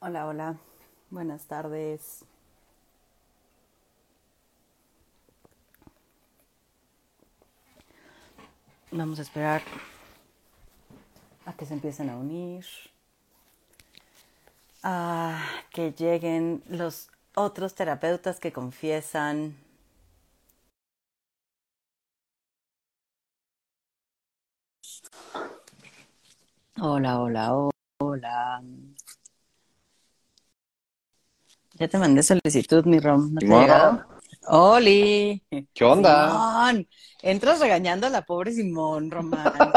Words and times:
Hola, 0.00 0.26
hola. 0.26 0.56
Buenas 1.10 1.46
tardes. 1.46 2.24
Vamos 8.92 9.18
a 9.18 9.22
esperar 9.22 9.62
a 11.46 11.52
que 11.54 11.66
se 11.66 11.74
empiecen 11.74 12.10
a 12.10 12.16
unir, 12.16 12.64
a 14.84 15.42
que 15.72 15.92
lleguen 15.92 16.62
los 16.68 17.10
otros 17.34 17.74
terapeutas 17.74 18.38
que 18.38 18.52
confiesan. 18.52 19.56
Hola, 26.80 27.20
hola, 27.20 27.70
hola. 28.00 28.62
Ya 31.78 31.88
te 31.88 31.98
mandé 31.98 32.22
solicitud, 32.22 32.84
mi 32.86 32.98
Rom. 32.98 33.34
¿No 33.34 33.40
te? 33.40 34.04
¡Oli! 34.48 35.42
¿Qué 35.74 35.84
onda? 35.84 36.28
Simón, 36.30 36.88
entras 37.22 37.60
regañando 37.60 38.06
a 38.06 38.10
la 38.10 38.22
pobre 38.22 38.52
Simón, 38.52 39.10
Román. 39.10 39.52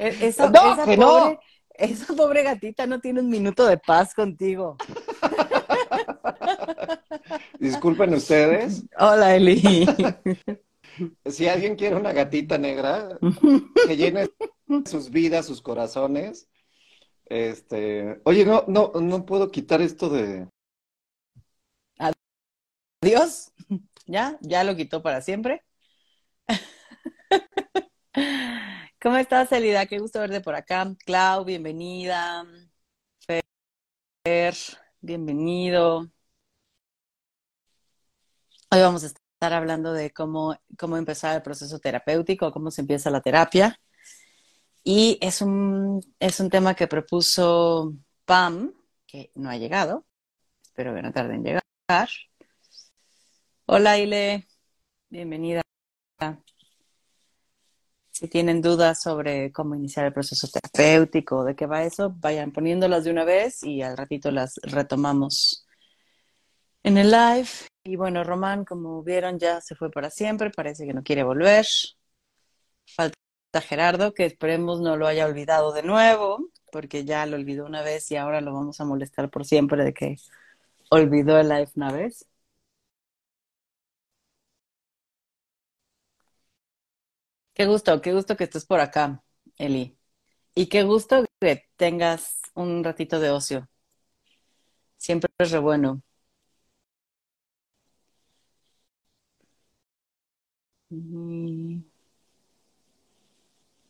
E- 0.00 0.16
esa, 0.28 0.48
No, 0.48 0.72
esa 0.72 0.84
que 0.86 0.96
no. 0.96 1.06
pobre, 1.08 1.38
esa 1.74 2.14
pobre 2.14 2.42
gatita 2.42 2.86
no 2.86 3.00
tiene 3.00 3.20
un 3.20 3.28
minuto 3.28 3.66
de 3.66 3.76
paz 3.76 4.14
contigo. 4.14 4.76
Disculpen 7.60 8.14
ustedes, 8.14 8.82
Hola, 8.98 9.36
Eli. 9.36 9.86
si 11.26 11.48
alguien 11.48 11.76
quiere 11.76 11.96
una 11.96 12.12
gatita 12.14 12.56
negra 12.56 13.18
que 13.86 13.96
llene 13.96 14.30
sus 14.86 15.10
vidas, 15.10 15.44
sus 15.46 15.60
corazones. 15.60 16.48
Este, 17.30 18.20
oye, 18.24 18.44
no, 18.44 18.64
no, 18.66 18.90
no 19.00 19.24
puedo 19.24 19.52
quitar 19.52 19.80
esto 19.80 20.08
de. 20.08 20.48
Adiós. 23.02 23.52
¿Ya? 24.06 24.36
¿Ya 24.40 24.64
lo 24.64 24.74
quitó 24.74 25.00
para 25.00 25.22
siempre? 25.22 25.62
¿Cómo 29.00 29.16
estás, 29.16 29.52
Elida? 29.52 29.86
Qué 29.86 29.98
gusto 29.98 30.18
verte 30.18 30.40
por 30.40 30.56
acá. 30.56 30.92
Clau, 31.06 31.44
bienvenida. 31.44 32.44
Fer, 34.24 34.54
bienvenido. 35.00 36.10
Hoy 38.72 38.80
vamos 38.80 39.04
a 39.04 39.06
estar 39.06 39.52
hablando 39.52 39.92
de 39.92 40.12
cómo, 40.12 40.56
cómo 40.76 40.96
empezar 40.96 41.36
el 41.36 41.42
proceso 41.42 41.78
terapéutico, 41.78 42.50
cómo 42.52 42.72
se 42.72 42.80
empieza 42.80 43.10
la 43.10 43.20
terapia. 43.20 43.78
Y 44.82 45.18
es 45.20 45.42
un, 45.42 46.00
es 46.18 46.40
un 46.40 46.50
tema 46.50 46.74
que 46.74 46.86
propuso 46.86 47.94
Pam, 48.24 48.72
que 49.06 49.30
no 49.34 49.50
ha 49.50 49.56
llegado. 49.56 50.06
Espero 50.62 50.94
que 50.94 51.02
no 51.02 51.12
tarde 51.12 51.34
en 51.34 51.44
llegar. 51.44 52.08
Hola, 53.66 53.98
Ile. 53.98 54.46
Bienvenida. 55.08 55.62
Si 58.10 58.28
tienen 58.28 58.60
dudas 58.60 59.02
sobre 59.02 59.52
cómo 59.52 59.74
iniciar 59.74 60.06
el 60.06 60.12
proceso 60.12 60.48
terapéutico, 60.48 61.44
de 61.44 61.56
qué 61.56 61.66
va 61.66 61.84
eso, 61.84 62.14
vayan 62.18 62.52
poniéndolas 62.52 63.04
de 63.04 63.10
una 63.10 63.24
vez 63.24 63.62
y 63.62 63.82
al 63.82 63.96
ratito 63.96 64.30
las 64.30 64.60
retomamos 64.62 65.66
en 66.82 66.98
el 66.98 67.10
live. 67.10 67.48
Y 67.84 67.96
bueno, 67.96 68.24
Román, 68.24 68.64
como 68.64 69.02
vieron, 69.02 69.38
ya 69.38 69.60
se 69.60 69.74
fue 69.74 69.90
para 69.90 70.10
siempre, 70.10 70.50
parece 70.50 70.86
que 70.86 70.92
no 70.92 71.02
quiere 71.02 71.22
volver. 71.22 71.66
Falta 72.86 73.16
Gerardo, 73.60 74.14
que 74.14 74.24
esperemos 74.26 74.80
no 74.80 74.96
lo 74.96 75.06
haya 75.08 75.26
olvidado 75.26 75.72
de 75.72 75.82
nuevo, 75.82 76.48
porque 76.70 77.04
ya 77.04 77.26
lo 77.26 77.36
olvidó 77.36 77.66
una 77.66 77.82
vez 77.82 78.10
y 78.12 78.16
ahora 78.16 78.40
lo 78.40 78.54
vamos 78.54 78.80
a 78.80 78.84
molestar 78.84 79.28
por 79.30 79.44
siempre 79.44 79.84
de 79.84 79.92
que 79.94 80.16
olvidó 80.90 81.38
el 81.40 81.48
live 81.50 81.70
una 81.76 81.92
vez. 81.92 82.26
Qué 87.54 87.66
gusto, 87.66 88.00
qué 88.00 88.12
gusto 88.12 88.36
que 88.36 88.44
estés 88.44 88.64
por 88.66 88.80
acá, 88.80 89.22
Eli. 89.56 89.98
Y 90.54 90.68
qué 90.68 90.84
gusto 90.84 91.24
que 91.40 91.64
tengas 91.76 92.40
un 92.54 92.84
ratito 92.84 93.20
de 93.20 93.30
ocio. 93.30 93.68
Siempre 94.98 95.30
es 95.38 95.50
re 95.50 95.58
bueno. 95.58 96.00
Mm, 100.90 101.80
¿Dónde 101.80 101.89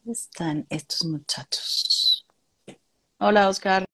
están 0.06 0.66
estos 0.70 1.04
muchachos? 1.04 2.26
Hola, 3.18 3.48
Oscar. 3.48 3.84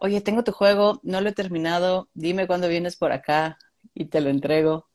Oye, 0.00 0.20
tengo 0.20 0.44
tu 0.44 0.52
juego, 0.52 1.00
no 1.04 1.20
lo 1.20 1.30
he 1.30 1.32
terminado. 1.32 2.08
Dime 2.14 2.46
cuándo 2.46 2.68
vienes 2.68 2.96
por 2.96 3.12
acá 3.12 3.58
y 3.94 4.06
te 4.06 4.20
lo 4.20 4.30
entrego. 4.30 4.88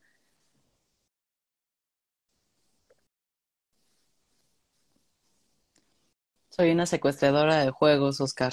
Soy 6.50 6.72
una 6.72 6.86
secuestradora 6.86 7.64
de 7.64 7.72
juegos, 7.72 8.20
Oscar. 8.20 8.52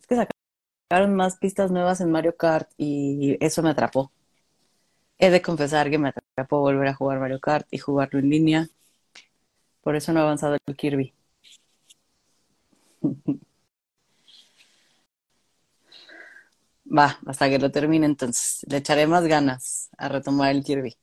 Es 0.00 0.06
que 0.08 0.16
sacaron 0.88 1.14
más 1.16 1.38
pistas 1.38 1.70
nuevas 1.70 2.00
en 2.00 2.10
Mario 2.10 2.36
Kart 2.36 2.70
y 2.78 3.36
eso 3.44 3.62
me 3.62 3.70
atrapó. 3.70 4.12
He 5.18 5.30
de 5.30 5.40
confesar 5.40 5.88
que 5.88 5.98
me 5.98 6.08
atrapó 6.08 6.58
volver 6.58 6.88
a 6.88 6.94
jugar 6.94 7.20
Mario 7.20 7.38
Kart 7.38 7.64
y 7.70 7.78
jugarlo 7.78 8.18
en 8.18 8.28
línea. 8.28 8.68
Por 9.82 9.96
eso 9.96 10.12
no 10.12 10.20
he 10.20 10.22
avanzado 10.22 10.56
el 10.66 10.76
Kirby. 10.76 11.14
Va, 16.92 17.18
hasta 17.26 17.48
que 17.48 17.58
lo 17.58 17.70
termine 17.70 18.06
entonces. 18.06 18.64
Le 18.68 18.78
echaré 18.78 19.06
más 19.06 19.24
ganas 19.26 19.90
a 19.96 20.08
retomar 20.08 20.50
el 20.50 20.64
Kirby. 20.64 20.96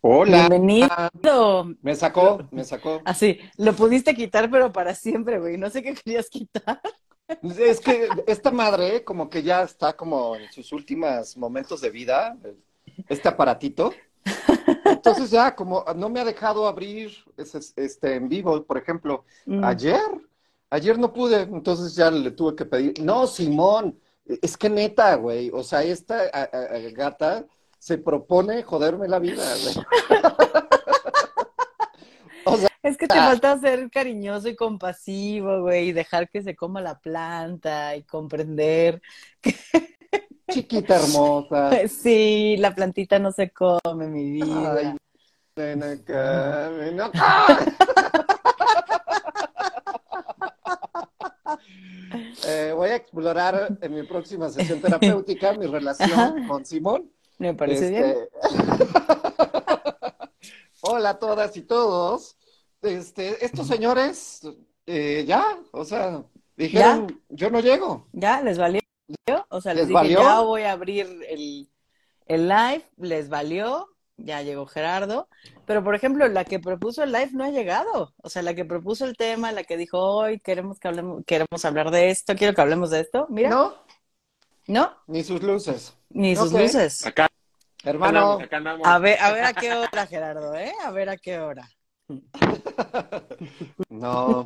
Hola. 0.00 0.48
Bienvenido. 0.48 1.74
Me 1.82 1.94
sacó, 1.94 2.46
me 2.50 2.64
sacó. 2.64 3.02
Así, 3.04 3.40
lo 3.56 3.72
pudiste 3.72 4.14
quitar, 4.14 4.50
pero 4.50 4.72
para 4.72 4.94
siempre, 4.94 5.38
güey. 5.38 5.58
No 5.58 5.70
sé 5.70 5.82
qué 5.82 5.94
querías 5.94 6.28
quitar. 6.28 6.80
Es 7.28 7.80
que 7.80 8.08
esta 8.26 8.50
madre 8.50 9.02
como 9.04 9.28
que 9.28 9.42
ya 9.42 9.62
está 9.62 9.94
como 9.96 10.36
en 10.36 10.50
sus 10.52 10.72
últimos 10.72 11.36
momentos 11.36 11.80
de 11.80 11.90
vida, 11.90 12.36
este 13.08 13.28
aparatito. 13.28 13.92
Entonces 14.84 15.30
ya 15.30 15.54
como 15.54 15.84
no 15.96 16.08
me 16.08 16.20
ha 16.20 16.24
dejado 16.24 16.66
abrir 16.66 17.12
ese- 17.36 17.72
este 17.76 18.14
en 18.14 18.28
vivo, 18.28 18.62
por 18.64 18.78
ejemplo, 18.78 19.24
Mm. 19.44 19.64
ayer, 19.64 20.00
ayer 20.70 20.98
no 20.98 21.12
pude, 21.12 21.42
entonces 21.42 21.94
ya 21.94 22.10
le 22.10 22.30
tuve 22.30 22.54
que 22.56 22.64
pedir. 22.64 23.00
No, 23.02 23.26
Simón, 23.26 23.98
es 24.24 24.56
que 24.56 24.68
neta, 24.70 25.14
güey, 25.16 25.50
o 25.52 25.62
sea, 25.62 25.82
esta 25.82 26.22
a- 26.32 26.48
a- 26.52 26.76
a 26.76 26.90
gata 26.92 27.44
se 27.78 27.98
propone 27.98 28.62
joderme 28.62 29.06
la 29.08 29.18
vida, 29.18 29.44
güey. 29.62 29.74
Es 32.86 32.96
que 32.96 33.08
te 33.08 33.16
falta 33.16 33.58
ser 33.58 33.90
cariñoso 33.90 34.48
y 34.48 34.54
compasivo, 34.54 35.62
güey, 35.62 35.88
y 35.88 35.92
dejar 35.92 36.28
que 36.30 36.40
se 36.40 36.54
coma 36.54 36.80
la 36.80 37.00
planta 37.00 37.96
y 37.96 38.04
comprender. 38.04 39.02
chiquita 40.50 40.94
hermosa. 40.96 41.70
Sí, 41.88 42.56
la 42.58 42.72
plantita 42.72 43.18
no 43.18 43.32
se 43.32 43.50
come, 43.50 44.06
mi 44.06 44.30
vida. 44.30 44.76
Ay. 44.76 44.94
¡Ah! 47.14 47.58
Eh, 52.48 52.72
voy 52.74 52.90
a 52.90 52.96
explorar 52.96 53.76
en 53.80 53.94
mi 53.94 54.02
próxima 54.04 54.48
sesión 54.48 54.80
terapéutica 54.80 55.52
mi 55.54 55.66
relación 55.66 56.46
con 56.46 56.64
Simón. 56.64 57.10
Me 57.38 57.54
parece 57.54 57.90
bien. 57.90 58.04
Este, 58.04 58.28
Hola 60.82 61.10
a 61.10 61.18
todas 61.18 61.56
y 61.56 61.62
todos. 61.62 62.36
Este, 62.86 63.44
estos 63.44 63.66
señores, 63.66 64.46
eh, 64.86 65.24
ya, 65.26 65.44
o 65.72 65.84
sea, 65.84 66.22
dijeron, 66.56 67.20
yo 67.28 67.50
no 67.50 67.60
llego. 67.60 68.06
¿Ya? 68.12 68.40
¿Les 68.42 68.58
valió? 68.58 68.80
O 69.48 69.60
sea, 69.60 69.74
les, 69.74 69.82
¿Les 69.82 69.88
dije, 69.88 69.94
valió? 69.94 70.20
ya 70.20 70.40
voy 70.40 70.62
a 70.62 70.72
abrir 70.72 71.06
el, 71.28 71.68
el 72.26 72.48
live, 72.48 72.84
les 72.96 73.28
valió, 73.28 73.88
ya 74.16 74.42
llegó 74.42 74.66
Gerardo, 74.66 75.28
pero 75.66 75.82
por 75.82 75.94
ejemplo, 75.94 76.28
la 76.28 76.44
que 76.44 76.58
propuso 76.58 77.02
el 77.02 77.12
live 77.12 77.30
no 77.32 77.44
ha 77.44 77.50
llegado, 77.50 78.14
o 78.22 78.28
sea, 78.28 78.42
la 78.42 78.54
que 78.54 78.64
propuso 78.64 79.04
el 79.04 79.16
tema, 79.16 79.52
la 79.52 79.64
que 79.64 79.76
dijo, 79.76 79.98
hoy 79.98 80.40
queremos 80.40 80.78
que 80.78 80.88
hablemos, 80.88 81.24
queremos 81.26 81.64
hablar 81.64 81.90
de 81.90 82.10
esto, 82.10 82.34
quiero 82.36 82.54
que 82.54 82.60
hablemos 82.60 82.90
de 82.90 83.00
esto, 83.00 83.26
mira, 83.28 83.50
¿No? 83.50 83.74
¿no? 84.66 84.92
Ni 85.06 85.22
sus 85.24 85.42
luces. 85.42 85.94
Ni 86.10 86.36
sus 86.36 86.52
luces. 86.52 87.04
Acá 87.04 87.28
Hermano, 87.84 88.18
andamos, 88.18 88.42
acá 88.42 88.56
andamos. 88.56 88.86
A 88.86 88.98
ver, 88.98 89.20
a 89.20 89.32
ver 89.32 89.44
a 89.44 89.52
qué 89.52 89.72
hora, 89.74 90.06
Gerardo, 90.06 90.54
¿eh? 90.56 90.72
A 90.84 90.90
ver 90.90 91.08
a 91.08 91.16
qué 91.16 91.38
hora. 91.38 91.70
No. 93.90 94.44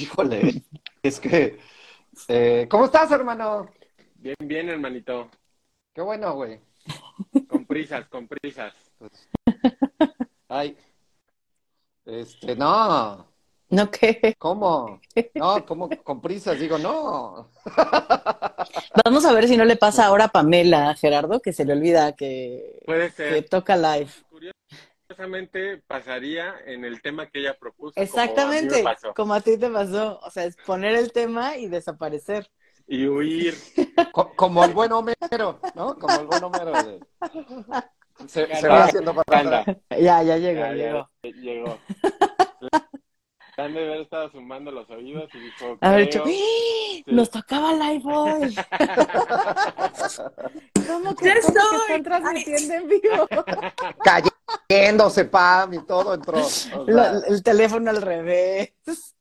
Híjole, 0.00 0.62
es 1.02 1.20
que, 1.20 1.58
eh, 2.28 2.66
¿cómo 2.70 2.86
estás, 2.86 3.10
hermano? 3.10 3.68
Bien, 4.16 4.36
bien, 4.40 4.68
hermanito. 4.68 5.30
Qué 5.94 6.00
bueno, 6.02 6.34
güey. 6.34 6.60
Con 7.48 7.66
prisas, 7.66 8.08
con 8.08 8.26
prisas. 8.26 8.74
Ay, 10.48 10.76
Este, 12.06 12.56
no. 12.56 13.26
¿No 13.70 13.90
qué? 13.90 14.34
¿Cómo? 14.38 14.98
No, 15.34 15.66
¿cómo 15.66 15.90
con 16.02 16.22
prisas? 16.22 16.58
Digo, 16.58 16.78
no. 16.78 17.50
Vamos 19.04 19.24
a 19.26 19.32
ver 19.34 19.46
si 19.46 19.58
no 19.58 19.64
le 19.66 19.76
pasa 19.76 20.06
ahora 20.06 20.24
a 20.24 20.28
Pamela, 20.28 20.94
Gerardo, 20.94 21.40
que 21.40 21.52
se 21.52 21.66
le 21.66 21.74
olvida 21.74 22.12
que, 22.16 22.80
Puede 22.86 23.08
que 23.08 23.12
ser. 23.12 23.48
toca 23.48 23.76
live. 23.76 24.10
Curiosamente 25.18 25.78
pasaría 25.88 26.54
en 26.64 26.84
el 26.84 27.02
tema 27.02 27.26
que 27.28 27.40
ella 27.40 27.56
propuso. 27.58 27.92
como 27.94 27.98
a 27.98 28.04
mí 28.04 28.04
Exactamente, 28.04 28.82
pasó. 28.84 29.14
como 29.14 29.34
a 29.34 29.40
ti 29.40 29.58
te 29.58 29.68
pasó. 29.68 30.20
O 30.22 30.30
sea, 30.30 30.44
es 30.44 30.56
poner 30.64 30.94
el 30.94 31.10
tema 31.10 31.56
y 31.56 31.66
desaparecer. 31.66 32.48
Y 32.86 33.04
huir. 33.08 33.54
Co- 34.12 34.32
como 34.36 34.64
el 34.64 34.72
buen 34.72 34.92
Homero, 34.92 35.60
¿no? 35.74 35.96
Como 35.98 36.20
el 36.20 36.26
buen 36.26 36.44
Homero. 36.44 36.72
de- 36.72 37.00
Se, 38.28 38.46
va 38.68 38.84
haciendo 38.84 39.12
para. 39.14 39.64
Ya, 39.90 40.22
ya 40.22 40.36
llegó, 40.36 40.60
Ya, 40.60 40.68
ya, 40.68 40.74
llegó. 40.74 41.10
llegó. 41.22 41.78
Han 43.58 43.74
de 43.74 43.80
haber 43.84 44.00
estado 44.02 44.30
sumando 44.30 44.70
los 44.70 44.88
oídos 44.88 45.28
y 45.34 45.38
dijo, 45.40 45.76
A 45.80 45.90
ver, 45.90 46.08
creo- 46.10 46.22
¡Ah! 46.26 47.02
nos 47.08 47.28
tocaba 47.28 47.72
live 47.72 48.02
hoy. 48.06 48.54
¿Cómo 50.86 51.14
que, 51.16 51.24
¡Ya 51.26 51.34
cómo 51.40 51.54
que 51.86 51.94
están 51.94 52.02
transmitiendo 52.04 52.74
en 52.74 52.88
vivo? 52.88 53.26
Cayéndose, 54.68 55.24
Pam, 55.24 55.74
y 55.74 55.84
todo 55.84 56.14
entró. 56.14 56.38
O 56.38 56.44
sea, 56.48 56.76
Lo- 56.86 57.24
el 57.26 57.42
teléfono 57.42 57.90
al 57.90 58.00
revés. 58.00 58.72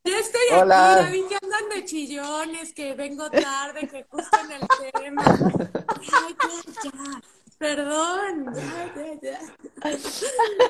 Ya 0.04 0.20
estoy 0.20 0.42
Hola. 0.62 0.94
aquí, 0.94 1.04
ya 1.04 1.10
vi 1.12 1.24
que 1.28 1.36
andan 1.44 1.70
de 1.74 1.84
chillones, 1.86 2.74
que 2.74 2.94
vengo 2.94 3.32
tarde, 3.32 3.88
que 3.88 4.04
justo 4.08 4.38
en 4.46 4.52
el 4.52 4.62
tema. 5.02 5.24
Ay, 5.26 6.36
ya, 6.44 6.50
ya. 6.84 6.92
Perdón, 7.58 8.54
ya, 8.56 8.94
ya, 8.96 9.14
ya. 9.22 9.40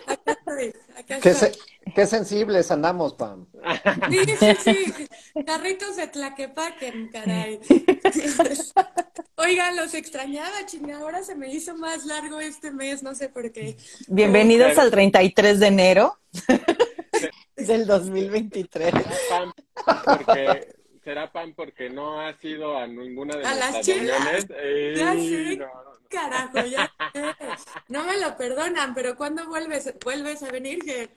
Acá 0.07 0.31
estoy, 0.31 0.73
acá 0.97 1.19
qué, 1.19 1.29
estoy. 1.29 1.51
Qué 1.95 2.05
sensibles 2.05 2.71
andamos, 2.71 3.13
Pam. 3.13 3.47
Sí, 4.09 4.19
sí, 4.39 4.55
sí. 4.95 5.43
Carritos 5.45 5.95
de 5.97 6.07
Tlaquepaque, 6.07 7.09
caray. 7.11 7.59
Oigan, 9.35 9.75
los 9.75 9.93
extrañaba, 9.93 10.65
chinga. 10.65 10.97
Ahora 10.97 11.23
se 11.23 11.35
me 11.35 11.51
hizo 11.53 11.75
más 11.75 12.05
largo 12.05 12.39
este 12.39 12.71
mes, 12.71 13.03
no 13.03 13.13
sé 13.15 13.29
por 13.29 13.51
qué. 13.51 13.77
Bienvenidos 14.07 14.69
Pero- 14.69 14.81
al 14.81 14.91
33 14.91 15.59
de 15.59 15.67
enero 15.67 16.17
del 17.55 17.85
2023. 17.85 18.91
será 18.93 19.03
Pam 19.29 19.53
porque, 20.05 20.75
será 21.03 21.31
Pam 21.31 21.53
porque 21.55 21.89
no 21.89 22.19
ha 22.19 22.35
ido 22.41 22.77
a 22.77 22.87
ninguna 22.87 23.35
de 23.37 23.45
¿A 23.45 23.55
las 23.55 23.85
reuniones. 23.85 24.47
Ya 24.95 25.13
sé. 25.13 25.57
no, 25.57 25.65
no, 25.65 25.83
no. 25.83 25.97
Carajo, 26.09 26.65
ya. 26.65 26.91
sé. 27.13 27.21
No 27.89 28.03
me 28.05 28.17
lo 28.19 28.35
perdonan, 28.37 28.93
pero 28.95 29.15
¿cuándo 29.17 29.45
vuelves, 29.47 29.93
vuelves 30.03 30.41
a 30.43 30.51
venir? 30.51 30.79
Que 30.79 31.09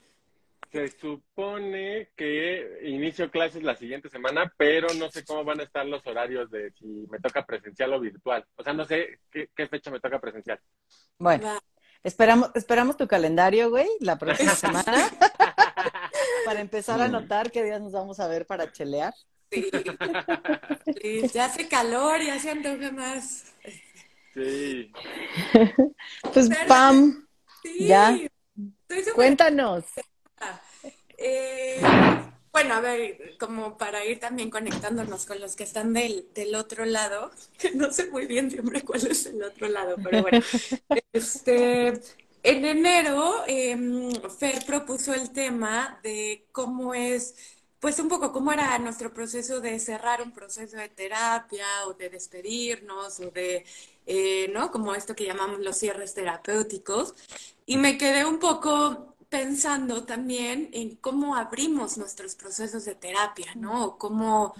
Se 0.72 0.86
supone 0.88 2.10
que 2.16 2.78
inicio 2.84 3.28
clases 3.30 3.62
la 3.64 3.74
siguiente 3.74 4.08
semana, 4.08 4.52
pero 4.56 4.86
no 4.94 5.10
sé 5.10 5.24
cómo 5.24 5.44
van 5.44 5.58
a 5.60 5.64
estar 5.64 5.84
los 5.84 6.06
horarios 6.06 6.48
de 6.50 6.70
si 6.78 6.84
me 7.10 7.18
toca 7.18 7.44
presencial 7.44 7.92
o 7.94 7.98
virtual. 8.00 8.44
O 8.56 8.62
sea, 8.62 8.72
no 8.72 8.84
sé 8.84 9.18
qué, 9.32 9.48
qué 9.56 9.66
fecha 9.66 9.90
me 9.90 9.98
toca 9.98 10.20
presencial. 10.20 10.60
Bueno, 11.18 11.44
va. 11.46 11.60
esperamos, 12.04 12.50
esperamos 12.54 12.96
tu 12.96 13.08
calendario, 13.08 13.68
güey, 13.70 13.88
la 14.00 14.16
próxima 14.16 14.52
semana. 14.54 15.10
Para 16.44 16.60
empezar 16.60 17.00
a 17.00 17.08
Mm. 17.08 17.14
anotar 17.16 17.50
qué 17.50 17.64
días 17.64 17.80
nos 17.80 17.92
vamos 17.92 18.20
a 18.20 18.28
ver 18.28 18.46
para 18.46 18.70
chelear. 18.70 19.12
Sí. 19.50 19.70
Sí, 21.02 21.28
ya 21.32 21.46
hace 21.46 21.68
calor, 21.68 22.20
ya 22.22 22.38
se 22.38 22.50
antoja 22.50 22.92
más. 22.92 23.52
Sí. 24.34 24.92
Pues, 26.32 26.48
Pero- 26.48 26.66
Pam, 26.68 27.26
Sí. 27.62 27.86
Ya. 27.88 28.16
Cuéntanos. 29.14 29.84
Eh, 31.22 31.80
bueno, 32.50 32.74
a 32.74 32.80
ver, 32.80 33.36
como 33.38 33.76
para 33.76 34.04
ir 34.06 34.18
también 34.18 34.50
conectándonos 34.50 35.26
con 35.26 35.38
los 35.38 35.54
que 35.54 35.64
están 35.64 35.92
del, 35.92 36.26
del 36.34 36.54
otro 36.54 36.84
lado, 36.86 37.30
que 37.58 37.72
no 37.72 37.92
sé 37.92 38.10
muy 38.10 38.26
bien 38.26 38.50
siempre 38.50 38.82
cuál 38.82 39.06
es 39.06 39.26
el 39.26 39.42
otro 39.42 39.68
lado, 39.68 39.96
pero 40.02 40.22
bueno. 40.22 40.40
Este, 41.12 41.88
en 42.42 42.64
enero, 42.64 43.44
em, 43.46 44.10
Fer 44.38 44.64
propuso 44.64 45.12
el 45.12 45.30
tema 45.32 46.00
de 46.02 46.46
cómo 46.52 46.94
es, 46.94 47.34
pues 47.80 47.98
un 47.98 48.08
poco 48.08 48.32
cómo 48.32 48.52
era 48.52 48.78
nuestro 48.78 49.12
proceso 49.12 49.60
de 49.60 49.78
cerrar 49.78 50.22
un 50.22 50.32
proceso 50.32 50.76
de 50.76 50.88
terapia 50.88 51.66
o 51.86 51.94
de 51.94 52.08
despedirnos 52.08 53.20
o 53.20 53.30
de, 53.30 53.64
eh, 54.06 54.48
¿no? 54.52 54.70
Como 54.70 54.94
esto 54.94 55.14
que 55.14 55.24
llamamos 55.26 55.60
los 55.60 55.76
cierres 55.78 56.14
terapéuticos. 56.14 57.14
Y 57.66 57.76
me 57.76 57.98
quedé 57.98 58.24
un 58.24 58.38
poco 58.38 59.09
pensando 59.30 60.04
también 60.04 60.70
en 60.72 60.96
cómo 60.96 61.36
abrimos 61.36 61.98
nuestros 61.98 62.36
procesos 62.36 62.84
de 62.86 62.96
terapia, 62.96 63.54
¿no? 63.56 63.84
O 63.86 63.98
cómo, 63.98 64.54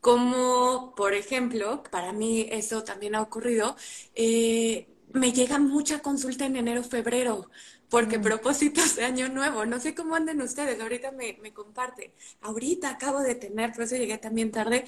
cómo, 0.00 0.94
por 0.96 1.14
ejemplo, 1.14 1.82
para 1.90 2.12
mí 2.12 2.48
eso 2.50 2.84
también 2.84 3.14
ha 3.14 3.22
ocurrido, 3.22 3.76
eh, 4.14 4.88
me 5.12 5.32
llega 5.32 5.58
mucha 5.58 6.00
consulta 6.00 6.46
en 6.46 6.56
enero, 6.56 6.82
febrero, 6.84 7.50
porque 7.88 8.18
propósitos 8.18 8.96
de 8.96 9.04
año 9.04 9.28
nuevo, 9.28 9.66
no 9.66 9.80
sé 9.80 9.94
cómo 9.94 10.16
anden 10.16 10.42
ustedes, 10.42 10.80
ahorita 10.80 11.12
me, 11.12 11.38
me 11.42 11.52
comparte. 11.52 12.12
Ahorita 12.42 12.90
acabo 12.90 13.20
de 13.22 13.34
tener, 13.36 13.72
por 13.72 13.84
eso 13.84 13.96
llegué 13.96 14.18
también 14.18 14.50
tarde, 14.52 14.84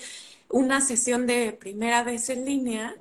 una 0.48 0.80
sesión 0.80 1.26
de 1.26 1.52
primera 1.52 2.02
vez 2.04 2.28
en 2.30 2.44
línea 2.44 2.96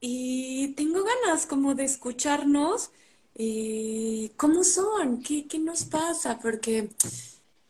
y 0.00 0.74
tengo 0.74 1.02
ganas 1.04 1.46
como 1.46 1.74
de 1.74 1.84
escucharnos 1.84 2.90
eh, 3.38 4.32
cómo 4.36 4.64
son, 4.64 5.22
¿Qué, 5.22 5.46
qué 5.46 5.58
nos 5.58 5.84
pasa, 5.84 6.38
porque 6.40 6.90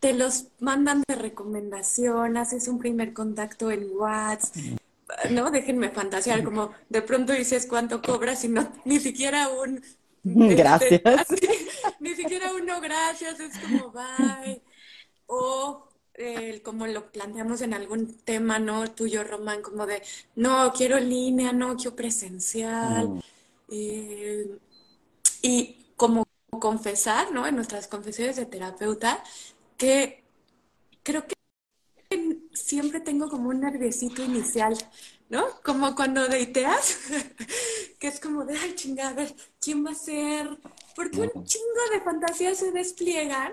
te 0.00 0.14
los 0.14 0.46
mandan 0.60 1.02
de 1.06 1.14
recomendación, 1.14 2.36
haces 2.36 2.68
un 2.68 2.78
primer 2.78 3.12
contacto 3.12 3.70
en 3.70 3.88
WhatsApp, 3.92 4.56
¿no? 5.30 5.50
Déjenme 5.50 5.90
fantasear, 5.90 6.42
como 6.42 6.70
de 6.88 7.02
pronto 7.02 7.32
dices 7.32 7.66
cuánto 7.66 8.00
cobras 8.00 8.44
y 8.44 8.48
no, 8.48 8.72
ni 8.84 8.98
siquiera 8.98 9.48
un... 9.48 9.82
este, 10.24 10.54
Gracias. 10.54 11.02
así, 11.04 11.36
ni 12.00 12.14
siquiera 12.14 12.52
uno 12.54 12.80
gracias, 12.80 13.38
es 13.40 13.58
como 13.58 13.92
bye. 13.92 14.62
O 15.26 15.88
eh, 16.14 16.62
como 16.62 16.86
lo 16.86 17.12
planteamos 17.12 17.60
en 17.60 17.74
algún 17.74 18.16
tema, 18.24 18.58
¿no? 18.58 18.90
Tuyo, 18.90 19.22
Román, 19.22 19.62
como 19.62 19.86
de, 19.86 20.02
no, 20.34 20.72
quiero 20.72 20.98
línea, 20.98 21.52
no, 21.52 21.76
quiero 21.76 21.94
presencial. 21.94 23.08
Mm. 23.08 23.20
Eh, 23.70 24.58
y 25.42 25.92
como 25.96 26.24
confesar, 26.60 27.32
¿no? 27.32 27.46
En 27.46 27.56
nuestras 27.56 27.86
confesiones 27.88 28.36
de 28.36 28.46
terapeuta, 28.46 29.22
que 29.76 30.24
creo 31.02 31.26
que 31.26 31.34
siempre 32.52 33.00
tengo 33.00 33.28
como 33.28 33.50
un 33.50 33.60
nerviosito 33.60 34.22
inicial, 34.22 34.76
¿no? 35.28 35.44
Como 35.62 35.94
cuando 35.94 36.26
deiteas, 36.26 36.98
que 37.98 38.08
es 38.08 38.20
como 38.20 38.44
de, 38.44 38.58
ay, 38.58 38.74
chingada, 38.74 39.10
a 39.10 39.14
ver, 39.14 39.34
¿quién 39.60 39.84
va 39.84 39.90
a 39.90 39.94
ser? 39.94 40.58
Porque 40.94 41.20
un 41.20 41.44
chingo 41.44 41.82
de 41.92 42.00
fantasías 42.00 42.58
se 42.58 42.72
despliegan 42.72 43.52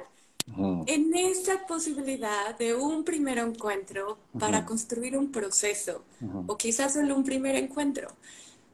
en 0.85 1.15
esa 1.15 1.65
posibilidad 1.65 2.55
de 2.57 2.75
un 2.75 3.03
primer 3.03 3.39
encuentro 3.39 4.17
para 4.39 4.65
construir 4.65 5.17
un 5.17 5.31
proceso, 5.31 6.03
o 6.47 6.57
quizás 6.57 6.93
solo 6.93 7.15
un 7.15 7.23
primer 7.23 7.55
encuentro. 7.55 8.09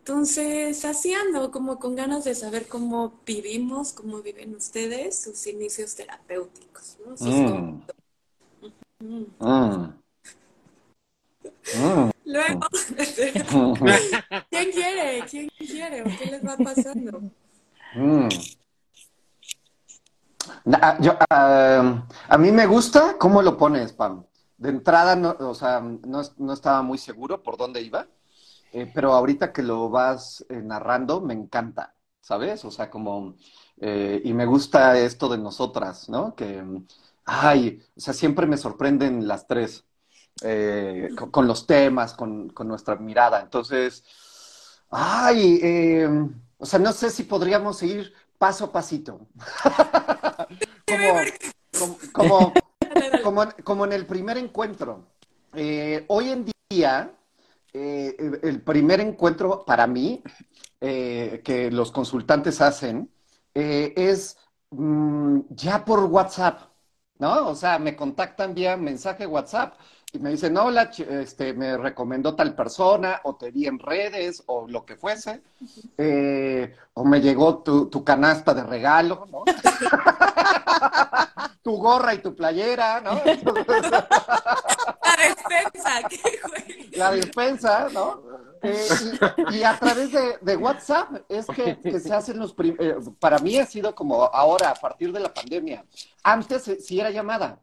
Entonces, 0.01 0.83
así 0.83 1.13
ando, 1.13 1.51
como 1.51 1.77
con 1.77 1.95
ganas 1.95 2.23
de 2.23 2.33
saber 2.33 2.67
cómo 2.67 3.21
vivimos, 3.23 3.93
cómo 3.93 4.23
viven 4.23 4.55
ustedes 4.55 5.21
sus 5.21 5.45
inicios 5.45 5.93
terapéuticos, 5.95 6.97
¿no? 7.05 7.15
Sus 7.15 7.27
Mm. 7.27 7.81
Mm. 8.99 9.35
Mm. 11.73 11.77
Mm. 11.77 12.11
Luego, 12.25 12.59
¿quién 14.49 14.71
quiere? 14.71 15.25
¿Quién 15.29 15.49
quiere? 15.57 16.01
¿O 16.01 16.05
qué 16.17 16.25
les 16.31 16.45
va 16.45 16.57
pasando? 16.57 17.21
Mm. 17.95 18.27
Na- 20.65 20.97
yo, 20.99 21.15
ah, 21.29 22.07
a 22.27 22.37
mí 22.37 22.51
me 22.51 22.65
gusta 22.65 23.17
cómo 23.19 23.41
lo 23.41 23.55
pones, 23.57 23.93
Pam. 23.93 24.23
De 24.57 24.69
entrada, 24.69 25.15
no, 25.15 25.35
o 25.39 25.55
sea, 25.55 25.79
no, 25.79 26.21
no 26.37 26.53
estaba 26.53 26.81
muy 26.81 26.97
seguro 26.97 27.41
por 27.41 27.57
dónde 27.57 27.81
iba, 27.81 28.07
eh, 28.71 28.89
pero 28.93 29.13
ahorita 29.13 29.51
que 29.51 29.63
lo 29.63 29.89
vas 29.89 30.45
eh, 30.49 30.61
narrando, 30.61 31.19
me 31.21 31.33
encanta, 31.33 31.93
¿sabes? 32.21 32.63
O 32.63 32.71
sea, 32.71 32.89
como, 32.89 33.35
eh, 33.81 34.21
y 34.23 34.33
me 34.33 34.45
gusta 34.45 34.97
esto 34.97 35.27
de 35.27 35.37
nosotras, 35.37 36.07
¿no? 36.07 36.35
Que, 36.35 36.63
ay, 37.25 37.81
o 37.95 37.99
sea, 37.99 38.13
siempre 38.13 38.47
me 38.47 38.57
sorprenden 38.57 39.27
las 39.27 39.45
tres, 39.47 39.85
con, 41.17 41.29
con 41.31 41.47
los 41.47 41.67
temas, 41.67 42.13
con, 42.13 42.49
con 42.49 42.67
nuestra 42.67 42.95
mirada. 42.95 43.41
Entonces, 43.41 44.03
ay, 44.89 45.59
eh, 45.61 46.09
o 46.57 46.65
sea, 46.65 46.79
no 46.79 46.93
sé 46.93 47.09
si 47.09 47.23
podríamos 47.23 47.83
ir 47.83 48.13
paso 48.37 48.65
a 48.65 48.71
pasito. 48.71 49.27
como, 50.87 51.99
como, 52.13 52.53
como, 53.23 53.47
como, 53.63 53.85
en 53.85 53.93
el 53.93 54.05
primer 54.05 54.37
encuentro. 54.37 55.07
Hoy 56.07 56.29
en 56.29 56.45
día, 56.69 57.13
eh, 57.73 58.15
el, 58.43 58.61
primer 58.61 58.99
encuentro 58.99 59.63
para 59.65 59.87
mí, 59.87 60.21
eh, 60.81 61.41
que 61.43 61.71
los 61.71 61.91
consultantes 61.91 62.61
hacen, 62.61 63.09
eh, 63.53 63.93
es 63.95 64.37
mm, 64.71 65.41
ya 65.49 65.85
por 65.85 65.99
WhatsApp, 66.05 66.61
¿no? 67.19 67.49
O 67.49 67.55
sea, 67.55 67.79
me 67.79 67.95
contactan 67.95 68.53
vía 68.53 68.77
mensaje 68.77 69.25
WhatsApp 69.27 69.75
y 70.13 70.19
me 70.19 70.31
dicen, 70.31 70.57
hola, 70.57 70.91
este, 70.97 71.53
me 71.53 71.77
recomendó 71.77 72.35
tal 72.35 72.53
persona, 72.53 73.21
o 73.23 73.35
te 73.35 73.49
vi 73.49 73.67
en 73.67 73.79
redes, 73.79 74.43
o 74.47 74.67
lo 74.67 74.85
que 74.85 74.97
fuese, 74.97 75.41
eh, 75.97 76.75
o 76.93 77.05
me 77.05 77.21
llegó 77.21 77.59
tu, 77.59 77.85
tu, 77.87 78.03
canasta 78.03 78.53
de 78.53 78.63
regalo, 78.63 79.25
¿no? 79.31 79.45
tu 81.63 81.77
gorra 81.77 82.13
y 82.13 82.17
tu 82.17 82.35
playera, 82.35 82.99
¿no? 82.99 83.11
La 85.03 85.15
despensa, 85.17 86.01
qué 86.09 86.19
La 86.97 87.11
despensa, 87.11 87.87
¿no? 87.93 88.21
Eh, 88.63 88.87
y, 89.53 89.63
a 89.63 89.77
través 89.77 90.11
de, 90.41 90.55
WhatsApp 90.55 91.23
es 91.29 91.47
que, 91.47 91.99
se 91.99 92.13
hacen 92.13 92.39
los... 92.39 92.53
Eh, 92.59 92.95
para 93.19 93.39
mí 93.39 93.57
ha 93.57 93.65
sido 93.65 93.95
como 93.95 94.23
ahora, 94.25 94.69
a 94.69 94.75
partir 94.75 95.11
de 95.11 95.19
la 95.19 95.33
pandemia. 95.33 95.85
Antes 96.23 96.71
sí 96.79 96.99
era 96.99 97.09
llamada, 97.09 97.59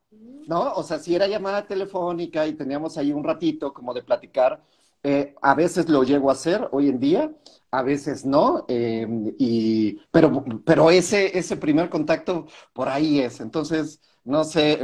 ¿no? 0.47 0.73
O 0.75 0.83
sea, 0.83 0.99
si 0.99 1.15
era 1.15 1.27
llamada 1.27 1.67
telefónica 1.67 2.47
y 2.47 2.55
teníamos 2.55 2.99
ahí 2.99 3.13
un 3.13 3.25
ratito 3.25 3.73
como 3.73 3.95
de 3.95 4.03
platicar. 4.03 4.63
Eh, 5.05 5.35
a 5.41 5.55
veces 5.55 5.89
lo 5.89 6.03
llego 6.03 6.29
a 6.29 6.33
hacer 6.33 6.69
hoy 6.73 6.89
en 6.89 6.99
día, 6.99 7.33
a 7.71 7.83
veces 7.83 8.25
no, 8.27 8.67
y, 8.69 10.01
pero, 10.11 10.45
pero 10.65 10.91
ese, 10.91 11.39
ese 11.39 11.57
primer 11.57 11.89
contacto 11.89 12.47
por 12.73 12.89
ahí 12.89 13.21
es. 13.21 13.41
Entonces, 13.41 14.01
no 14.25 14.43
sé, 14.43 14.81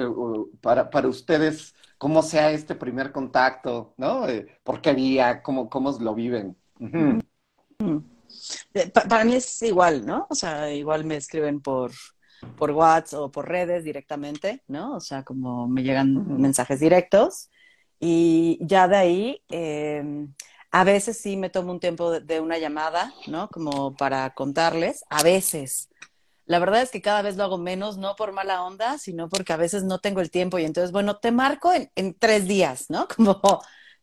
para, 0.60 0.88
para 0.88 1.08
ustedes 1.08 1.74
cómo 1.98 2.22
sea 2.22 2.50
este 2.50 2.74
primer 2.74 3.12
contacto, 3.12 3.94
¿no? 3.96 4.28
Eh, 4.28 4.46
¿Por 4.62 4.80
qué 4.80 4.94
día? 4.94 5.42
¿Cómo, 5.42 5.68
cómo 5.68 5.92
lo 5.98 6.14
viven? 6.14 6.56
Eh, 8.74 8.90
para 8.90 9.24
mí 9.24 9.34
es 9.34 9.62
igual, 9.62 10.04
¿no? 10.04 10.26
O 10.28 10.34
sea, 10.34 10.72
igual 10.72 11.04
me 11.04 11.16
escriben 11.16 11.60
por, 11.60 11.92
por 12.56 12.70
WhatsApp 12.70 13.20
o 13.20 13.30
por 13.30 13.48
redes 13.48 13.84
directamente, 13.84 14.62
¿no? 14.68 14.96
O 14.96 15.00
sea, 15.00 15.22
como 15.22 15.68
me 15.68 15.82
llegan 15.82 16.40
mensajes 16.40 16.80
directos. 16.80 17.50
Y 18.00 18.58
ya 18.60 18.88
de 18.88 18.96
ahí, 18.96 19.42
em, 19.48 20.34
a 20.70 20.84
veces 20.84 21.18
sí 21.18 21.36
me 21.36 21.50
tomo 21.50 21.72
un 21.72 21.80
tiempo 21.80 22.20
de, 22.20 22.40
una 22.40 22.58
llamada, 22.58 23.12
¿no? 23.28 23.48
Como 23.48 23.94
para 23.96 24.34
contarles. 24.34 25.04
A 25.08 25.22
veces, 25.22 25.88
la 26.46 26.58
verdad 26.58 26.82
es 26.82 26.90
que 26.90 27.00
cada 27.00 27.22
vez 27.22 27.36
lo 27.36 27.44
hago 27.44 27.58
menos, 27.58 27.96
no 27.96 28.16
por 28.16 28.32
mala 28.32 28.62
onda, 28.62 28.98
sino 28.98 29.28
porque 29.28 29.52
a 29.52 29.56
veces 29.56 29.84
no 29.84 29.98
tengo 29.98 30.20
el 30.20 30.30
tiempo 30.30 30.58
y 30.58 30.64
entonces, 30.64 30.92
bueno, 30.92 31.16
te 31.16 31.32
marco 31.32 31.72
en, 31.72 32.14
tres 32.14 32.46
días, 32.46 32.86
¿no? 32.90 33.08
Como, 33.16 33.40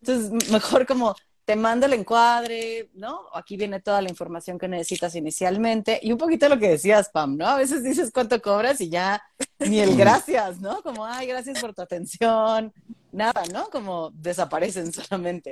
entonces, 0.01 0.51
mejor 0.51 0.88
como 0.88 1.15
te 1.45 1.55
mando 1.55 1.86
el 1.86 1.93
encuadre, 1.93 2.89
¿no? 2.93 3.21
Aquí 3.33 3.57
viene 3.57 3.79
toda 3.79 4.01
la 4.01 4.10
información 4.10 4.57
que 4.57 4.67
necesitas 4.67 5.15
inicialmente 5.15 6.00
y 6.01 6.12
un 6.12 6.17
poquito 6.17 6.50
lo 6.50 6.57
que 6.57 6.69
decías, 6.69 7.10
Pam, 7.10 7.38
¿no? 7.38 7.48
A 7.48 7.57
veces 7.57 7.83
dices 7.83 8.12
cuánto 8.12 8.41
cobras 8.41 8.81
y 8.81 8.89
ya 8.89 9.21
ni 9.60 9.79
el 9.79 9.95
gracias, 9.95 10.60
¿no? 10.60 10.81
Como, 10.81 11.05
ay, 11.05 11.27
gracias 11.27 11.60
por 11.60 11.74
tu 11.74 11.81
atención, 11.81 12.74
nada, 13.12 13.43
¿no? 13.51 13.69
Como 13.69 14.12
desaparecen 14.12 14.91
solamente. 14.93 15.51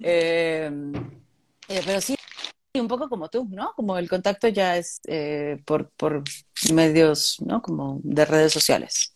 eh, 0.00 0.70
eh, 1.68 1.82
pero 1.84 2.00
sí, 2.00 2.16
un 2.80 2.88
poco 2.88 3.08
como 3.08 3.28
tú, 3.28 3.46
¿no? 3.50 3.72
Como 3.74 3.98
el 3.98 4.08
contacto 4.08 4.48
ya 4.48 4.76
es 4.76 5.00
eh, 5.06 5.62
por, 5.64 5.90
por 5.90 6.22
medios, 6.72 7.36
¿no? 7.44 7.62
Como 7.62 8.00
de 8.02 8.24
redes 8.24 8.52
sociales. 8.52 9.14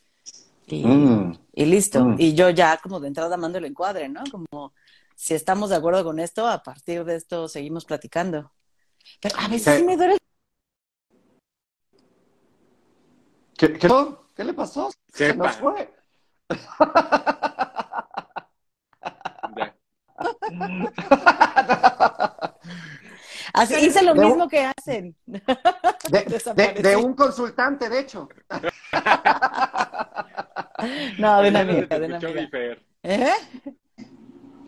Y, 0.67 0.85
mm. 0.85 1.39
listo. 1.55 2.05
Mm. 2.05 2.17
Y 2.19 2.35
yo 2.35 2.51
ya 2.51 2.79
como 2.79 3.01
de 3.01 3.09
entrada 3.09 3.37
mando 3.37 3.59
el 3.59 3.65
encuadre, 3.65 4.09
¿no? 4.09 4.23
Como 4.31 4.73
si 5.15 5.35
estamos 5.35 5.71
de 5.71 5.77
acuerdo 5.77 6.05
con 6.05 6.19
esto, 6.19 6.47
a 6.47 6.63
partir 6.63 7.05
de 7.05 7.17
esto 7.17 7.49
seguimos 7.49 7.85
platicando. 7.85 8.53
Pero 9.21 9.37
a 9.39 9.49
veces 9.49 9.79
sí 9.79 9.85
me 9.85 9.97
duele. 9.97 10.17
¿Qué, 13.57 13.79
qué, 13.79 14.45
le 14.45 14.55
pasó? 14.55 14.91
Se 15.13 15.35
nos 15.35 15.57
fue. 15.57 15.93
Así 23.53 23.75
hice 23.87 24.03
lo 24.03 24.15
mismo 24.15 24.49
que 24.49 24.65
hacen. 24.65 25.15
De, 25.27 26.97
un 27.03 27.15
consultante, 27.15 27.89
de 27.89 28.01
hecho. 28.01 28.29
no, 31.19 31.43
de 31.43 31.49
una 31.49 31.61
amiga, 31.61 31.99
de 31.99 32.07
una 32.07 32.17
amiga. 32.17 32.49
¿Eh? 33.03 33.33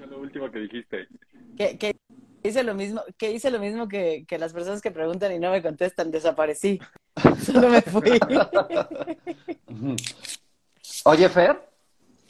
lo 0.09 0.21
último 0.21 0.51
que 0.51 0.59
dijiste. 0.61 1.09
Que, 1.57 1.97
hice 2.43 2.63
lo 2.63 2.75
mismo, 2.75 3.03
que 3.17 3.33
hice 3.33 3.51
lo 3.51 3.59
mismo 3.59 3.89
que, 3.89 4.25
que, 4.27 4.39
las 4.39 4.53
personas 4.53 4.81
que 4.81 4.91
preguntan 4.91 5.33
y 5.33 5.39
no 5.39 5.51
me 5.51 5.63
contestan, 5.63 6.11
desaparecí. 6.11 6.81
Solo 7.45 7.69
me 7.69 7.83
fui. 7.83 8.19
Oye, 11.05 11.29
Fer, 11.29 11.69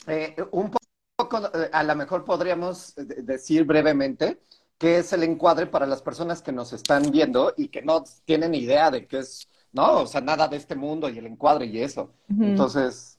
eh, 0.07 0.37
un 0.53 0.71
poco, 1.17 1.51
eh, 1.55 1.71
a 1.73 1.83
lo 1.83 1.95
mejor 1.95 2.25
podríamos 2.25 2.95
decir 2.97 3.65
brevemente 3.65 4.41
qué 4.83 4.99
es 4.99 5.13
el 5.13 5.23
encuadre 5.23 5.69
para 5.69 5.87
las 5.87 6.03
personas 6.03 6.43
que 6.43 6.51
nos 6.51 6.73
están 6.73 7.13
viendo 7.13 7.55
y 7.57 7.69
que 7.69 7.83
no 7.83 8.03
tienen 8.25 8.53
idea 8.53 8.91
de 8.91 9.07
qué 9.07 9.21
es, 9.21 9.49
¿no? 9.71 10.01
O 10.01 10.07
sea, 10.09 10.21
nada 10.21 10.49
de 10.49 10.57
este 10.57 10.75
mundo 10.75 11.09
y 11.09 11.19
el 11.19 11.27
encuadre 11.27 11.67
y 11.67 11.79
eso. 11.79 12.11
Entonces, 12.29 13.17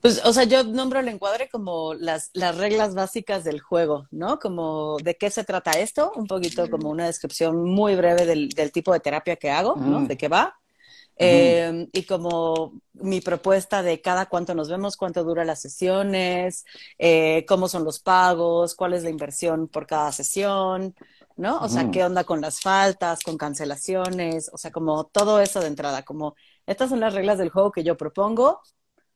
pues, 0.00 0.24
o 0.24 0.32
sea, 0.32 0.44
yo 0.44 0.62
nombro 0.62 1.00
el 1.00 1.08
encuadre 1.08 1.48
como 1.48 1.94
las, 1.94 2.30
las 2.34 2.56
reglas 2.56 2.94
básicas 2.94 3.42
del 3.42 3.58
juego, 3.58 4.06
¿no? 4.12 4.38
Como 4.38 4.96
de 5.02 5.16
qué 5.16 5.28
se 5.28 5.42
trata 5.42 5.72
esto, 5.72 6.12
un 6.14 6.28
poquito 6.28 6.70
como 6.70 6.88
una 6.88 7.06
descripción 7.06 7.64
muy 7.64 7.96
breve 7.96 8.26
del, 8.26 8.50
del 8.50 8.70
tipo 8.70 8.92
de 8.92 9.00
terapia 9.00 9.34
que 9.34 9.50
hago, 9.50 9.74
¿no? 9.74 10.06
De 10.06 10.16
qué 10.16 10.28
va. 10.28 10.59
Em, 11.22 11.86
y 11.92 12.04
como 12.04 12.80
mi 12.94 13.20
propuesta 13.20 13.82
de 13.82 14.00
cada 14.00 14.24
cuánto 14.24 14.54
nos 14.54 14.70
vemos, 14.70 14.96
cuánto 14.96 15.22
dura 15.22 15.44
las 15.44 15.60
sesiones, 15.60 16.64
eh, 16.98 17.44
cómo 17.46 17.68
son 17.68 17.84
los 17.84 18.00
pagos, 18.00 18.74
cuál 18.74 18.94
es 18.94 19.02
la 19.02 19.10
inversión 19.10 19.68
por 19.68 19.86
cada 19.86 20.12
sesión, 20.12 20.94
¿no? 21.36 21.58
O 21.58 21.68
sea, 21.68 21.90
qué 21.90 22.04
onda 22.04 22.24
con 22.24 22.40
las 22.40 22.62
faltas, 22.62 23.20
con 23.22 23.36
cancelaciones, 23.36 24.50
o 24.50 24.56
sea, 24.56 24.70
como 24.70 25.04
todo 25.04 25.40
eso 25.40 25.60
de 25.60 25.66
entrada, 25.66 26.04
como 26.04 26.36
estas 26.66 26.88
son 26.88 27.00
las 27.00 27.12
reglas 27.12 27.36
del 27.36 27.50
juego 27.50 27.70
que 27.70 27.84
yo 27.84 27.98
propongo, 27.98 28.62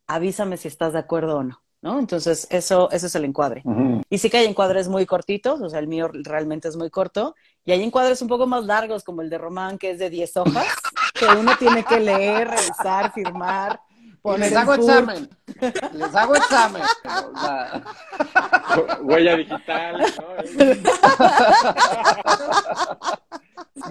avísame 0.07 0.59
si 0.59 0.69
estás 0.69 0.93
de 0.93 0.99
acuerdo 0.99 1.39
o 1.39 1.43
no. 1.43 1.65
¿no? 1.85 1.99
Entonces, 1.99 2.47
eso, 2.51 2.91
eso 2.93 3.07
es 3.07 3.15
el 3.15 3.27
encuadre. 3.27 3.63
Y 4.09 4.17
sí 4.17 4.31
que 4.31 4.39
hay 4.39 4.47
encuadres 4.47 4.89
muy 4.89 5.05
cortitos, 5.05 5.61
o 5.61 5.69
sea, 5.69 5.81
el 5.81 5.87
mío 5.87 6.09
realmente 6.13 6.67
es 6.67 6.77
muy 6.77 6.89
corto, 6.89 7.35
y 7.63 7.73
hay 7.73 7.83
encuadres 7.83 8.23
un 8.23 8.29
poco 8.29 8.47
más 8.47 8.65
largos, 8.65 9.05
como 9.05 9.21
el 9.21 9.29
de 9.29 9.37
Román, 9.37 9.77
que 9.77 9.91
es 9.91 9.99
de 9.99 10.09
10 10.09 10.37
hojas, 10.39 10.67
que 11.15 11.27
uno 11.27 11.57
tiene 11.57 11.85
que 11.85 12.01
leer, 12.01 12.49
revisar, 12.49 13.13
firmar. 13.13 13.81
Poner 14.21 14.51
les 14.51 14.59
hago 14.59 14.75
examen. 14.75 15.31
Les 15.93 16.15
hago 16.15 16.35
examen. 16.35 16.83
Huella 19.03 19.37
digital. 19.37 20.13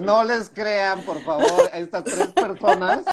no 0.00 0.24
les 0.24 0.50
crean, 0.50 1.00
por 1.02 1.22
favor, 1.22 1.70
estas 1.72 2.04
tres 2.04 2.32
personas 2.32 3.04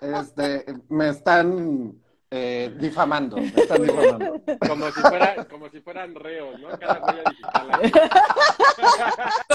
este, 0.00 0.64
me 0.88 1.08
están 1.08 2.00
eh, 2.30 2.72
difamando, 2.78 3.38
están 3.38 3.82
difamando. 3.82 4.40
Como 4.68 4.86
si, 4.90 5.00
fuera, 5.00 5.44
como 5.46 5.70
si 5.70 5.80
fueran 5.80 6.14
reos, 6.14 6.60
¿no? 6.60 6.78
Cada 6.78 7.00
huella 7.00 7.22
digital. 7.30 7.80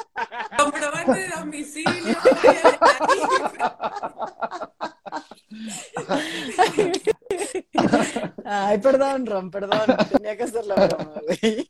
Comprobante 0.58 1.20
de 1.20 1.29
domicilio. 1.29 2.17
Ay, 8.46 8.77
perdón, 8.79 9.25
Ron, 9.25 9.51
perdón. 9.51 9.98
Tenía 10.12 10.38
que 10.38 10.43
hacer 10.43 10.65
la 10.65 10.75
broma, 10.75 11.22
güey. 11.25 11.70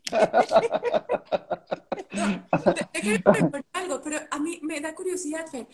algo, 3.74 4.02
pero 4.04 4.20
a 4.30 4.40
mí 4.40 4.60
me 4.62 4.80
da 4.80 4.96
curiosidad, 4.96 5.46
Fer. 5.48 5.68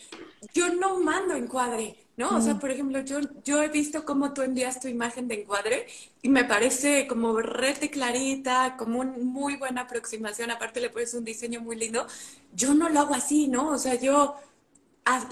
Yo 0.53 0.73
no 0.73 0.99
mando 0.99 1.35
encuadre, 1.35 1.95
¿no? 2.17 2.37
O 2.37 2.41
sea, 2.41 2.57
por 2.59 2.71
ejemplo, 2.71 2.99
yo, 3.01 3.19
yo 3.43 3.61
he 3.61 3.67
visto 3.69 4.05
cómo 4.05 4.33
tú 4.33 4.41
envías 4.41 4.79
tu 4.79 4.87
imagen 4.87 5.27
de 5.27 5.41
encuadre 5.41 5.87
y 6.21 6.29
me 6.29 6.43
parece 6.45 7.07
como 7.07 7.39
rete 7.41 7.89
clarita, 7.89 8.75
como 8.77 8.99
una 8.99 9.17
muy 9.17 9.55
buena 9.57 9.81
aproximación. 9.81 10.51
Aparte, 10.51 10.81
le 10.81 10.89
pones 10.89 11.13
un 11.13 11.23
diseño 11.25 11.61
muy 11.61 11.75
lindo. 11.77 12.05
Yo 12.53 12.73
no 12.73 12.89
lo 12.89 12.99
hago 13.01 13.15
así, 13.15 13.47
¿no? 13.47 13.69
O 13.69 13.77
sea, 13.77 13.95
yo 13.95 14.35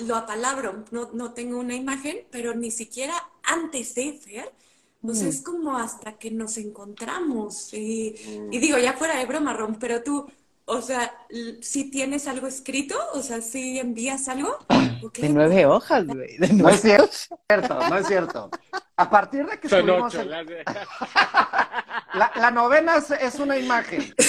lo 0.05 0.15
apalabro, 0.15 0.85
no, 0.91 1.09
no 1.13 1.33
tengo 1.33 1.59
una 1.59 1.75
imagen, 1.75 2.25
pero 2.31 2.55
ni 2.55 2.71
siquiera 2.71 3.13
antes 3.43 3.95
de 3.95 4.13
Fer. 4.13 4.53
Pues 5.05 5.21
es 5.21 5.41
como 5.41 5.77
hasta 5.77 6.17
que 6.17 6.31
nos 6.31 6.57
encontramos. 6.57 7.73
Y, 7.73 8.15
y 8.51 8.59
digo, 8.59 8.77
ya 8.77 8.93
fuera 8.93 9.17
de 9.17 9.25
broma, 9.25 9.53
Ron, 9.53 9.77
pero 9.79 10.03
tú, 10.03 10.27
o 10.69 10.81
sea, 10.81 11.15
si 11.61 11.89
tienes 11.89 12.27
algo 12.27 12.45
escrito, 12.45 12.97
o 13.13 13.21
sea, 13.21 13.39
si 13.39 13.79
envías 13.79 14.27
algo. 14.27 14.57
De 15.17 15.29
nueve 15.29 15.65
hojas, 15.65 16.05
güey. 16.05 16.37
No 16.51 16.67
es 16.67 16.81
cierto, 16.81 17.79
no 17.89 17.97
es 17.97 18.07
cierto. 18.07 18.49
A 18.97 19.09
partir 19.09 19.45
de 19.45 19.59
que 19.59 19.69
subimos 19.69 20.13
la, 22.13 22.51
novena 22.51 22.97
es, 22.97 23.39
una 23.39 23.57
imagen. 23.57 24.13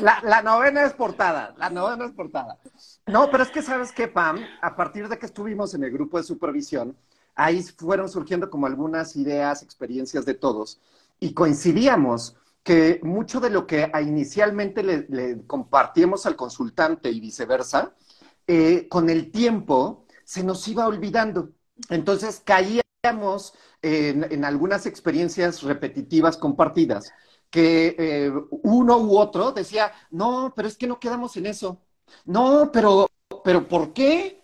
La, 0.00 0.20
la, 0.22 0.42
novena 0.42 0.84
es 0.84 0.92
portada. 0.92 1.54
La 1.58 1.68
novena 1.68 2.06
es 2.06 2.12
portada. 2.12 2.56
No, 3.06 3.30
pero 3.30 3.42
es 3.42 3.50
que 3.50 3.62
sabes 3.62 3.92
qué, 3.92 4.08
Pam, 4.08 4.40
a 4.62 4.76
partir 4.76 5.08
de 5.08 5.18
que 5.18 5.26
estuvimos 5.26 5.74
en 5.74 5.84
el 5.84 5.90
grupo 5.90 6.18
de 6.18 6.24
supervisión, 6.24 6.96
ahí 7.34 7.62
fueron 7.62 8.08
surgiendo 8.08 8.48
como 8.48 8.66
algunas 8.66 9.16
ideas, 9.16 9.62
experiencias 9.62 10.24
de 10.24 10.34
todos, 10.34 10.80
y 11.18 11.34
coincidíamos 11.34 12.36
que 12.68 13.00
mucho 13.02 13.40
de 13.40 13.48
lo 13.48 13.66
que 13.66 13.90
inicialmente 14.02 14.82
le, 14.82 15.46
compartíamos 15.46 16.26
al 16.26 16.36
consultante 16.36 17.10
y 17.10 17.18
viceversa, 17.18 17.94
eh, 18.46 18.88
con 18.90 19.08
el 19.08 19.30
tiempo 19.30 20.04
se 20.22 20.44
nos 20.44 20.68
iba 20.68 20.86
olvidando. 20.86 21.52
Entonces 21.88 22.42
caíamos 22.44 23.54
en, 23.80 24.44
algunas 24.44 24.84
experiencias 24.84 25.62
repetitivas 25.62 26.36
compartidas, 26.36 27.10
que 27.48 27.96
eh, 27.98 28.32
uno 28.50 28.98
u 28.98 29.16
otro 29.16 29.52
decía, 29.52 29.90
no, 30.10 30.52
pero 30.54 30.68
es 30.68 30.76
que 30.76 30.86
no 30.86 31.00
quedamos 31.00 31.38
en 31.38 31.46
eso. 31.46 31.80
No, 32.26 32.70
pero, 32.70 33.08
pero 33.44 33.66
¿por 33.66 33.94
qué? 33.94 34.37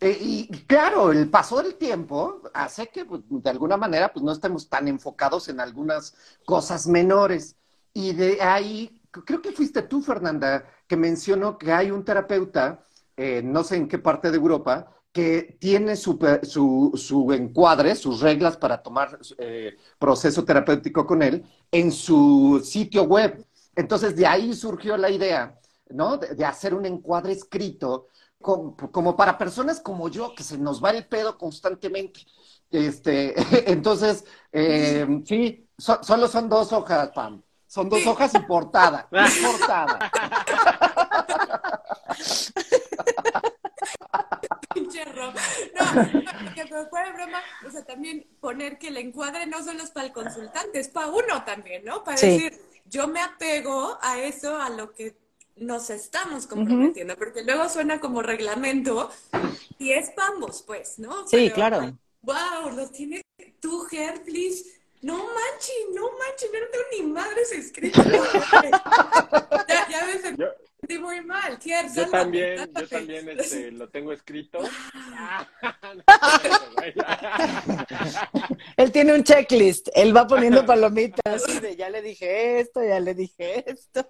Eh, 0.00 0.18
y 0.20 0.48
claro, 0.66 1.10
el 1.10 1.30
paso 1.30 1.62
del 1.62 1.76
tiempo 1.76 2.42
hace 2.52 2.88
que 2.88 3.04
pues, 3.04 3.22
de 3.28 3.50
alguna 3.50 3.76
manera 3.76 4.12
pues 4.12 4.22
no 4.24 4.32
estemos 4.32 4.68
tan 4.68 4.88
enfocados 4.88 5.48
en 5.48 5.60
algunas 5.60 6.14
cosas 6.44 6.86
menores. 6.86 7.56
Y 7.94 8.12
de 8.12 8.42
ahí, 8.42 9.00
creo 9.10 9.40
que 9.40 9.52
fuiste 9.52 9.82
tú, 9.82 10.02
Fernanda, 10.02 10.66
que 10.86 10.96
mencionó 10.96 11.56
que 11.58 11.72
hay 11.72 11.90
un 11.90 12.04
terapeuta, 12.04 12.84
eh, 13.16 13.40
no 13.42 13.64
sé 13.64 13.76
en 13.76 13.88
qué 13.88 13.98
parte 13.98 14.30
de 14.30 14.36
Europa, 14.36 14.96
que 15.16 15.56
tiene 15.58 15.96
su, 15.96 16.18
su, 16.42 17.32
encuadre, 17.32 17.94
sus 17.94 18.20
reglas 18.20 18.58
para 18.58 18.82
tomar 18.82 19.18
eh, 19.38 19.78
proceso 19.98 20.44
terapéutico 20.44 21.06
con 21.06 21.22
él 21.22 21.42
en 21.72 21.90
su 21.90 22.60
sitio 22.62 23.04
web. 23.04 23.42
Entonces, 23.74 24.14
de 24.14 24.26
ahí 24.26 24.52
surgió 24.52 24.94
la 24.98 25.08
idea, 25.08 25.58
¿no? 25.88 26.18
De, 26.18 26.44
hacer 26.44 26.74
un 26.74 26.84
encuadre 26.84 27.32
escrito 27.32 28.08
como, 28.40 29.16
para 29.16 29.38
personas 29.38 29.80
como 29.80 30.08
yo, 30.08 30.34
que 30.34 30.42
se 30.42 30.58
nos 30.58 30.82
va 30.82 30.90
el 30.90 31.06
pedo 31.06 31.36
constantemente. 31.36 32.20
Este, 32.70 33.34
entonces, 33.70 34.24
eh, 34.52 35.06
sí, 35.24 35.68
solo 35.78 36.28
son 36.28 36.48
dos 36.48 36.72
hojas, 36.72 37.10
Pam. 37.10 37.42
Son 37.66 37.88
dos 37.88 38.06
hojas 38.06 38.32
y 38.34 38.38
portada. 38.40 39.08
portada. 39.10 40.10
No, 45.74 46.54
que 46.54 46.66
fuera 46.66 47.12
broma, 47.12 47.40
o 47.66 47.70
sea, 47.70 47.84
también 47.84 48.26
poner 48.40 48.78
que 48.78 48.88
el 48.88 48.96
encuadre 48.96 49.46
no 49.46 49.62
solo 49.62 49.82
es 49.82 49.90
para 49.90 50.06
el 50.06 50.12
consultante, 50.12 50.80
es 50.80 50.88
para 50.88 51.08
uno 51.08 51.44
también, 51.44 51.84
¿no? 51.84 52.04
Para 52.04 52.20
decir, 52.20 52.58
yo 52.86 53.08
me 53.08 53.20
apego 53.20 53.98
a 54.00 54.18
eso, 54.18 54.60
a 54.60 54.70
lo 54.70 54.92
que 54.92 55.16
nos 55.56 55.90
estamos 55.90 56.46
comprometiendo, 56.46 57.16
porque 57.16 57.42
luego 57.42 57.68
suena 57.68 58.00
como 58.00 58.22
reglamento 58.22 59.10
y 59.78 59.92
es 59.92 60.10
para 60.10 60.28
ambos, 60.28 60.62
pues, 60.66 60.98
¿no? 60.98 61.26
Sí, 61.26 61.50
claro. 61.50 61.96
Wow, 62.22 62.70
lo 62.74 62.88
tiene 62.88 63.22
tú, 63.60 63.84
Ger, 63.84 64.22
please. 64.22 64.64
No 65.02 65.16
manches, 65.16 65.76
no 65.94 66.10
manches, 66.18 66.50
yo 66.52 66.60
no 66.60 66.66
tengo 66.68 66.84
ni 66.92 67.02
madres 67.12 67.52
escritas. 67.52 68.04
ya, 69.68 69.88
ya 69.88 70.06
ves, 70.06 70.22
muy 71.00 71.20
mal, 71.22 71.58
Yo 71.94 72.10
también, 72.10 72.70
yo 72.74 72.88
también 72.88 73.28
este, 73.28 73.70
lo 73.72 73.88
tengo 73.88 74.12
escrito. 74.12 74.58
él 78.76 78.92
tiene 78.92 79.14
un 79.14 79.24
checklist, 79.24 79.88
él 79.94 80.16
va 80.16 80.26
poniendo 80.26 80.64
palomitas 80.66 81.60
de 81.60 81.76
ya 81.76 81.90
le 81.90 82.02
dije 82.02 82.60
esto, 82.60 82.84
ya 82.84 83.00
le 83.00 83.14
dije 83.14 83.64
esto. 83.70 84.06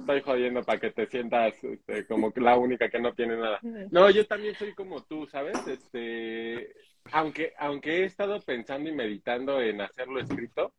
estoy 0.00 0.22
jodiendo 0.22 0.62
para 0.62 0.80
que 0.80 0.90
te 0.90 1.06
sientas 1.06 1.54
este, 1.62 2.06
como 2.06 2.32
la 2.36 2.56
única 2.56 2.90
que 2.90 3.00
no 3.00 3.12
tiene 3.14 3.36
nada. 3.36 3.60
No, 3.90 4.10
yo 4.10 4.26
también 4.26 4.54
soy 4.56 4.74
como 4.74 5.02
tú, 5.02 5.26
¿sabes? 5.26 5.58
Este, 5.66 6.72
aunque, 7.10 7.54
aunque 7.58 7.98
he 7.98 8.04
estado 8.04 8.40
pensando 8.40 8.88
y 8.88 8.94
meditando 8.94 9.60
en 9.60 9.80
hacerlo 9.80 10.20
escrito, 10.20 10.72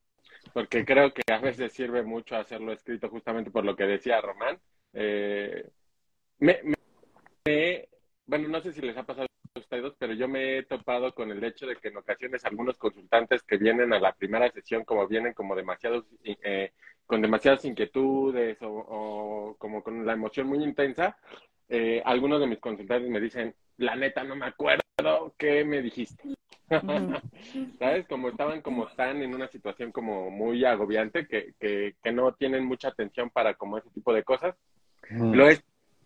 porque 0.53 0.85
creo 0.85 1.13
que 1.13 1.21
a 1.31 1.39
veces 1.39 1.73
sirve 1.73 2.03
mucho 2.03 2.35
hacerlo 2.35 2.73
escrito 2.73 3.09
justamente 3.09 3.51
por 3.51 3.65
lo 3.65 3.75
que 3.75 3.85
decía 3.85 4.21
Román, 4.21 4.59
eh, 4.93 5.69
me, 6.39 6.59
bueno, 8.25 8.47
no 8.47 8.61
sé 8.61 8.73
si 8.73 8.81
les 8.81 8.95
ha 8.97 9.03
pasado 9.03 9.27
a 9.55 9.59
ustedes, 9.59 9.93
pero 9.99 10.13
yo 10.13 10.27
me 10.27 10.57
he 10.57 10.63
topado 10.63 11.13
con 11.13 11.31
el 11.31 11.43
hecho 11.43 11.67
de 11.67 11.75
que 11.75 11.89
en 11.89 11.97
ocasiones 11.97 12.45
algunos 12.45 12.77
consultantes 12.77 13.43
que 13.43 13.57
vienen 13.57 13.93
a 13.93 13.99
la 13.99 14.13
primera 14.13 14.49
sesión 14.51 14.83
como 14.85 15.07
vienen 15.07 15.33
como 15.33 15.55
demasiados, 15.55 16.05
eh, 16.23 16.71
con 17.05 17.21
demasiadas 17.21 17.65
inquietudes 17.65 18.57
o, 18.61 19.55
como 19.59 19.83
con 19.83 20.05
la 20.05 20.13
emoción 20.13 20.47
muy 20.47 20.63
intensa, 20.63 21.17
eh, 21.69 22.01
algunos 22.05 22.39
de 22.39 22.47
mis 22.47 22.59
consultantes 22.59 23.09
me 23.09 23.19
dicen, 23.19 23.53
la 23.77 23.95
neta 23.95 24.23
no 24.23 24.35
me 24.35 24.45
acuerdo 24.45 24.83
qué 25.37 25.65
me 25.65 25.81
dijiste. 25.81 26.23
¿Sabes? 27.79 28.07
Como 28.07 28.29
estaban 28.29 28.61
como 28.61 28.87
tan 28.87 29.21
en 29.21 29.35
una 29.35 29.47
situación 29.47 29.91
como 29.91 30.31
muy 30.31 30.63
agobiante 30.65 31.27
que, 31.27 31.53
que, 31.59 31.95
que 32.01 32.11
no 32.11 32.33
tienen 32.33 32.65
mucha 32.65 32.87
atención 32.87 33.29
para 33.29 33.55
como 33.55 33.77
ese 33.77 33.89
tipo 33.89 34.13
de 34.13 34.23
cosas. 34.23 34.55
Lo 35.09 35.47
he 35.47 35.59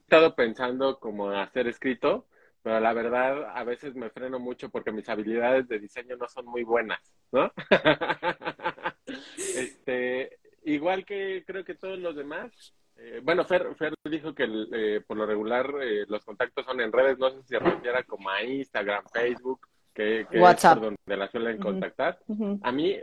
estado 0.08 0.36
pensando 0.36 1.00
como 1.00 1.30
hacer 1.32 1.68
escrito, 1.68 2.28
pero 2.64 2.80
la 2.80 2.94
verdad 2.94 3.52
a 3.56 3.64
veces 3.64 3.96
me 3.96 4.10
freno 4.10 4.40
mucho 4.40 4.70
porque 4.70 4.92
mis 4.92 5.08
habilidades 5.10 5.68
de 5.68 5.80
diseño 5.80 6.18
no 6.18 6.28
son 6.28 6.46
muy 6.46 6.64
buenas, 6.64 7.00
¿no? 7.32 7.52
este, 9.38 10.40
igual 10.64 11.06
que 11.06 11.44
creo 11.46 11.64
que 11.64 11.76
todos 11.76 12.00
los 12.00 12.16
demás. 12.16 12.74
Eh, 12.98 13.22
bueno, 13.24 13.46
Fer, 13.46 13.76
Fer, 13.76 13.94
dijo 14.10 14.34
que 14.34 14.48
eh, 14.74 15.02
por 15.06 15.18
lo 15.18 15.26
regular 15.26 15.72
eh, 15.82 16.06
los 16.08 16.26
contactos 16.26 16.66
son 16.66 16.82
en 16.82 16.92
redes, 16.92 17.20
no 17.20 17.30
sé 17.30 17.42
si 17.44 17.48
se 17.50 17.60
refiere 17.60 18.04
como 18.06 18.30
a 18.30 18.42
Instagram, 18.44 19.06
Facebook, 19.14 19.68
que, 19.94 20.26
WhatsApp. 20.34 20.78
es 20.78 20.84
donde 20.84 21.18
la 21.18 21.28
suelen 21.28 21.58
contactar. 21.60 22.20
A 22.62 22.72
mí, 22.72 22.96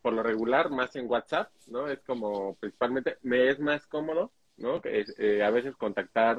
por 0.00 0.12
lo 0.12 0.22
regular, 0.22 0.70
más 0.70 0.94
en 0.96 1.08
WhatsApp, 1.08 1.50
¿no? 1.68 1.88
Es 1.88 2.00
como 2.02 2.56
principalmente, 2.56 3.18
me 3.22 3.48
es 3.48 3.60
más 3.60 3.86
cómodo 3.86 4.32
¿no? 4.62 4.80
Eh, 4.84 5.42
a 5.42 5.50
veces 5.50 5.76
contactar 5.76 6.38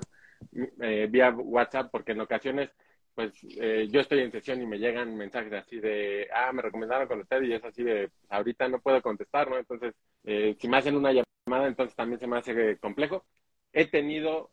eh, 0.82 1.08
vía 1.10 1.32
WhatsApp, 1.32 1.90
porque 1.92 2.14
en 2.14 2.22
ocasiones, 2.22 2.70
pues 3.16 3.34
eh, 3.60 3.88
yo 3.92 4.02
estoy 4.02 4.20
en 4.20 4.32
sesión 4.32 4.62
y 4.62 4.66
me 4.66 4.80
llegan 4.80 5.16
mensajes 5.16 5.54
así 5.54 5.80
de, 5.80 6.28
ah, 6.34 6.52
me 6.54 6.62
recomendaron 6.62 7.08
con 7.08 7.22
usted 7.22 7.42
y 7.44 7.54
es 7.54 7.64
así 7.64 7.84
de, 7.84 8.10
ahorita 8.30 8.68
no 8.68 8.80
puedo 8.80 9.02
contestar, 9.02 9.50
¿no? 9.50 9.58
Entonces, 9.58 9.94
si 10.24 10.68
me 10.68 10.78
hacen 10.78 10.96
una 10.96 11.12
llamada, 11.12 11.68
entonces 11.68 11.96
también 11.96 12.20
se 12.20 12.28
me 12.28 12.38
hace 12.38 12.78
complejo. 12.80 13.26
He 13.74 13.88
tenido 13.88 14.52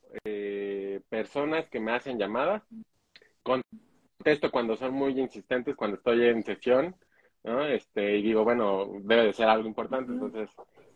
personas 1.08 1.68
que 1.68 1.80
me 1.80 1.92
hacen 1.92 2.18
llamadas, 2.18 2.62
contesto 3.42 4.50
cuando 4.50 4.76
son 4.76 4.94
muy 4.94 5.18
insistentes, 5.18 5.76
cuando 5.76 5.96
estoy 5.96 6.26
en 6.26 6.42
sesión, 6.42 6.96
¿no? 7.44 7.64
Este, 7.66 8.18
y 8.18 8.22
digo, 8.22 8.44
bueno, 8.44 8.90
debe 9.02 9.24
de 9.26 9.32
ser 9.32 9.48
algo 9.48 9.66
importante, 9.68 10.12
entonces 10.12 10.50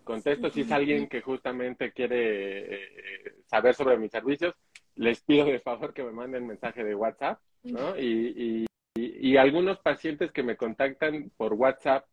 contesto. 0.04 0.50
Si 0.50 0.60
es 0.60 0.72
alguien 0.72 1.08
que 1.08 1.20
justamente 1.20 1.92
quiere 1.92 2.74
eh, 2.74 3.34
saber 3.46 3.74
sobre 3.74 3.98
mis 3.98 4.12
servicios, 4.12 4.54
les 4.96 5.20
pido 5.22 5.46
de 5.46 5.60
favor 5.60 5.92
que 5.92 6.04
me 6.04 6.12
manden 6.12 6.46
mensaje 6.46 6.84
de 6.84 6.94
WhatsApp, 6.94 7.40
¿no? 7.64 7.98
Y, 7.98 8.66
y, 8.96 9.36
algunos 9.36 9.80
pacientes 9.80 10.30
que 10.30 10.44
me 10.44 10.56
contactan 10.56 11.32
por 11.36 11.54
WhatsApp, 11.54 12.06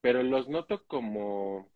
pero 0.00 0.22
los 0.22 0.48
noto 0.48 0.84
como, 0.86 1.68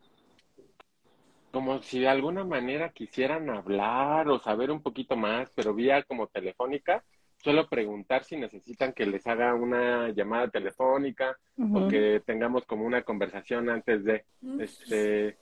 como 1.51 1.81
si 1.81 1.99
de 1.99 2.07
alguna 2.07 2.45
manera 2.45 2.91
quisieran 2.91 3.49
hablar 3.49 4.29
o 4.29 4.39
saber 4.39 4.71
un 4.71 4.81
poquito 4.81 5.17
más, 5.17 5.51
pero 5.53 5.73
vía 5.73 6.03
como 6.03 6.27
telefónica, 6.27 7.03
suelo 7.37 7.67
preguntar 7.67 8.23
si 8.23 8.37
necesitan 8.37 8.93
que 8.93 9.05
les 9.05 9.27
haga 9.27 9.53
una 9.53 10.09
llamada 10.09 10.47
telefónica 10.47 11.37
o 11.57 11.87
que 11.87 12.21
tengamos 12.25 12.65
como 12.65 12.85
una 12.85 13.03
conversación 13.03 13.69
antes 13.69 14.03
de, 14.03 14.25
este, 14.59 15.37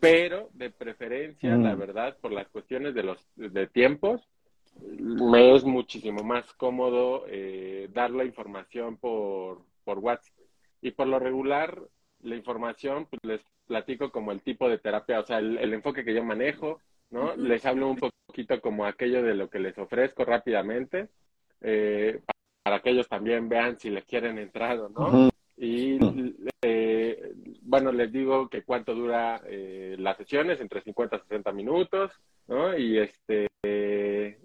pero 0.00 0.48
de 0.52 0.70
preferencia, 0.70 1.56
la 1.56 1.74
mm. 1.74 1.78
verdad, 1.78 2.16
por 2.20 2.32
las 2.32 2.48
cuestiones 2.48 2.94
de 2.94 3.02
los 3.02 3.18
de 3.36 3.66
tiempos, 3.66 4.28
me 4.80 5.54
es 5.54 5.64
muchísimo 5.64 6.22
más 6.22 6.52
cómodo 6.54 7.24
eh, 7.28 7.88
dar 7.92 8.10
la 8.10 8.24
información 8.24 8.96
por, 8.96 9.62
por 9.84 9.98
WhatsApp. 9.98 10.34
Y 10.82 10.90
por 10.90 11.06
lo 11.06 11.18
regular, 11.18 11.80
la 12.22 12.36
información, 12.36 13.06
pues 13.06 13.20
les 13.24 13.40
platico 13.66 14.10
como 14.10 14.32
el 14.32 14.42
tipo 14.42 14.68
de 14.68 14.78
terapia, 14.78 15.20
o 15.20 15.24
sea, 15.24 15.38
el, 15.38 15.72
enfoque 15.72 16.04
que 16.04 16.14
yo 16.14 16.22
manejo, 16.22 16.80
¿no? 17.10 17.34
Les 17.36 17.64
hablo 17.66 17.88
un 17.88 17.96
poquito 17.96 18.60
como 18.60 18.84
aquello 18.84 19.22
de 19.22 19.34
lo 19.34 19.48
que 19.48 19.58
les 19.58 19.76
ofrezco 19.78 20.24
rápidamente, 20.24 21.08
eh, 21.60 22.20
para 22.62 22.80
que 22.80 22.90
ellos 22.90 23.08
también 23.08 23.48
vean 23.48 23.78
si 23.78 23.90
les 23.90 24.04
quieren 24.04 24.38
entrar 24.38 24.78
o 24.78 24.88
no. 24.88 25.30
Y 25.56 25.98
eh, 26.62 26.95
bueno, 27.62 27.92
les 27.92 28.12
digo 28.12 28.48
que 28.48 28.62
cuánto 28.62 28.94
dura 28.94 29.40
eh, 29.46 29.96
las 29.98 30.16
sesiones, 30.16 30.60
entre 30.60 30.82
50 30.82 31.16
y 31.16 31.20
60 31.20 31.52
minutos, 31.52 32.12
¿no? 32.46 32.76
Y 32.76 32.98
este 32.98 33.46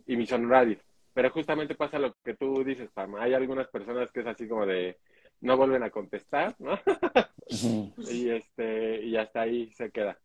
y 0.06 0.17
mis 0.17 0.32
honorarios. 0.32 0.82
Pero 1.13 1.30
justamente 1.30 1.76
pasa 1.76 2.00
lo 2.00 2.15
que 2.24 2.36
tú 2.36 2.63
dices, 2.63 2.89
Pam. 2.93 3.15
Hay 3.15 3.34
algunas 3.34 3.67
personas 3.67 4.12
que 4.12 4.21
es 4.21 4.28
así 4.28 4.47
como 4.47 4.65
de 4.65 4.97
no 5.41 5.58
vuelven 5.58 5.84
a 5.84 5.89
contestar, 5.89 6.56
¿no? 6.60 6.80
y 7.97 8.30
este 8.30 9.04
y 9.04 9.17
hasta 9.17 9.41
ahí 9.41 9.71
se 9.74 9.91
queda. 9.91 10.17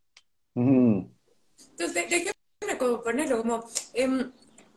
Entonces, 0.55 1.94
déjame 2.09 2.79
como 2.79 3.03
ponerlo 3.03 3.38
como 3.38 3.64
em, 3.94 4.31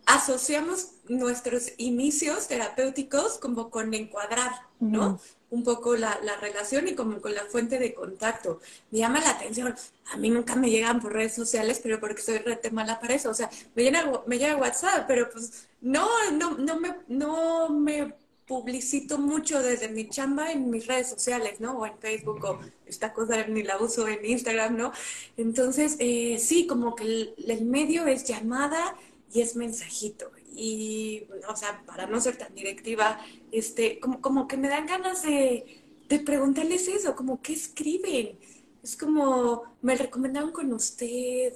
asociamos 0.05 0.93
nuestros 1.07 1.73
inicios 1.77 2.47
terapéuticos 2.47 3.37
como 3.37 3.69
con 3.69 3.93
encuadrar, 3.93 4.51
¿no? 4.79 5.19
Un 5.51 5.63
poco 5.63 5.95
la, 5.95 6.19
la, 6.23 6.35
relación 6.37 6.87
y 6.87 6.95
como 6.95 7.19
con 7.21 7.33
la 7.33 7.43
fuente 7.45 7.79
de 7.79 7.93
contacto. 7.93 8.61
Me 8.91 8.99
llama 8.99 9.19
la 9.19 9.31
atención. 9.31 9.75
A 10.11 10.17
mí 10.17 10.29
nunca 10.29 10.55
me 10.55 10.69
llegan 10.69 11.01
por 11.01 11.13
redes 11.13 11.33
sociales, 11.33 11.79
pero 11.81 11.99
porque 11.99 12.21
soy 12.21 12.37
rete 12.39 12.71
mala 12.71 12.99
para 12.99 13.15
eso. 13.15 13.31
O 13.31 13.33
sea, 13.33 13.49
me, 13.75 13.83
llega, 13.83 14.23
me 14.27 14.37
llega 14.37 14.57
WhatsApp, 14.57 15.05
pero 15.07 15.29
pues 15.31 15.67
no, 15.81 16.07
no, 16.33 16.57
no 16.57 16.79
me, 16.79 16.95
no 17.07 17.69
me 17.69 18.13
publicito 18.45 19.19
mucho 19.19 19.61
desde 19.61 19.89
mi 19.89 20.09
chamba 20.09 20.51
en 20.51 20.69
mis 20.69 20.87
redes 20.87 21.09
sociales, 21.09 21.59
¿no? 21.59 21.79
O 21.79 21.85
en 21.85 21.97
Facebook, 21.99 22.43
o 22.43 22.59
esta 22.85 23.13
cosa 23.13 23.45
ni 23.47 23.63
la 23.63 23.77
uso 23.79 24.07
en 24.07 24.25
Instagram, 24.25 24.75
¿no? 24.75 24.91
Entonces, 25.37 25.95
eh, 25.99 26.37
sí, 26.39 26.67
como 26.67 26.95
que 26.95 27.33
el 27.37 27.65
medio 27.65 28.07
es 28.07 28.23
llamada 28.25 28.95
y 29.31 29.41
es 29.41 29.55
mensajito. 29.55 30.31
Y, 30.55 31.27
o 31.47 31.55
sea, 31.55 31.83
para 31.85 32.07
no 32.07 32.19
ser 32.19 32.37
tan 32.37 32.53
directiva, 32.55 33.19
este, 33.51 33.99
como, 33.99 34.21
como 34.21 34.47
que 34.47 34.57
me 34.57 34.67
dan 34.69 34.85
ganas 34.87 35.23
de, 35.23 35.83
de 36.09 36.19
preguntarles 36.19 36.87
eso, 36.87 37.15
como 37.15 37.41
qué 37.41 37.53
escriben. 37.53 38.37
Es 38.83 38.97
como, 38.97 39.63
me 39.81 39.95
recomendaron 39.95 40.51
con 40.51 40.73
usted, 40.73 41.53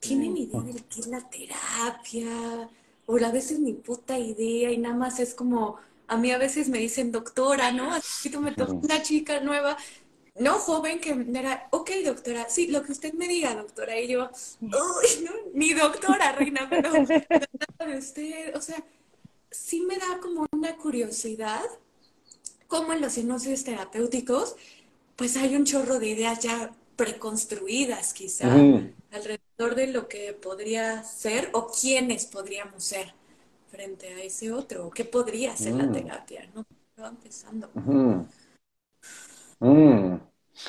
¿tienen 0.00 0.36
idea 0.36 0.60
de 0.60 0.74
qué 0.74 1.00
es 1.00 1.06
la 1.06 1.28
terapia? 1.28 2.70
O 3.06 3.16
a 3.16 3.32
veces 3.32 3.58
ni 3.60 3.72
puta 3.74 4.18
idea 4.18 4.70
y 4.70 4.78
nada 4.78 4.94
más 4.94 5.20
es 5.20 5.34
como, 5.34 5.78
a 6.08 6.16
mí 6.16 6.30
a 6.30 6.38
veces 6.38 6.68
me 6.68 6.78
dicen 6.78 7.12
doctora, 7.12 7.72
¿no? 7.72 7.92
Así 7.92 8.30
tú 8.30 8.40
me 8.40 8.52
toca 8.52 8.72
una 8.72 9.02
chica 9.02 9.40
nueva 9.40 9.76
no 10.36 10.58
joven 10.58 10.98
que 10.98 11.10
era, 11.34 11.68
ok, 11.70 11.90
doctora, 12.04 12.48
sí, 12.48 12.68
lo 12.68 12.82
que 12.82 12.92
usted 12.92 13.12
me 13.14 13.28
diga, 13.28 13.54
doctora. 13.54 13.98
Y 14.00 14.08
yo, 14.08 14.30
uy, 14.60 15.24
no, 15.24 15.32
ni 15.54 15.72
doctora, 15.74 16.32
reina, 16.32 16.68
pero 16.70 16.92
de 16.92 17.98
usted, 17.98 18.56
o 18.56 18.60
sea, 18.60 18.82
sí 19.50 19.82
me 19.82 19.96
da 19.98 20.18
como 20.20 20.46
una 20.52 20.76
curiosidad, 20.76 21.64
como 22.66 22.92
en 22.92 23.02
los 23.02 23.18
hipnosis 23.18 23.64
terapéuticos, 23.64 24.56
pues 25.16 25.36
hay 25.36 25.54
un 25.54 25.64
chorro 25.64 25.98
de 25.98 26.08
ideas 26.08 26.40
ya 26.40 26.72
preconstruidas 26.96 28.14
quizá 28.14 28.52
alrededor 29.10 29.74
de 29.74 29.88
lo 29.88 30.08
que 30.08 30.32
podría 30.32 31.02
ser 31.04 31.50
o 31.52 31.68
quiénes 31.68 32.26
podríamos 32.26 32.84
ser 32.84 33.14
frente 33.70 34.08
a 34.08 34.22
ese 34.22 34.52
otro, 34.52 34.86
o 34.86 34.90
qué 34.90 35.04
podría 35.04 35.56
ser 35.56 35.74
la 35.74 35.90
terapia, 35.90 36.50
¿no? 36.54 36.64
Empezando. 36.96 37.70
Mm. 37.74 38.20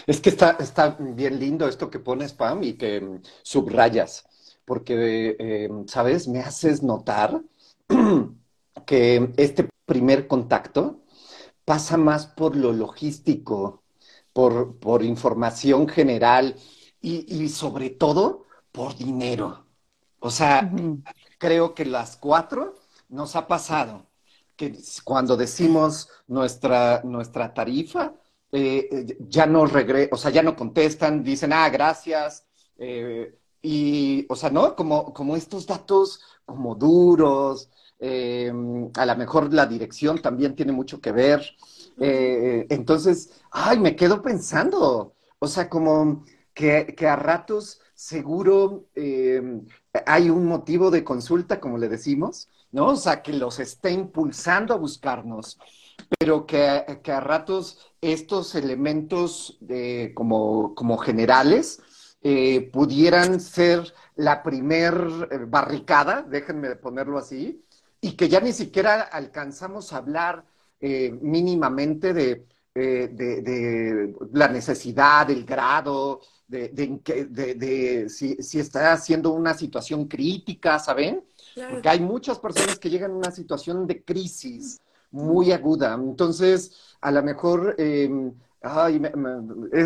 Es 0.07 0.21
que 0.21 0.29
está, 0.29 0.51
está 0.59 0.89
bien 0.99 1.39
lindo 1.39 1.67
esto 1.67 1.89
que 1.89 1.99
pones, 1.99 2.33
Pam, 2.33 2.63
y 2.63 2.73
que 2.73 3.01
mm, 3.01 3.21
subrayas, 3.41 4.25
porque, 4.65 5.35
eh, 5.39 5.69
¿sabes? 5.87 6.27
Me 6.27 6.39
haces 6.39 6.83
notar 6.83 7.41
que 8.85 9.33
este 9.37 9.69
primer 9.85 10.27
contacto 10.27 11.01
pasa 11.65 11.97
más 11.97 12.27
por 12.27 12.55
lo 12.55 12.73
logístico, 12.73 13.83
por, 14.33 14.77
por 14.79 15.03
información 15.03 15.87
general 15.87 16.55
y, 17.01 17.25
y, 17.43 17.49
sobre 17.49 17.89
todo 17.89 18.45
por 18.71 18.95
dinero. 18.95 19.67
O 20.19 20.31
sea, 20.31 20.71
creo 21.37 21.73
que 21.75 21.85
las 21.85 22.17
cuatro 22.17 22.75
nos 23.09 23.35
ha 23.35 23.47
pasado 23.47 24.07
que 24.55 24.77
cuando 25.03 25.35
decimos 25.37 26.09
nuestra, 26.27 27.01
nuestra 27.03 27.53
tarifa, 27.53 28.13
eh, 28.55 29.17
ya 29.27 29.47
no 29.47 29.65
regre 29.65 30.09
o 30.11 30.17
sea, 30.17 30.29
ya 30.29 30.43
no 30.43 30.55
contestan, 30.55 31.23
dicen, 31.23 31.51
ah, 31.53 31.69
gracias. 31.69 32.45
Eh, 32.77 33.35
y, 33.63 34.27
o 34.29 34.35
sea, 34.35 34.51
¿no? 34.51 34.75
Como, 34.75 35.11
como 35.11 35.35
estos 35.35 35.65
datos 35.65 36.21
como 36.45 36.75
duros, 36.75 37.71
eh, 37.99 38.51
a 38.95 39.05
lo 39.05 39.15
mejor 39.15 39.51
la 39.53 39.65
dirección 39.65 40.21
también 40.21 40.55
tiene 40.55 40.71
mucho 40.71 41.01
que 41.01 41.11
ver. 41.11 41.41
entonces, 41.97 43.31
ay, 43.51 43.79
me 43.79 43.95
quedo 43.95 44.21
pensando, 44.21 45.15
o 45.39 45.47
sea, 45.47 45.69
como 45.69 46.23
que, 46.53 46.93
que 46.97 47.07
a 47.07 47.15
ratos 47.15 47.79
seguro 47.95 48.87
hay 50.05 50.29
un 50.29 50.45
motivo 50.45 50.91
de 50.91 51.03
consulta, 51.03 51.59
como 51.59 51.77
le 51.77 51.89
decimos, 51.89 52.49
¿no? 52.71 52.89
O 52.89 52.95
sea, 52.95 53.21
que 53.23 53.33
los 53.33 53.59
esté 53.59 53.91
impulsando 53.91 54.73
a 54.73 54.77
buscarnos 54.77 55.57
pero 56.17 56.45
que, 56.45 56.65
a 56.65 57.19
ratos 57.19 57.79
estos 58.01 58.55
elementos 58.55 59.57
como, 60.13 60.75
como, 60.75 60.97
generales 60.97 61.81
eh, 62.21 62.69
pudieran 62.71 63.41
ser 63.41 63.93
la 64.15 64.43
primer 64.43 64.93
eh, 65.29 65.39
barricada, 65.45 66.21
déjenme 66.21 66.75
ponerlo 66.77 67.17
así, 67.17 67.61
y 67.99 68.13
que 68.13 68.29
ya 68.29 68.39
ni 68.39 68.53
siquiera 68.53 69.01
alcanzamos 69.01 69.91
a 69.91 69.97
hablar 69.97 70.45
eh, 70.79 71.11
mínimamente 71.21 72.13
de, 72.13 72.45
de, 72.73 74.15
la 74.31 74.47
necesidad, 74.47 75.27
del 75.27 75.45
grado, 75.45 76.21
de, 76.47 76.69
de 76.69 78.09
si, 78.09 78.35
si, 78.41 78.59
está 78.59 78.95
siendo 78.97 79.31
una 79.31 79.53
situación 79.53 80.07
crítica, 80.07 80.79
¿saben? 80.79 81.23
Porque 81.69 81.89
hay 81.89 81.99
muchas 81.99 82.39
personas 82.39 82.79
que 82.79 82.89
llegan 82.89 83.11
a 83.11 83.15
una 83.15 83.31
situación 83.31 83.85
de 83.85 84.03
crisis 84.03 84.81
muy 85.13 85.51
aguda. 85.51 85.93
Entonces, 85.93 86.95
a 86.99 87.11
lo 87.11 87.23
mejor, 87.23 87.75
ay, 88.61 89.01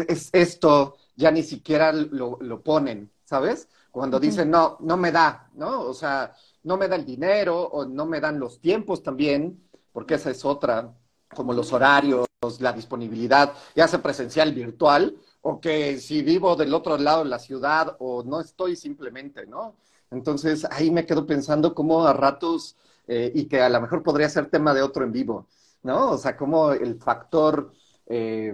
es, 0.08 0.30
esto 0.34 0.96
ya 1.16 1.32
ni 1.32 1.44
siquiera 1.44 1.92
lo, 1.94 2.38
lo 2.42 2.62
ponen, 2.63 3.12
¿sabes? 3.26 3.68
Cuando 3.92 4.20
dicen, 4.20 4.50
no, 4.50 4.78
no 4.80 4.98
me 4.98 5.12
da, 5.12 5.50
¿no? 5.54 5.82
O 5.82 5.94
sea, 5.94 6.34
no 6.63 6.78
me 6.78 6.88
da 6.88 6.96
el 6.96 7.06
dinero 7.06 7.62
o 7.62 7.86
no 7.86 8.06
me 8.06 8.20
dan 8.20 8.40
los 8.40 8.60
tiempos 8.60 9.04
también, 9.04 9.68
porque 9.92 10.16
esa 10.16 10.32
es 10.32 10.46
otra, 10.46 10.94
como 11.36 11.54
los 11.54 11.74
horarios, 11.74 12.28
la 12.60 12.72
disponibilidad, 12.72 13.54
ya 13.76 13.88
sea 13.88 14.02
presencial, 14.02 14.54
virtual, 14.54 15.18
o 15.42 15.60
que 15.60 15.98
si 15.98 16.22
vivo 16.22 16.56
del 16.56 16.74
otro 16.74 16.98
lado 16.98 17.24
de 17.24 17.30
la 17.30 17.40
ciudad 17.40 17.96
o 18.00 18.24
no 18.24 18.40
estoy 18.40 18.76
simplemente, 18.76 19.48
¿no? 19.48 19.76
Entonces 20.12 20.66
ahí 20.70 20.92
me 20.92 21.06
quedo 21.06 21.26
pensando 21.26 21.74
cómo 21.74 22.06
a 22.06 22.13
ratos 22.13 22.76
eh, 23.08 23.32
y 23.34 23.48
que 23.48 23.62
a 23.62 23.70
lo 23.70 23.80
mejor 23.80 24.04
podría 24.04 24.28
ser 24.28 24.50
tema 24.50 24.74
de 24.74 24.82
otro 24.82 25.06
en 25.06 25.13
vivo, 25.13 25.48
¿no? 25.84 26.12
O 26.12 26.17
sea, 26.17 26.36
como 26.36 26.74
el 26.74 27.00
factor 27.00 27.72
eh, 28.06 28.54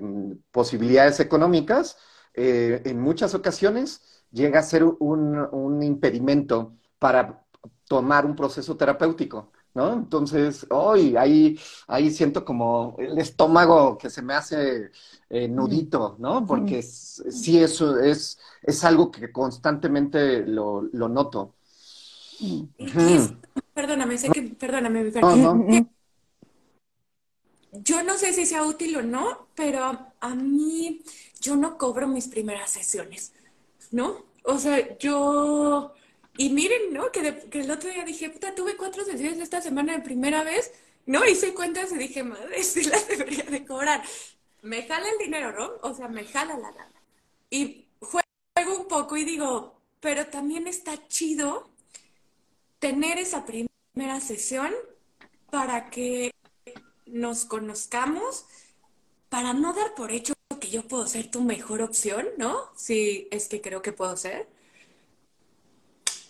posibilidades 0.52 1.20
económicas 1.20 1.98
eh, 2.36 2.82
en 2.86 3.00
muchas 3.02 3.34
ocasiones 3.34 4.02
llega 4.32 4.60
a 4.60 4.64
ser 4.64 4.84
un, 4.84 5.38
un, 5.52 5.84
impedimento 5.84 6.74
para 7.00 7.44
tomar 7.88 8.26
un 8.26 8.36
proceso 8.36 8.78
terapéutico, 8.78 9.52
¿no? 9.74 9.94
Entonces, 9.94 10.66
hoy 10.70 11.16
ahí, 11.18 11.60
ahí 11.88 12.12
siento 12.12 12.46
como 12.46 12.96
el 13.00 13.18
estómago 13.18 13.98
que 13.98 14.10
se 14.10 14.22
me 14.22 14.34
hace 14.36 14.92
nudito, 15.50 16.16
¿no? 16.20 16.46
Porque 16.46 16.84
sí, 16.84 17.62
eso 17.62 18.00
es, 18.00 18.40
es 18.62 18.84
algo 18.84 19.10
que 19.12 19.32
constantemente 19.32 20.46
lo, 20.46 20.84
lo 20.92 21.10
noto. 21.10 21.56
Perdóname, 23.74 24.18
sé 24.18 24.30
que, 24.30 24.42
perdóname, 24.44 25.12
Yo 27.72 28.04
no 28.04 28.18
sé 28.18 28.34
si 28.34 28.46
sea 28.46 28.64
útil 28.64 28.96
o 28.98 29.02
no, 29.02 29.48
pero 29.56 30.14
a 30.20 30.36
mí 30.36 31.02
yo 31.42 31.56
no 31.56 31.78
cobro 31.78 32.08
mis 32.08 32.28
primeras 32.28 32.70
sesiones, 32.70 33.34
¿no? 33.92 34.26
O 34.44 34.60
sea, 34.60 34.98
yo... 34.98 35.94
Y 36.38 36.50
miren, 36.50 36.94
¿no? 36.94 37.12
Que, 37.12 37.48
que 37.50 37.62
el 37.62 37.72
otro 37.72 37.90
día 37.90 38.04
dije, 38.06 38.30
puta, 38.30 38.56
tuve 38.56 38.76
cuatro 38.76 39.04
sesiones 39.06 39.40
esta 39.40 39.62
semana 39.62 39.94
de 39.94 40.02
primera 40.02 40.44
vez, 40.44 40.72
¿no? 41.06 41.26
Hice 41.26 41.54
cuentas 41.54 41.92
y 41.92 41.98
dije, 41.98 42.24
madre, 42.24 42.64
sí 42.64 42.84
las 42.84 43.08
debería 43.08 43.44
de 43.44 43.66
cobrar. 43.66 44.04
Me 44.62 44.84
jala 44.84 45.08
el 45.10 45.18
dinero, 45.18 45.52
¿no? 45.52 45.90
O 45.90 45.94
sea, 45.94 46.08
me 46.08 46.26
jala 46.26 46.58
la 46.58 46.72
lana. 46.72 47.02
Y 47.50 47.88
juego 48.00 48.82
un 48.82 48.88
poco 48.88 49.18
y 49.18 49.26
digo, 49.26 49.80
pero 50.00 50.28
también 50.28 50.68
está 50.68 51.08
chido 51.08 51.73
tener 52.84 53.18
esa 53.18 53.46
primera 53.46 54.20
sesión 54.20 54.70
para 55.50 55.90
que 55.90 56.32
nos 57.06 57.46
conozcamos, 57.46 58.44
para 59.30 59.54
no 59.54 59.72
dar 59.72 59.96
por 59.96 60.12
hecho 60.12 60.34
que 60.60 60.70
yo 60.70 60.86
puedo 60.86 61.08
ser 61.08 61.32
tu 61.32 61.40
mejor 61.40 61.82
opción, 61.82 62.28
¿no? 62.38 62.58
Si 62.76 63.30
es 63.32 63.48
que 63.48 63.62
creo 63.62 63.82
que 63.82 63.94
puedo 63.94 64.18
ser. 64.18 64.50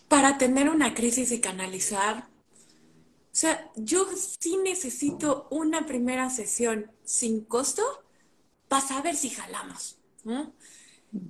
Para 0.07 0.37
tener 0.37 0.69
una 0.69 0.93
crisis 0.93 1.31
y 1.31 1.41
canalizar. 1.41 2.27
O 2.27 3.35
sea, 3.35 3.71
yo 3.75 4.05
sí 4.15 4.57
necesito 4.57 5.47
una 5.49 5.87
primera 5.87 6.29
sesión 6.29 6.91
sin 7.03 7.45
costo 7.45 7.81
para 8.67 8.85
saber 8.87 9.15
si 9.15 9.31
jalamos, 9.31 9.97
¿no? 10.23 10.53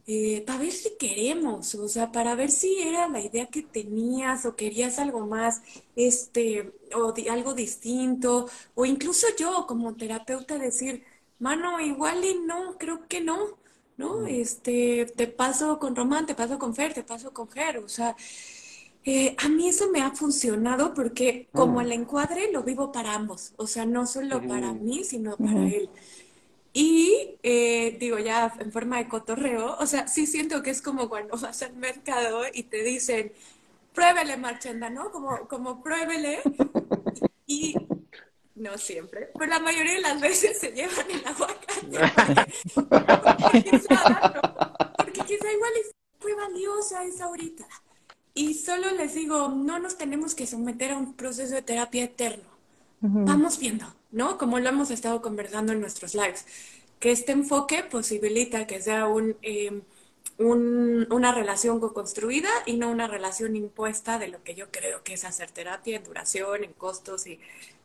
Eh, 0.05 0.43
para 0.45 0.59
ver 0.59 0.71
si 0.71 0.95
queremos, 0.97 1.75
o 1.75 1.87
sea, 1.89 2.11
para 2.11 2.35
ver 2.35 2.51
si 2.51 2.79
era 2.81 3.07
la 3.09 3.19
idea 3.21 3.47
que 3.47 3.63
tenías 3.63 4.45
o 4.45 4.55
querías 4.55 4.99
algo 4.99 5.25
más, 5.27 5.61
este, 5.95 6.73
o 6.95 7.13
algo 7.31 7.53
distinto, 7.53 8.47
o 8.75 8.85
incluso 8.85 9.27
yo 9.37 9.65
como 9.67 9.95
terapeuta 9.95 10.57
decir, 10.57 11.03
mano, 11.39 11.79
igual 11.81 12.23
y 12.23 12.39
no, 12.39 12.77
creo 12.77 13.07
que 13.07 13.21
no, 13.21 13.59
¿no? 13.97 14.25
Este, 14.27 15.05
te 15.17 15.27
paso 15.27 15.79
con 15.79 15.95
Román, 15.95 16.25
te 16.25 16.35
paso 16.35 16.57
con 16.59 16.75
Fer, 16.75 16.93
te 16.93 17.03
paso 17.03 17.33
con 17.33 17.49
Ger, 17.49 17.77
o 17.79 17.89
sea, 17.89 18.15
Eh, 19.05 19.35
a 19.37 19.49
mí 19.49 19.67
eso 19.67 19.89
me 19.91 20.01
ha 20.01 20.11
funcionado 20.11 20.93
porque 20.93 21.49
como 21.53 21.79
mm. 21.79 21.81
el 21.81 21.91
encuadre 21.91 22.51
lo 22.51 22.63
vivo 22.63 22.91
para 22.91 23.15
ambos, 23.15 23.53
o 23.57 23.67
sea, 23.67 23.85
no 23.85 24.05
solo 24.07 24.45
para 24.47 24.73
mí, 24.73 25.03
sino 25.03 25.37
para 25.37 25.67
él. 25.67 25.91
Y 26.73 27.37
eh, 27.43 27.97
digo, 27.99 28.17
ya 28.17 28.51
en 28.59 28.71
forma 28.71 28.97
de 28.97 29.07
cotorreo, 29.07 29.77
o 29.77 29.85
sea, 29.85 30.07
sí 30.07 30.25
siento 30.25 30.63
que 30.63 30.71
es 30.71 30.81
como 30.81 31.07
cuando 31.07 31.37
vas 31.41 31.61
al 31.61 31.75
mercado 31.75 32.41
y 32.51 32.63
te 32.63 32.83
dicen, 32.83 33.31
pruébele, 33.93 34.37
Marchenda, 34.37 34.89
¿no? 34.89 35.11
Como, 35.11 35.47
como 35.47 35.83
pruébele. 35.83 36.41
Y 37.45 37.75
no 38.55 38.77
siempre, 38.77 39.29
pero 39.37 39.51
la 39.51 39.59
mayoría 39.59 39.93
de 39.93 40.01
las 40.01 40.19
veces 40.19 40.59
se 40.59 40.71
llevan 40.71 41.11
el 41.11 41.23
aguacate. 41.25 41.73
porque, 44.97 45.21
quizá, 45.25 45.51
igual 45.51 45.71
es 45.79 45.91
muy 46.21 46.33
valiosa 46.33 47.03
esa 47.03 47.25
ahorita. 47.25 47.67
Y 48.33 48.55
solo 48.55 48.89
les 48.91 49.13
digo, 49.13 49.49
no 49.49 49.77
nos 49.77 49.97
tenemos 49.97 50.33
que 50.33 50.47
someter 50.47 50.91
a 50.91 50.97
un 50.97 51.13
proceso 51.13 51.53
de 51.53 51.61
terapia 51.61 52.05
eterno. 52.05 52.49
Vamos 53.01 53.59
viendo, 53.59 53.85
¿no? 54.13 54.37
Como 54.37 54.59
lo 54.59 54.69
hemos 54.69 54.91
estado 54.91 55.21
conversando 55.21 55.73
en 55.73 55.81
nuestros 55.81 56.15
lives, 56.15 56.45
que 56.99 57.11
este 57.11 57.33
enfoque 57.33 57.83
posibilita 57.83 58.67
que 58.67 58.81
sea 58.81 59.07
un, 59.07 59.35
em, 59.41 59.81
un, 60.37 61.07
una 61.11 61.33
relación 61.33 61.79
co-construida 61.79 62.49
y 62.65 62.77
no 62.77 62.89
una 62.89 63.07
relación 63.07 63.55
impuesta 63.55 64.19
de 64.19 64.29
lo 64.29 64.43
que 64.43 64.55
yo 64.55 64.71
creo 64.71 65.03
que 65.03 65.13
es 65.15 65.25
hacer 65.25 65.51
terapia 65.51 65.97
en 65.97 66.03
duración, 66.03 66.63
en 66.63 66.73
costos 66.73 67.27
y 67.27 67.39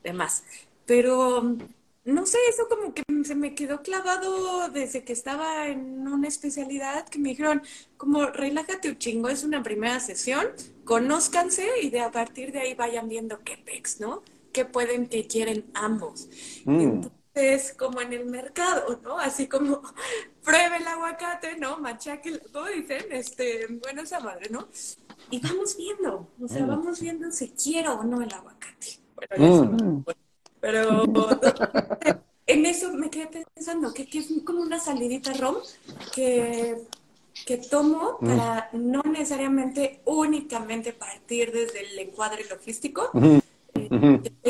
demás. 0.05 0.45
Pero 0.87 1.57
no 2.05 2.27
sé, 2.27 2.39
eso 2.49 2.69
como 2.69 2.95
que 2.95 3.03
se 3.25 3.35
me 3.35 3.55
quedó 3.55 3.83
clavado 3.83 4.69
desde 4.71 5.05
que 5.05 5.13
estaba 5.13 5.69
en 5.69 6.09
una 6.09 6.29
especialidad 6.29 7.09
que 7.09 7.19
me 7.19 7.31
dijeron, 7.31 7.63
como 7.97 8.27
relájate 8.27 8.89
un 8.91 8.99
chingo, 8.99 9.29
es 9.29 9.45
una 9.45 9.63
primera 9.63 10.01
sesión, 10.01 10.47
conózcanse 10.85 11.69
y 11.83 11.91
de 11.91 12.01
a 12.01 12.11
partir 12.11 12.53
de 12.53 12.61
ahí 12.61 12.75
vayan 12.75 13.09
viendo 13.09 13.43
qué 13.45 13.59
pex, 13.59 14.01
¿no? 14.01 14.23
Qué 14.59 14.65
pueden, 14.65 15.07
que 15.07 15.27
quieren 15.29 15.67
ambos. 15.75 16.29
Mm. 16.65 16.81
Entonces, 16.81 17.75
como 17.79 18.01
en 18.01 18.13
el 18.13 18.27
mercado, 18.27 19.01
¿no? 19.05 19.17
Así 19.19 19.47
como 19.47 19.83
pruebe 20.45 20.79
el 20.79 20.87
aguacate, 20.87 21.57
¿no? 21.57 21.79
Machaque, 21.79 22.39
todo 22.53 22.67
dicen, 22.67 23.05
este, 23.13 23.67
bueno, 23.83 24.03
esa 24.03 24.19
madre, 24.19 24.49
¿no? 24.51 24.67
Y 25.31 25.39
vamos 25.41 25.77
viendo, 25.77 26.29
o 26.43 26.49
sea, 26.49 26.65
mm. 26.65 26.69
vamos 26.69 27.01
viendo 27.01 27.31
si 27.31 27.51
quiero 27.51 28.01
o 28.01 28.03
no 28.03 28.21
el 28.21 28.33
aguacate. 28.33 28.99
Bueno, 29.15 29.65
mm. 29.65 30.05
pero 30.61 31.05
en 32.47 32.67
eso 32.67 32.93
me 32.95 33.11
quedé 33.11 33.45
pensando 33.55 33.95
que, 33.95 34.07
que, 34.07 34.19
es 34.19 34.29
como 34.45 34.63
una 34.63 34.81
salidita 34.81 35.35
rom 35.35 35.57
que, 36.13 36.83
que 37.47 37.59
tomo 37.59 38.19
para 38.19 38.71
no 38.73 39.03
necesariamente 39.03 40.01
únicamente 40.05 40.93
partir 40.93 41.53
desde 41.53 41.81
el 41.81 41.99
encuadre 41.99 42.45
logístico, 42.49 43.11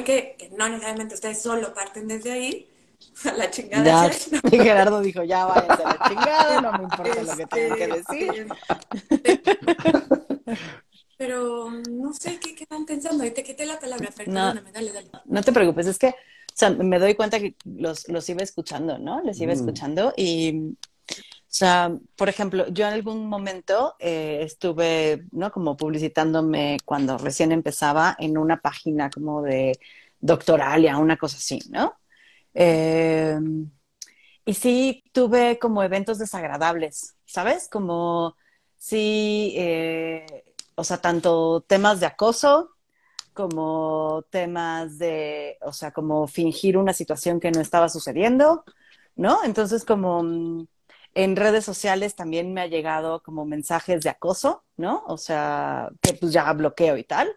que, 0.05 0.51
no 0.57 0.69
necesariamente 0.69 1.15
ustedes 1.15 1.41
solo 1.41 1.75
parten 1.75 2.09
desde 2.09 2.33
ahí, 2.33 2.69
a 3.25 3.33
la 3.33 3.51
chingada. 3.51 4.11
Y 4.51 4.59
Gerardo 4.59 5.01
dijo, 5.01 5.23
ya 5.25 5.47
váyanse 5.47 5.83
a 5.85 5.87
la 5.87 6.09
chingada, 6.09 6.61
no 6.61 6.73
me 6.73 6.85
importa 6.85 7.23
lo 7.23 7.37
que 7.37 7.47
tengan 7.47 7.79
que 7.79 7.87
decir. 7.89 8.49
Pero 11.19 11.71
no 11.91 12.13
sé 12.13 12.39
qué 12.39 12.55
quedan 12.55 12.87
pensando. 12.87 13.25
Y 13.25 13.33
te 13.33 13.43
quité 13.43 13.67
la 13.67 13.81
palabra, 13.81 14.11
perdóname, 14.17 14.71
dale, 14.73 14.93
dale. 14.93 15.11
No 15.25 15.43
te 15.43 15.53
preocupes, 15.53 15.89
es 15.89 15.99
que 15.99 16.09
o 16.09 16.59
sea, 16.59 16.71
me 16.71 16.99
doy 16.99 17.15
cuenta 17.15 17.39
que 17.39 17.55
los, 17.65 18.09
los 18.09 18.29
iba 18.29 18.43
escuchando, 18.43 18.99
¿no? 18.99 19.23
Les 19.23 19.41
iba 19.41 19.53
mm. 19.53 19.57
escuchando 19.57 20.13
y 20.17 20.77
sea, 21.51 21.93
por 22.17 22.29
ejemplo, 22.29 22.67
yo 22.69 22.87
en 22.87 22.95
algún 22.95 23.27
momento 23.29 23.97
eh, 23.99 24.41
estuve, 24.43 25.25
¿no? 25.33 25.51
Como 25.53 25.77
publicitándome 25.77 26.79
cuando 26.85 27.19
recién 27.19 27.53
empezaba 27.53 28.17
en 28.19 28.39
una 28.39 28.61
página 28.61 29.11
como 29.11 29.43
de 29.43 29.79
doctoralia, 30.21 30.99
una 30.99 31.17
cosa 31.17 31.39
así, 31.39 31.61
¿no? 31.71 31.95
Eh, 32.55 33.39
y 34.45 34.55
sí 34.55 35.05
tuve 35.13 35.59
como 35.59 35.83
eventos 35.83 36.19
desagradables, 36.19 37.17
¿sabes? 37.27 37.69
Como 37.69 38.37
sí, 38.79 39.55
eh, 39.57 40.45
o 40.75 40.85
sea, 40.85 40.99
tanto 40.99 41.63
temas 41.67 42.01
de 42.01 42.07
acoso 42.07 42.71
como 43.35 44.25
temas 44.31 44.99
de, 44.99 45.59
o 45.63 45.73
sea, 45.73 45.93
como 45.93 46.27
fingir 46.27 46.77
una 46.77 46.93
situación 46.93 47.41
que 47.41 47.53
no 47.53 47.61
estaba 47.61 47.89
sucediendo, 47.89 48.65
¿no? 49.17 49.45
Entonces, 49.45 49.85
como 49.85 50.23
mm, 50.25 50.67
en 51.15 51.37
redes 51.37 51.65
sociales 51.65 52.15
también 52.15 52.53
me 52.53 52.61
ha 52.61 52.67
llegado 52.67 53.23
como 53.23 53.45
mensajes 53.45 54.03
de 54.03 54.11
acoso, 54.11 54.65
¿no? 54.77 55.05
O 55.07 55.17
sea, 55.17 55.91
que 56.01 56.15
pues 56.15 56.33
ya 56.33 56.53
bloqueo 56.53 56.97
y 56.97 57.05
tal. 57.05 57.35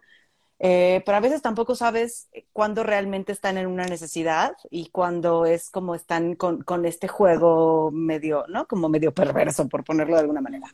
Eh, 0.63 1.01
pero 1.07 1.17
a 1.17 1.21
veces 1.21 1.41
tampoco 1.41 1.73
sabes 1.73 2.29
cuándo 2.53 2.84
realmente 2.84 3.31
están 3.31 3.57
en 3.57 3.65
una 3.65 3.86
necesidad 3.86 4.53
y 4.69 4.89
cuándo 4.89 5.47
es 5.47 5.71
como 5.71 5.95
están 5.95 6.36
con, 6.36 6.62
con, 6.62 6.86
este 6.86 7.07
juego 7.07 7.89
medio, 7.91 8.45
¿no? 8.47 8.67
Como 8.67 8.88
medio 8.88 9.12
perverso, 9.12 9.67
por 9.67 9.84
ponerlo 9.84 10.13
de 10.13 10.21
alguna 10.21 10.41
manera. 10.41 10.67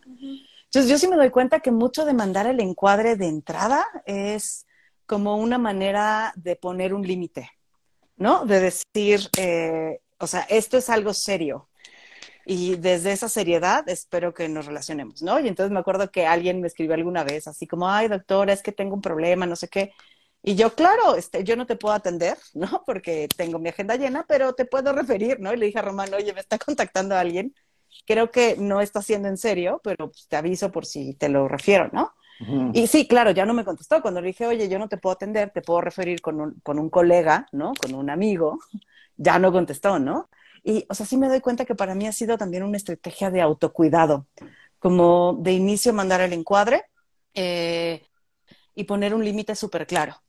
Entonces 0.65 0.91
yo 0.91 0.97
sí 0.97 1.07
me 1.07 1.15
doy 1.15 1.29
cuenta 1.29 1.61
que 1.61 1.71
mucho 1.71 2.03
de 2.03 2.13
mandar 2.13 2.47
el 2.47 2.59
encuadre 2.59 3.15
de 3.15 3.27
entrada 3.27 3.87
es 4.05 4.67
como 5.05 5.37
una 5.37 5.57
manera 5.57 6.33
de 6.35 6.57
poner 6.57 6.93
un 6.93 7.07
límite, 7.07 7.49
¿no? 8.17 8.45
De 8.45 8.59
decir, 8.59 9.21
eh, 9.37 10.01
o 10.19 10.27
sea, 10.27 10.41
esto 10.49 10.77
es 10.77 10.89
algo 10.89 11.13
serio 11.13 11.69
y 12.47 12.77
desde 12.77 13.11
esa 13.11 13.27
seriedad 13.27 13.87
espero 13.89 14.33
que 14.33 14.47
nos 14.47 14.65
relacionemos, 14.65 15.21
¿no? 15.21 15.37
Y 15.39 15.49
entonces 15.49 15.71
me 15.71 15.79
acuerdo 15.79 16.09
que 16.11 16.25
alguien 16.25 16.61
me 16.61 16.67
escribió 16.67 16.95
alguna 16.95 17.25
vez 17.25 17.45
así 17.47 17.67
como, 17.67 17.89
ay, 17.89 18.07
doctora, 18.07 18.53
es 18.53 18.63
que 18.63 18.71
tengo 18.71 18.95
un 18.95 19.01
problema, 19.01 19.45
no 19.45 19.57
sé 19.57 19.67
qué. 19.67 19.91
Y 20.41 20.55
yo, 20.55 20.73
claro, 20.73 21.15
este, 21.15 21.43
yo 21.43 21.57
no 21.57 21.65
te 21.65 21.75
puedo 21.75 21.93
atender, 21.93 22.37
¿no? 22.53 22.83
Porque 22.85 23.27
tengo 23.35 23.59
mi 23.59 23.69
agenda 23.69 23.97
llena, 23.97 24.25
pero 24.27 24.53
te 24.53 24.63
puedo 24.65 24.93
referir, 24.93 25.41
¿no? 25.41 25.53
Y 25.53 25.57
le 25.57 25.65
dije 25.65 25.79
a 25.79 25.81
Román, 25.81 26.13
oye, 26.13 26.33
me 26.33 26.39
está 26.39 26.57
contactando 26.57 27.15
a 27.15 27.19
alguien, 27.19 27.53
creo 28.05 28.31
que 28.31 28.55
no 28.57 28.79
está 28.79 29.01
siendo 29.01 29.27
en 29.27 29.37
serio, 29.37 29.81
pero 29.83 30.09
pues, 30.09 30.27
te 30.29 30.37
aviso 30.37 30.71
por 30.71 30.85
si 30.85 31.15
te 31.15 31.27
lo 31.29 31.47
refiero, 31.49 31.89
¿no? 31.91 32.13
Y 32.73 32.85
sí, 32.85 33.07
claro, 33.07 33.31
ya 33.31 33.47
no 33.47 33.55
me 33.55 33.65
contestó. 33.65 33.99
Cuando 34.01 34.21
le 34.21 34.27
dije, 34.27 34.45
oye, 34.45 34.69
yo 34.69 34.77
no 34.77 34.87
te 34.87 34.97
puedo 34.97 35.15
atender, 35.15 35.49
te 35.49 35.63
puedo 35.63 35.81
referir 35.81 36.21
con 36.21 36.39
un, 36.39 36.59
con 36.61 36.77
un 36.77 36.89
colega, 36.89 37.47
¿no? 37.51 37.73
Con 37.73 37.95
un 37.95 38.11
amigo, 38.11 38.59
ya 39.17 39.39
no 39.39 39.51
contestó, 39.51 39.97
¿no? 39.97 40.29
Y, 40.67 40.85
o 40.89 40.93
sea, 40.93 41.05
sí 41.05 41.15
me 41.15 41.29
doy 41.29 41.39
cuenta 41.39 41.63
que 41.63 41.75
para 41.75 41.95
mí 41.95 42.07
ha 42.07 42.11
sido 42.11 42.37
también 42.37 42.61
una 42.63 42.75
estrategia 42.75 43.31
de 43.31 43.39
autocuidado, 43.39 44.27
como 44.79 45.37
de 45.39 45.53
inicio 45.53 45.93
mandar 45.93 46.19
el 46.19 46.33
encuadre 46.33 46.83
eh, 47.33 48.05
y 48.75 48.83
poner 48.83 49.13
un 49.13 49.23
límite 49.23 49.55
súper 49.55 49.87
claro. 49.87 50.21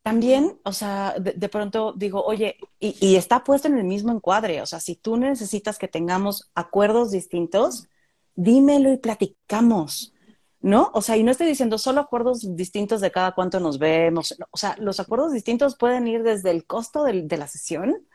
También, 0.00 0.58
o 0.64 0.72
sea, 0.72 1.14
de, 1.20 1.48
pronto 1.50 1.92
digo, 1.94 2.24
oye, 2.24 2.56
y, 2.80 2.96
y, 2.98 3.16
está 3.16 3.44
puesto 3.44 3.68
en 3.68 3.76
el 3.76 3.84
mismo 3.84 4.10
encuadre, 4.10 4.62
o 4.62 4.66
sea, 4.66 4.80
si 4.80 4.96
tú 4.96 5.18
necesitas 5.18 5.78
que 5.78 5.86
tengamos 5.86 6.50
acuerdos 6.54 7.10
distintos, 7.10 7.86
dímelo 8.34 8.90
y 8.90 8.96
platicamos, 8.96 10.14
¿no? 10.60 10.92
O 10.94 11.02
sea, 11.02 11.18
y 11.18 11.22
no 11.24 11.30
estoy 11.30 11.46
diciendo 11.46 11.76
solo 11.76 12.00
acuerdos 12.00 12.56
distintos 12.56 13.02
de 13.02 13.12
cada 13.12 13.32
cuánto 13.32 13.60
nos 13.60 13.78
vemos, 13.78 14.34
o 14.50 14.56
sea, 14.56 14.76
los 14.78 14.98
acuerdos 14.98 15.32
distintos 15.32 15.76
pueden 15.76 16.08
ir 16.08 16.22
desde 16.22 16.52
el 16.52 16.64
costo 16.64 17.04
de 17.04 17.36
la 17.36 17.48
sesión 17.48 18.06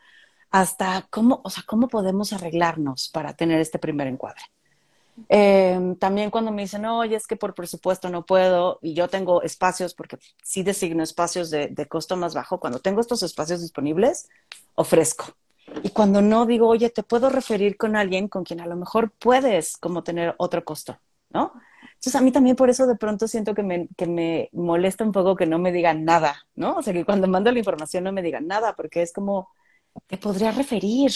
hasta 0.51 1.07
cómo, 1.09 1.41
o 1.43 1.49
sea, 1.49 1.63
cómo 1.65 1.87
podemos 1.87 2.33
arreglarnos 2.33 3.09
para 3.09 3.33
tener 3.33 3.59
este 3.59 3.79
primer 3.79 4.07
encuadre. 4.07 4.41
Em, 5.27 5.95
también 5.95 6.31
cuando 6.31 6.51
me 6.51 6.61
dicen, 6.61 6.85
oye, 6.85 7.15
es 7.15 7.27
que 7.27 7.35
por 7.35 7.53
presupuesto 7.53 8.09
no 8.09 8.25
puedo, 8.25 8.79
y 8.81 8.93
yo 8.93 9.09
tengo 9.09 9.41
espacios, 9.41 9.93
porque 9.93 10.17
sí 10.43 10.63
designo 10.63 11.03
espacios 11.03 11.49
de, 11.49 11.67
de, 11.67 11.87
costo 11.87 12.15
más 12.15 12.33
bajo, 12.33 12.59
cuando 12.59 12.79
tengo 12.79 13.01
estos 13.01 13.21
espacios 13.23 13.61
disponibles, 13.61 14.29
ofrezco. 14.75 15.25
Y 15.83 15.89
cuando 15.89 16.21
no, 16.21 16.45
digo, 16.45 16.67
oye, 16.67 16.89
te 16.89 17.03
puedo 17.03 17.29
referir 17.29 17.77
con 17.77 17.95
alguien 17.95 18.27
con 18.27 18.43
quien 18.43 18.61
a 18.61 18.65
lo 18.65 18.75
mejor 18.75 19.11
puedes 19.11 19.77
como 19.77 20.03
tener 20.03 20.35
otro 20.37 20.63
costo, 20.63 20.97
¿no? 21.29 21.53
Entonces 21.99 22.15
a 22.15 22.21
mí 22.21 22.31
también 22.31 22.55
por 22.55 22.69
eso 22.69 22.87
de 22.87 22.95
pronto 22.95 23.27
siento 23.27 23.53
que 23.53 23.63
me, 23.63 23.87
que 23.97 24.07
me 24.07 24.49
molesta 24.53 25.03
un 25.03 25.11
poco 25.11 25.35
que 25.35 25.45
no 25.45 25.59
me 25.59 25.71
digan 25.71 26.05
nada, 26.05 26.45
¿no? 26.55 26.77
O 26.77 26.81
sea, 26.81 26.93
que 26.93 27.05
cuando 27.05 27.27
mando 27.27 27.51
la 27.51 27.59
información 27.59 28.03
no 28.05 28.11
me 28.11 28.21
digan 28.21 28.47
nada, 28.47 28.73
porque 28.75 29.01
es 29.01 29.13
como, 29.13 29.49
te 30.07 30.17
podría 30.17 30.51
referir. 30.51 31.11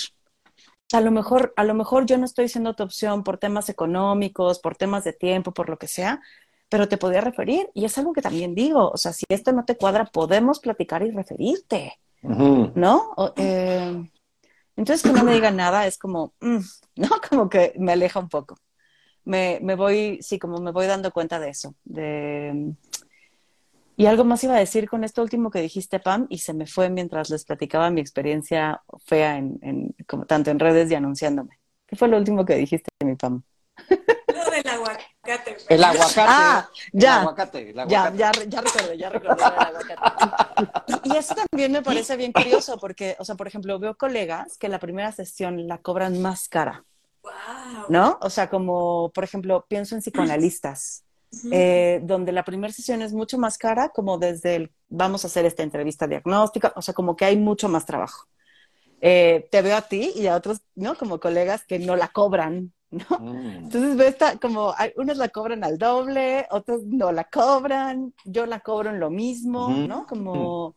A 0.91 1.01
lo 1.01 1.11
mejor, 1.11 1.53
a 1.55 1.63
lo 1.63 1.73
mejor 1.73 2.05
yo 2.05 2.17
no 2.17 2.25
estoy 2.25 2.47
siendo 2.49 2.75
tu 2.75 2.83
opción 2.83 3.23
por 3.23 3.37
temas 3.37 3.69
económicos, 3.69 4.59
por 4.59 4.75
temas 4.75 5.03
de 5.03 5.13
tiempo, 5.13 5.53
por 5.53 5.69
lo 5.69 5.77
que 5.77 5.87
sea, 5.87 6.21
pero 6.69 6.87
te 6.87 6.97
podría 6.97 7.21
referir. 7.21 7.69
Y 7.73 7.85
es 7.85 7.97
algo 7.97 8.13
que 8.13 8.21
también 8.21 8.53
digo, 8.53 8.89
o 8.89 8.97
sea, 8.97 9.13
si 9.13 9.25
esto 9.29 9.51
no 9.51 9.65
te 9.65 9.77
cuadra, 9.77 10.05
podemos 10.05 10.59
platicar 10.59 11.03
y 11.03 11.11
referirte, 11.11 11.99
¿no? 12.21 13.13
Eh, 13.37 14.09
entonces 14.75 15.03
que 15.03 15.17
no 15.17 15.23
me 15.23 15.33
digan 15.33 15.55
nada 15.55 15.87
es 15.87 15.97
como, 15.97 16.33
mm, 16.41 16.57
¿no? 16.97 17.09
Como 17.29 17.49
que 17.49 17.73
me 17.77 17.93
aleja 17.93 18.19
un 18.19 18.29
poco. 18.29 18.57
Me, 19.25 19.59
me 19.61 19.75
voy, 19.75 20.19
sí, 20.21 20.37
como 20.37 20.59
me 20.59 20.71
voy 20.71 20.85
dando 20.85 21.11
cuenta 21.11 21.39
de 21.39 21.49
eso, 21.49 21.75
de 21.85 22.75
y 23.95 24.05
algo 24.07 24.23
más 24.23 24.43
iba 24.43 24.55
a 24.55 24.59
decir 24.59 24.89
con 24.89 25.03
esto 25.03 25.21
último 25.21 25.51
que 25.51 25.61
dijiste, 25.61 25.99
Pam, 25.99 26.25
y 26.29 26.39
se 26.39 26.53
me 26.53 26.65
fue 26.67 26.89
mientras 26.89 27.29
les 27.29 27.45
platicaba 27.45 27.89
mi 27.89 28.01
experiencia 28.01 28.81
fea 29.05 29.37
en, 29.37 29.95
como, 30.07 30.25
tanto 30.25 30.51
en 30.51 30.59
redes 30.59 30.89
y 30.91 30.95
anunciándome. 30.95 31.59
¿Qué 31.85 31.95
fue 31.95 32.07
lo 32.07 32.17
último 32.17 32.45
que 32.45 32.55
dijiste, 32.55 32.89
mi 33.03 33.15
Pam? 33.15 33.43
Lo 33.89 34.51
del 34.51 34.67
aguacate. 34.67 35.57
El 35.69 35.83
aguacate. 35.83 36.21
Ah, 36.27 36.69
ya. 36.91 37.13
El 37.15 37.19
aguacate, 37.21 37.69
el 37.69 37.75
Ya, 37.87 38.05
aguacate. 38.05 38.17
ya, 38.17 38.31
ya 38.47 38.61
recordé, 38.61 38.97
ya 38.97 39.09
recordé 39.09 39.43
el 39.43 39.65
aguacate. 39.67 40.83
Y, 40.87 41.13
y 41.13 41.17
eso 41.17 41.35
también 41.35 41.71
me 41.71 41.81
parece 41.81 42.15
bien 42.17 42.31
curioso 42.31 42.77
porque, 42.79 43.15
o 43.19 43.25
sea, 43.25 43.35
por 43.35 43.47
ejemplo, 43.47 43.77
veo 43.79 43.95
colegas 43.95 44.57
que 44.57 44.69
la 44.69 44.79
primera 44.79 45.11
sesión 45.11 45.67
la 45.67 45.77
cobran 45.79 46.21
más 46.21 46.47
cara, 46.49 46.83
Wow. 47.23 47.85
¿no? 47.89 48.17
O 48.21 48.29
sea, 48.29 48.49
como, 48.49 49.09
por 49.13 49.23
ejemplo, 49.23 49.65
pienso 49.69 49.95
en 49.95 50.01
psicoanalistas, 50.01 51.05
eh, 51.51 51.99
donde 52.03 52.31
la 52.31 52.43
primera 52.43 52.71
sesión 52.73 53.01
es 53.01 53.13
mucho 53.13 53.37
más 53.37 53.57
cara, 53.57 53.89
como 53.89 54.17
desde 54.17 54.55
el, 54.55 54.71
vamos 54.89 55.23
a 55.23 55.27
hacer 55.27 55.45
esta 55.45 55.63
entrevista 55.63 56.07
diagnóstica, 56.07 56.73
o 56.75 56.81
sea, 56.81 56.93
como 56.93 57.15
que 57.15 57.25
hay 57.25 57.37
mucho 57.37 57.69
más 57.69 57.85
trabajo. 57.85 58.27
Eh, 59.01 59.47
te 59.51 59.61
veo 59.61 59.75
a 59.75 59.81
ti 59.81 60.13
y 60.15 60.27
a 60.27 60.35
otros, 60.35 60.61
¿no? 60.75 60.95
Como 60.95 61.19
colegas 61.19 61.65
que 61.65 61.77
no 61.79 61.95
la 61.95 62.07
cobran, 62.07 62.71
¿no? 62.89 63.19
Mm. 63.19 63.65
Entonces 63.65 63.97
veo 63.97 64.07
esta, 64.07 64.37
como 64.37 64.73
hay- 64.77 64.93
unos 64.95 65.17
la 65.17 65.27
cobran 65.29 65.63
al 65.63 65.77
doble, 65.77 66.47
otros 66.51 66.83
no 66.85 67.11
la 67.11 67.25
cobran, 67.25 68.13
yo 68.23 68.45
la 68.45 68.61
cobro 68.61 68.91
en 68.91 68.99
lo 68.99 69.09
mismo, 69.09 69.67
Ujú. 69.67 69.87
¿no? 69.87 70.05
Como 70.07 70.73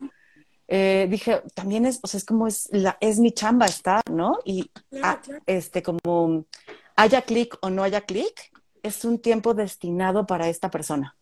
eh, 0.67 1.07
dije, 1.09 1.41
también 1.55 1.85
es, 1.85 1.99
o 2.03 2.07
sea, 2.07 2.17
es 2.17 2.25
como 2.25 2.47
es 2.47 2.67
la, 2.73 2.97
es 2.99 3.19
mi 3.19 3.31
chamba 3.31 3.65
estar, 3.67 4.01
¿no? 4.11 4.39
Y 4.43 4.69
Claro, 4.89 5.07
ah, 5.07 5.21
claro. 5.23 5.43
este, 5.45 5.81
como 5.81 6.45
haya 6.97 7.21
clic 7.21 7.57
o 7.61 7.69
no 7.69 7.83
haya 7.83 8.01
clic, 8.01 8.51
es 8.83 9.05
un 9.05 9.19
tiempo 9.21 9.53
destinado 9.53 10.25
para 10.25 10.49
esta 10.49 10.69
persona. 10.71 11.15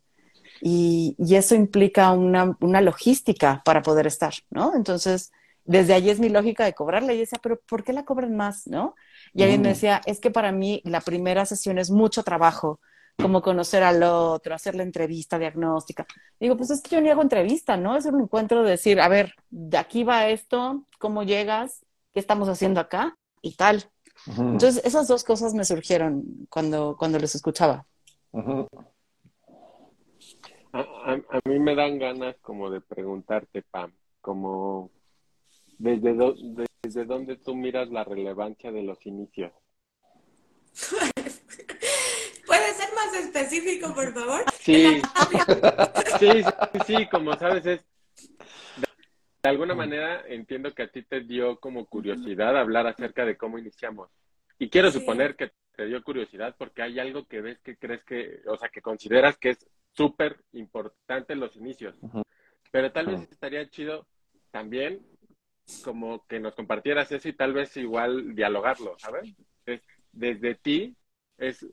Y, 0.60 1.16
y 1.20 1.36
eso 1.36 1.56
implica 1.56 2.12
una, 2.12 2.58
una 2.62 2.82
logística 2.82 3.62
para 3.66 3.82
poder 3.82 4.08
estar, 4.08 4.34
¿no? 4.50 4.76
Entonces, 4.76 5.32
desde 5.66 5.94
allí 5.94 6.10
es 6.10 6.20
mi 6.20 6.30
lógica 6.30 6.66
de 6.66 6.74
cobrarle. 6.74 7.16
Y 7.16 7.20
decía, 7.20 7.40
pero 7.42 7.60
¿por 7.68 7.84
qué 7.84 7.94
la 7.94 8.06
cobran 8.06 8.36
más, 8.36 8.68
no? 8.68 8.96
Y 9.34 9.44
alguien 9.44 9.62
me 9.62 9.70
Mm. 9.70 9.72
decía, 9.72 10.02
es 10.06 10.20
que 10.20 10.32
para 10.32 10.52
mí 10.52 10.82
la 10.86 11.02
primera 11.02 11.46
sesión 11.46 11.78
es 11.78 11.92
mucho 11.92 12.24
trabajo, 12.24 12.80
como 13.18 13.42
conocer 13.42 13.84
al 13.84 14.04
otro, 14.04 14.56
hacer 14.56 14.76
la 14.76 14.84
entrevista 14.84 15.38
diagnóstica. 15.40 16.06
Digo, 16.40 16.58
pues 16.58 16.70
es 16.72 16.82
que 16.82 16.96
yo 16.96 17.02
ni 17.02 17.10
hago 17.10 17.22
entrevista, 17.22 17.78
¿no? 17.78 17.96
Es 17.98 18.06
un 18.06 18.20
encuentro 18.22 18.64
de 18.64 18.72
decir, 18.72 19.00
a 19.00 19.08
ver, 19.08 19.34
de 19.50 19.78
aquí 19.78 20.04
va 20.04 20.28
esto, 20.30 20.86
¿cómo 21.00 21.24
llegas? 21.24 21.86
¿Qué 22.14 22.20
estamos 22.20 22.50
haciendo 22.50 22.80
acá? 22.80 23.18
Y 23.42 23.56
tal. 23.56 23.86
Entonces, 24.28 24.84
esas 24.86 25.08
dos 25.08 25.24
cosas 25.24 25.54
me 25.54 25.64
surgieron 25.66 26.48
cuando, 26.50 26.96
cuando 26.98 27.20
los 27.20 27.36
escuchaba. 27.36 27.86
A, 30.74 30.80
a- 30.80 31.14
a 31.30 31.40
mí 31.50 31.60
me 31.60 31.76
dan 31.76 32.00
ganas 32.00 32.36
como 32.42 32.70
de 32.70 32.82
preguntarte, 32.82 33.62
Pam, 33.64 33.94
como 34.22 34.92
desde, 35.78 36.14
do- 36.14 36.36
desde 36.84 37.06
dónde 37.06 37.38
tú 37.38 37.56
miras 37.56 37.90
la 37.90 38.04
relevancia 38.04 38.72
de 38.72 38.84
los 38.84 39.06
inicios. 39.06 39.52
¿Puede 42.46 42.74
ser 42.74 42.90
más 42.96 43.14
específico, 43.16 43.94
por 43.94 44.14
favor? 44.14 44.44
Sí, 44.60 45.02
sí, 46.20 46.44
sí, 46.44 46.80
sí, 46.86 47.08
como 47.10 47.38
sabes, 47.38 47.66
es 47.66 47.86
de 49.46 49.52
alguna 49.52 49.76
manera 49.76 50.24
entiendo 50.28 50.74
que 50.74 50.82
a 50.82 50.88
ti 50.88 51.04
te 51.04 51.22
dio 51.22 51.60
como 51.60 51.86
curiosidad 51.86 52.58
hablar 52.58 52.88
acerca 52.88 53.26
de 53.26 53.38
cómo 53.38 53.60
iniciamos. 53.60 54.10
Y 54.58 54.70
quiero 54.70 54.90
Sí. 54.90 55.00
suponer 55.00 55.36
que 55.36 55.52
te 55.76 55.86
dio 55.86 56.02
curiosidad 56.04 56.56
porque 56.58 56.82
hay 56.82 56.98
algo 56.98 57.28
que 57.28 57.42
ves 57.42 57.60
que 57.60 57.78
crees 57.78 58.04
que, 58.06 58.42
o 58.48 58.58
sea, 58.58 58.70
que 58.70 58.82
consideras 58.82 59.38
que 59.38 59.52
es 59.52 59.70
súper 59.92 60.38
importante 60.54 61.36
los 61.36 61.56
inicios. 61.58 61.96
Pero 62.72 62.92
tal 62.92 63.06
vez 63.06 63.32
estaría 63.32 63.70
chido 63.70 64.08
también 64.50 65.06
como 65.84 66.26
que 66.26 66.40
nos 66.40 66.56
compartieras 66.56 67.12
eso 67.12 67.30
y 67.30 67.34
tal 67.34 67.54
vez 67.54 67.78
igual 67.78 68.34
dialogarlo, 68.34 68.98
¿sabes? 68.98 69.32
Es, 69.68 69.84
desde 70.12 70.56
ti 70.56 70.96
es 71.38 71.68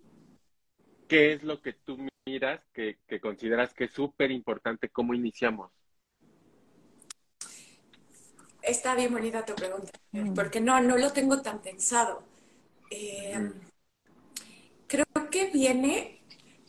qué 1.09 1.33
es 1.33 1.43
lo 1.43 1.63
que 1.63 1.73
tú 1.73 2.07
miras 2.27 2.61
que, 2.75 2.99
que 3.07 3.19
consideras 3.19 3.73
que 3.73 3.85
es 3.85 3.93
súper 3.93 4.31
importante 4.31 4.91
cómo 4.91 5.15
iniciamos. 5.15 5.73
Está 8.63 8.95
bien 8.95 9.13
bonita 9.13 9.45
tu 9.45 9.55
pregunta, 9.55 9.91
Mm. 10.13 10.35
porque 10.35 10.61
no, 10.61 10.81
no 10.81 10.97
lo 10.97 11.13
tengo 11.13 11.41
tan 11.43 11.61
pensado. 11.63 12.23
Eh, 12.91 13.51
creo 14.87 15.07
que 15.31 15.47
viene, 15.51 16.21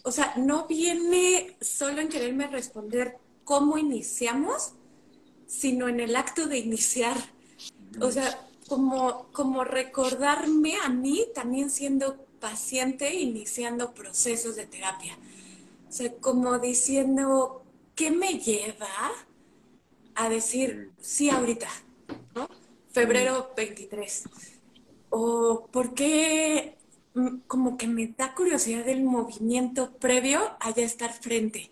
o 0.04 0.12
sea, 0.12 0.34
no 0.38 0.68
viene 0.68 1.56
solo 1.62 2.02
en 2.02 2.10
quererme 2.10 2.48
responder 2.48 3.18
cómo 3.44 3.78
iniciamos, 3.78 4.74
sino 5.48 5.88
en 5.90 6.00
el 6.00 6.16
acto 6.16 6.48
de 6.48 6.60
iniciar. 6.60 7.18
O 8.02 8.12
sea, 8.12 8.40
como, 8.68 9.28
como 9.34 9.64
recordarme 9.64 10.76
a 10.84 10.90
mí 10.90 11.26
también 11.36 11.70
siendo 11.70 12.26
paciente, 12.40 13.16
iniciando 13.16 13.94
procesos 13.94 14.56
de 14.56 14.66
terapia. 14.68 15.18
O 15.90 15.92
sea, 15.92 16.14
como 16.22 16.60
diciendo, 16.60 17.64
¿qué 17.96 18.12
me 18.12 18.40
lleva 18.40 18.90
a 20.16 20.30
decir 20.30 20.92
sí 21.02 21.30
ahorita? 21.30 21.68
¿No? 22.36 22.48
Febrero 22.90 23.54
23. 23.56 24.30
O 25.10 25.68
por 25.72 25.94
qué 25.94 26.78
mm, 27.14 27.40
como 27.48 27.78
que 27.78 27.88
me 27.88 28.08
da 28.18 28.34
curiosidad 28.36 28.88
el 28.90 29.04
movimiento 29.04 29.98
previo 30.00 30.58
a 30.60 30.72
ya 30.76 30.84
estar 30.84 31.14
frente 31.14 31.72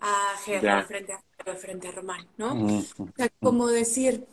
a 0.00 0.36
Gerardo, 0.44 0.82
Ya. 0.82 0.86
frente 0.86 1.12
a, 1.14 1.22
frente 1.56 1.88
a 1.88 1.92
Román, 1.92 2.28
¿no? 2.36 2.52
Ujú. 2.52 2.88
O 3.10 3.12
sea, 3.16 3.28
como 3.42 3.68
decir, 3.68 4.26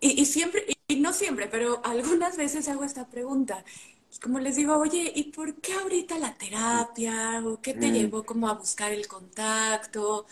y, 0.00 0.20
y 0.20 0.26
siempre, 0.26 0.64
y, 0.88 0.94
y 0.94 1.00
no 1.00 1.12
siempre, 1.12 1.48
pero 1.48 1.80
algunas 1.84 2.36
veces 2.36 2.68
hago 2.68 2.84
esta 2.84 3.08
pregunta. 3.08 3.64
Y 4.12 4.18
como 4.18 4.40
les 4.40 4.56
digo, 4.56 4.76
oye, 4.78 5.12
¿y 5.14 5.24
por 5.32 5.60
qué 5.60 5.72
ahorita 5.74 6.18
la 6.18 6.34
terapia? 6.36 7.42
¿O 7.46 7.60
qué 7.60 7.74
te 7.74 7.90
Mm. 7.90 7.92
llevó 7.92 8.24
como 8.24 8.48
a 8.48 8.54
buscar 8.54 8.92
el 8.92 9.06
contacto? 9.08 10.26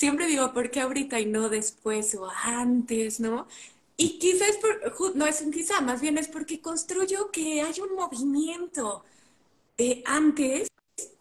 Siempre 0.00 0.28
digo, 0.28 0.54
¿por 0.54 0.70
qué 0.70 0.80
ahorita 0.80 1.20
y 1.20 1.26
no 1.26 1.50
después 1.50 2.14
o 2.14 2.26
antes, 2.42 3.20
no? 3.20 3.46
Y 3.98 4.18
quizás 4.18 4.48
es 4.48 4.56
por, 4.56 5.14
no 5.14 5.26
es 5.26 5.42
un 5.42 5.50
quizá, 5.52 5.82
más 5.82 6.00
bien 6.00 6.16
es 6.16 6.26
porque 6.26 6.62
construyo 6.62 7.30
que 7.30 7.60
hay 7.60 7.74
un 7.82 7.94
movimiento 7.96 9.04
eh, 9.76 10.02
antes 10.06 10.68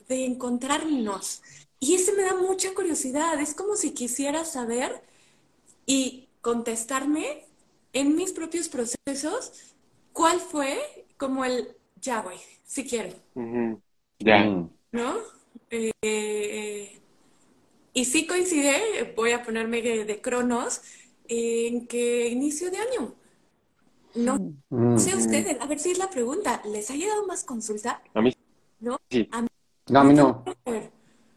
de 0.08 0.24
encontrarnos. 0.26 1.42
Y 1.82 1.96
ese 1.96 2.13
me 2.13 2.22
da 2.24 2.36
mucha 2.36 2.74
curiosidad. 2.74 3.38
Es 3.42 3.54
como 3.54 3.76
si 3.76 3.92
quisiera 3.92 4.46
saber 4.46 5.04
y 5.86 6.30
contestarme 6.39 7.44
en 7.92 8.15
mis 8.15 8.32
propios 8.32 8.70
procesos 8.70 9.52
cuál 10.13 10.39
fue 10.39 11.06
como 11.18 11.44
el 11.44 11.76
ya, 12.00 12.22
güey, 12.22 12.39
si 12.65 12.86
quiero. 12.86 13.13
Ya. 14.20 14.46
¿no? 14.94 15.18
Eh, 15.70 16.99
y 17.93 18.06
sí 18.06 18.28
coincide, 18.28 19.13
voy 19.15 19.32
a 19.32 19.43
ponerme 19.43 19.82
de, 19.82 20.06
de 20.06 20.21
cronos, 20.21 20.82
en 21.28 21.88
que 21.88 22.28
inicio 22.30 22.71
de 22.71 22.78
año. 22.78 23.15
No 24.15 24.38
Mm. 24.69 24.97
sé 24.97 25.15
ustedes, 25.15 25.60
a 25.62 25.65
ver 25.67 25.80
si 25.80 25.91
es 25.91 25.97
la 25.97 26.10
pregunta, 26.10 26.62
¿les 26.65 26.89
ha 26.91 26.95
llegado 26.95 27.25
más 27.28 27.43
consulta? 27.43 28.02
A 28.13 28.21
mí 28.21 28.34
¿No? 28.80 28.99
sí. 29.10 29.30
No, 29.89 29.99
a 29.99 30.04
mí 30.04 30.13
no. 30.13 30.43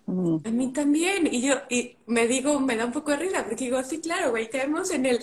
Mm. 0.07 0.37
A 0.45 0.51
mí 0.51 0.73
también. 0.73 1.27
Y 1.33 1.43
yo, 1.43 1.55
y 1.71 1.97
me 2.07 2.27
digo, 2.27 2.59
me 2.61 2.77
da 2.77 2.87
un 2.87 2.93
poco 2.93 3.13
de 3.13 3.19
risa, 3.19 3.45
porque 3.45 3.65
digo, 3.65 3.83
sí, 3.85 4.01
claro, 4.01 4.31
güey, 4.31 4.51
caemos 4.51 4.91
en 4.91 5.07
el, 5.07 5.21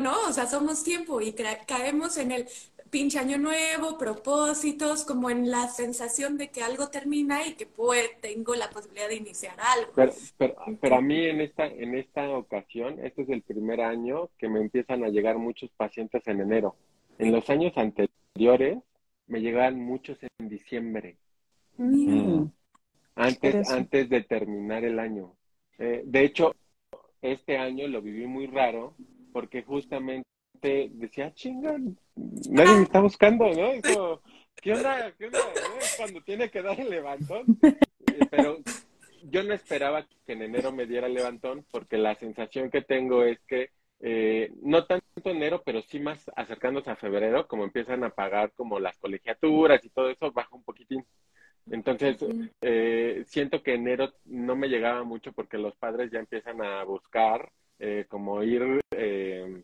no, 0.00 0.28
o 0.28 0.32
sea, 0.32 0.46
somos 0.46 0.82
tiempo 0.84 1.20
y 1.20 1.32
caemos 1.66 2.16
en 2.16 2.32
el 2.32 2.48
pinche 2.92 3.18
año 3.18 3.38
nuevo, 3.38 3.98
propósitos, 3.98 5.04
como 5.04 5.30
en 5.30 5.50
la 5.50 5.66
sensación 5.66 6.36
de 6.36 6.50
que 6.50 6.62
algo 6.62 6.90
termina 6.90 7.44
y 7.44 7.54
que 7.54 7.66
pues 7.66 8.10
tengo 8.20 8.54
la 8.54 8.70
posibilidad 8.70 9.08
de 9.08 9.16
iniciar 9.16 9.56
algo. 9.58 9.92
Pero, 9.96 10.12
pero, 10.36 10.54
pero 10.80 10.96
a 10.96 11.00
mí 11.00 11.24
en 11.24 11.40
esta, 11.40 11.66
en 11.66 11.96
esta 11.96 12.30
ocasión, 12.30 13.00
este 13.02 13.22
es 13.22 13.30
el 13.30 13.42
primer 13.42 13.80
año 13.80 14.28
que 14.38 14.48
me 14.48 14.60
empiezan 14.60 15.02
a 15.02 15.08
llegar 15.08 15.38
muchos 15.38 15.70
pacientes 15.70 16.22
en 16.26 16.42
enero. 16.42 16.76
En 17.18 17.32
los 17.32 17.48
años 17.50 17.72
anteriores 17.76 18.78
me 19.26 19.40
llegaban 19.40 19.80
muchos 19.80 20.18
en 20.38 20.48
diciembre, 20.48 21.16
Mm. 21.76 22.44
Antes, 23.14 23.70
antes 23.70 24.08
de 24.08 24.22
terminar 24.22 24.84
el 24.84 24.98
año. 24.98 25.34
Eh, 25.78 26.02
de 26.04 26.24
hecho, 26.24 26.54
este 27.20 27.58
año 27.58 27.88
lo 27.88 28.00
viví 28.00 28.26
muy 28.26 28.46
raro 28.46 28.94
porque 29.32 29.62
justamente 29.62 30.24
decía, 30.62 31.32
chinga, 31.34 31.78
nadie 32.16 32.74
me 32.76 32.82
está 32.82 33.00
buscando, 33.00 33.44
¿no? 33.52 33.72
Es 33.72 33.82
como, 33.82 34.20
¿qué 34.56 34.72
onda? 34.72 35.12
¿Qué 35.18 35.26
onda? 35.26 35.38
Cuando 35.96 36.20
tiene 36.22 36.50
que 36.50 36.62
dar 36.62 36.78
el 36.78 36.90
levantón. 36.90 37.44
Eh, 37.62 38.26
Pero 38.30 38.58
yo 39.24 39.42
no 39.42 39.54
esperaba 39.54 40.06
que 40.26 40.32
en 40.32 40.42
enero 40.42 40.72
me 40.72 40.86
diera 40.86 41.06
el 41.06 41.14
levantón 41.14 41.64
porque 41.70 41.96
la 41.96 42.14
sensación 42.16 42.70
que 42.70 42.82
tengo 42.82 43.24
es 43.24 43.38
que 43.46 43.70
eh, 44.00 44.52
no 44.62 44.84
tanto 44.84 45.06
enero, 45.30 45.62
pero 45.64 45.80
sí 45.82 46.00
más 46.00 46.28
acercándose 46.34 46.90
a 46.90 46.96
febrero, 46.96 47.46
como 47.46 47.64
empiezan 47.64 48.02
a 48.02 48.10
pagar 48.10 48.52
como 48.52 48.80
las 48.80 48.98
colegiaturas 48.98 49.84
y 49.84 49.90
todo 49.90 50.10
eso, 50.10 50.32
baja 50.32 50.56
un 50.56 50.64
poquitín. 50.64 51.06
Entonces, 51.70 52.16
eh, 52.60 53.22
siento 53.26 53.62
que 53.62 53.74
enero 53.74 54.12
no 54.24 54.56
me 54.56 54.68
llegaba 54.68 55.04
mucho 55.04 55.32
porque 55.32 55.58
los 55.58 55.76
padres 55.76 56.10
ya 56.10 56.18
empiezan 56.18 56.60
a 56.60 56.82
buscar 56.82 57.52
eh, 57.78 58.06
como 58.08 58.42
ir, 58.42 58.80
eh, 58.90 59.62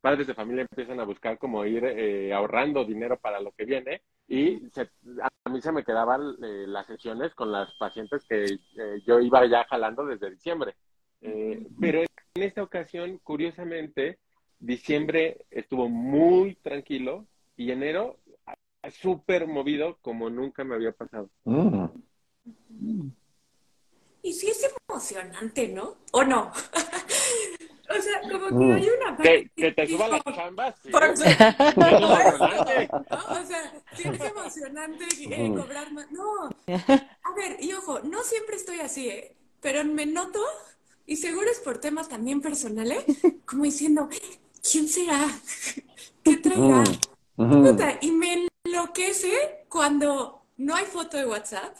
padres 0.00 0.26
de 0.26 0.34
familia 0.34 0.62
empiezan 0.62 1.00
a 1.00 1.04
buscar 1.04 1.38
como 1.38 1.64
ir 1.64 1.84
eh, 1.84 2.32
ahorrando 2.32 2.84
dinero 2.84 3.18
para 3.18 3.40
lo 3.40 3.52
que 3.52 3.64
viene 3.64 4.02
y 4.28 4.60
se- 4.72 4.90
a 5.22 5.50
mí 5.50 5.60
se 5.60 5.72
me 5.72 5.84
quedaban 5.84 6.20
eh, 6.42 6.64
las 6.66 6.86
sesiones 6.86 7.34
con 7.34 7.50
las 7.50 7.72
pacientes 7.78 8.24
que 8.28 8.44
eh, 8.44 9.02
yo 9.06 9.18
iba 9.20 9.44
ya 9.46 9.64
jalando 9.64 10.04
desde 10.04 10.30
diciembre. 10.30 10.74
Eh, 11.20 11.66
pero 11.80 12.02
en 12.02 12.42
esta 12.42 12.62
ocasión, 12.62 13.18
curiosamente, 13.24 14.18
diciembre 14.60 15.46
estuvo 15.50 15.88
muy 15.88 16.54
tranquilo 16.56 17.26
y 17.56 17.70
enero 17.72 18.18
súper 19.00 19.46
movido 19.46 19.98
como 20.02 20.30
nunca 20.30 20.64
me 20.64 20.74
había 20.74 20.92
pasado. 20.92 21.28
Mm. 21.44 21.86
Y 24.22 24.32
sí 24.32 24.48
es 24.48 24.74
emocionante, 24.88 25.68
¿no? 25.68 25.96
¿O 26.12 26.22
no? 26.24 26.50
o 27.88 28.02
sea, 28.02 28.20
como 28.20 28.48
que 28.48 28.64
mm. 28.64 28.72
hay 28.72 28.88
una 28.88 29.16
parte... 29.16 29.50
Que, 29.56 29.72
te 29.72 29.86
suba 29.86 30.08
la 30.08 30.22
chamba, 30.34 30.74
sí. 30.82 30.90
Por 30.90 31.04
O 31.04 31.16
sea, 31.16 31.42
sí 33.94 34.02
es 34.04 34.20
emocionante 34.20 35.04
eh, 35.20 35.48
mm. 35.48 35.56
cobrar 35.56 35.92
más. 35.92 36.10
No. 36.10 36.48
A 36.66 37.34
ver, 37.34 37.56
y 37.60 37.72
ojo, 37.72 38.00
no 38.00 38.22
siempre 38.22 38.56
estoy 38.56 38.80
así, 38.80 39.08
¿eh? 39.08 39.36
Pero 39.60 39.84
me 39.84 40.06
noto, 40.06 40.40
y 41.06 41.16
seguro 41.16 41.50
es 41.50 41.58
por 41.60 41.78
temas 41.78 42.08
también 42.08 42.40
personales, 42.40 43.04
como 43.46 43.64
diciendo, 43.64 44.08
¿quién 44.70 44.88
será? 44.88 45.26
¿Qué 46.22 46.36
traerá? 46.36 46.84
y 48.00 48.10
me 48.12 48.48
enloquece 48.64 49.64
cuando 49.68 50.42
no 50.56 50.74
hay 50.74 50.84
foto 50.84 51.16
de 51.16 51.26
WhatsApp, 51.26 51.76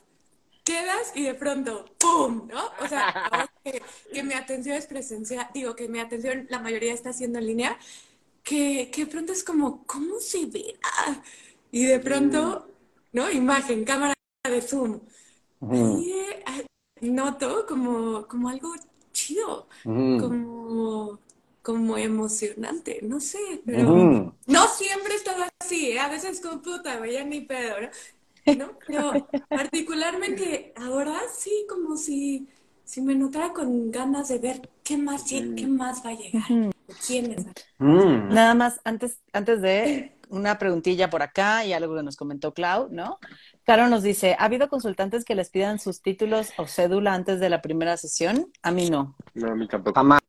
quedas 0.68 1.12
y 1.14 1.22
de 1.22 1.34
pronto, 1.34 1.86
¡pum! 1.98 2.46
¿No? 2.48 2.62
O 2.84 2.88
sea, 2.88 3.48
que, 3.64 3.82
que, 4.12 4.22
mi 4.22 4.34
atención 4.34 4.76
es 4.76 4.86
presencial, 4.86 5.48
digo 5.54 5.74
que 5.74 5.88
mi 5.88 5.98
atención 5.98 6.46
la 6.50 6.58
mayoría 6.58 6.92
está 6.92 7.10
haciendo 7.10 7.38
en 7.38 7.46
línea, 7.46 7.78
que, 8.42 8.90
que 8.92 9.06
de 9.06 9.10
pronto 9.10 9.32
es 9.32 9.42
como, 9.42 9.84
¿cómo 9.86 10.20
se 10.20 10.44
ve? 10.44 10.78
Y 11.72 11.86
de 11.86 11.98
pronto, 12.00 12.68
¿no? 13.12 13.30
Imagen, 13.30 13.84
cámara 13.84 14.14
de 14.44 14.60
Zoom. 14.60 15.00
Y 15.72 16.12
eh, 16.12 16.66
noto 17.00 17.66
como, 17.66 18.26
como 18.28 18.50
algo 18.50 18.74
chido, 19.12 19.68
como 19.84 21.18
como 21.62 21.98
emocionante, 21.98 23.00
no 23.02 23.20
sé, 23.20 23.60
pero 23.66 24.34
no 24.46 24.68
siempre 24.68 25.14
estaba 25.16 25.50
así, 25.60 25.90
¿eh? 25.90 26.00
a 26.00 26.08
veces 26.08 26.40
como 26.40 26.62
puta, 26.62 26.98
vaya 26.98 27.22
ni 27.24 27.42
pedo, 27.42 27.82
¿no? 27.82 27.88
Pero 28.86 29.12
particularmente 29.48 30.72
ahora 30.76 31.18
sí, 31.32 31.66
como 31.68 31.96
si, 31.96 32.48
si 32.84 33.00
me 33.02 33.14
notara 33.14 33.52
con 33.52 33.90
ganas 33.90 34.28
de 34.28 34.38
ver 34.38 34.70
qué 34.82 34.96
más, 34.96 35.24
qué 35.24 35.66
más 35.66 36.04
va 36.04 36.10
a 36.10 36.14
llegar, 36.14 36.44
quién 37.06 37.32
es. 37.32 37.46
Mm. 37.78 38.32
Nada 38.32 38.54
más, 38.54 38.80
antes, 38.84 39.20
antes 39.32 39.60
de 39.60 40.16
una 40.30 40.58
preguntilla 40.58 41.10
por 41.10 41.22
acá 41.22 41.64
y 41.64 41.72
algo 41.72 41.96
que 41.96 42.02
nos 42.02 42.16
comentó 42.16 42.52
Clau, 42.54 42.88
¿no? 42.90 43.18
Caro 43.64 43.88
nos 43.88 44.02
dice, 44.02 44.36
¿ha 44.38 44.44
habido 44.44 44.68
consultantes 44.68 45.24
que 45.24 45.34
les 45.34 45.50
pidan 45.50 45.78
sus 45.78 46.02
títulos 46.02 46.52
o 46.56 46.66
cédula 46.66 47.14
antes 47.14 47.40
de 47.40 47.50
la 47.50 47.60
primera 47.60 47.96
sesión? 47.96 48.50
A 48.62 48.70
mí 48.70 48.88
no. 48.90 49.16
No, 49.34 49.52
a 49.52 49.54
mí 49.54 49.66
tampoco. 49.68 49.94
Jamás. 49.94 50.20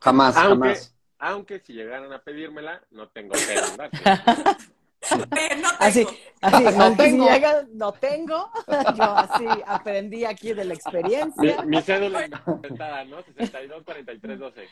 Jamás, 0.00 0.36
aunque, 0.36 0.68
jamás. 0.68 0.94
Aunque 1.18 1.60
si 1.60 1.72
llegaran 1.72 2.12
a 2.12 2.22
pedírmela, 2.22 2.82
no 2.90 3.08
tengo 3.08 3.32
que 3.32 3.58
no 5.16 5.28
tengo. 5.28 5.68
Así, 5.78 6.06
así 6.40 6.64
no, 6.76 6.96
tengo. 6.96 7.28
Llega, 7.28 7.64
no 7.72 7.92
tengo. 7.92 8.50
Yo 8.96 9.04
así 9.16 9.46
aprendí 9.66 10.24
aquí 10.24 10.52
de 10.52 10.64
la 10.64 10.74
experiencia. 10.74 11.62
Mi, 11.62 11.76
mi 11.76 11.82
cédula 11.82 12.28
inventada, 12.46 13.04
¿no? 13.04 13.22
62 13.22 13.84
43 13.84 14.38
12. 14.38 14.68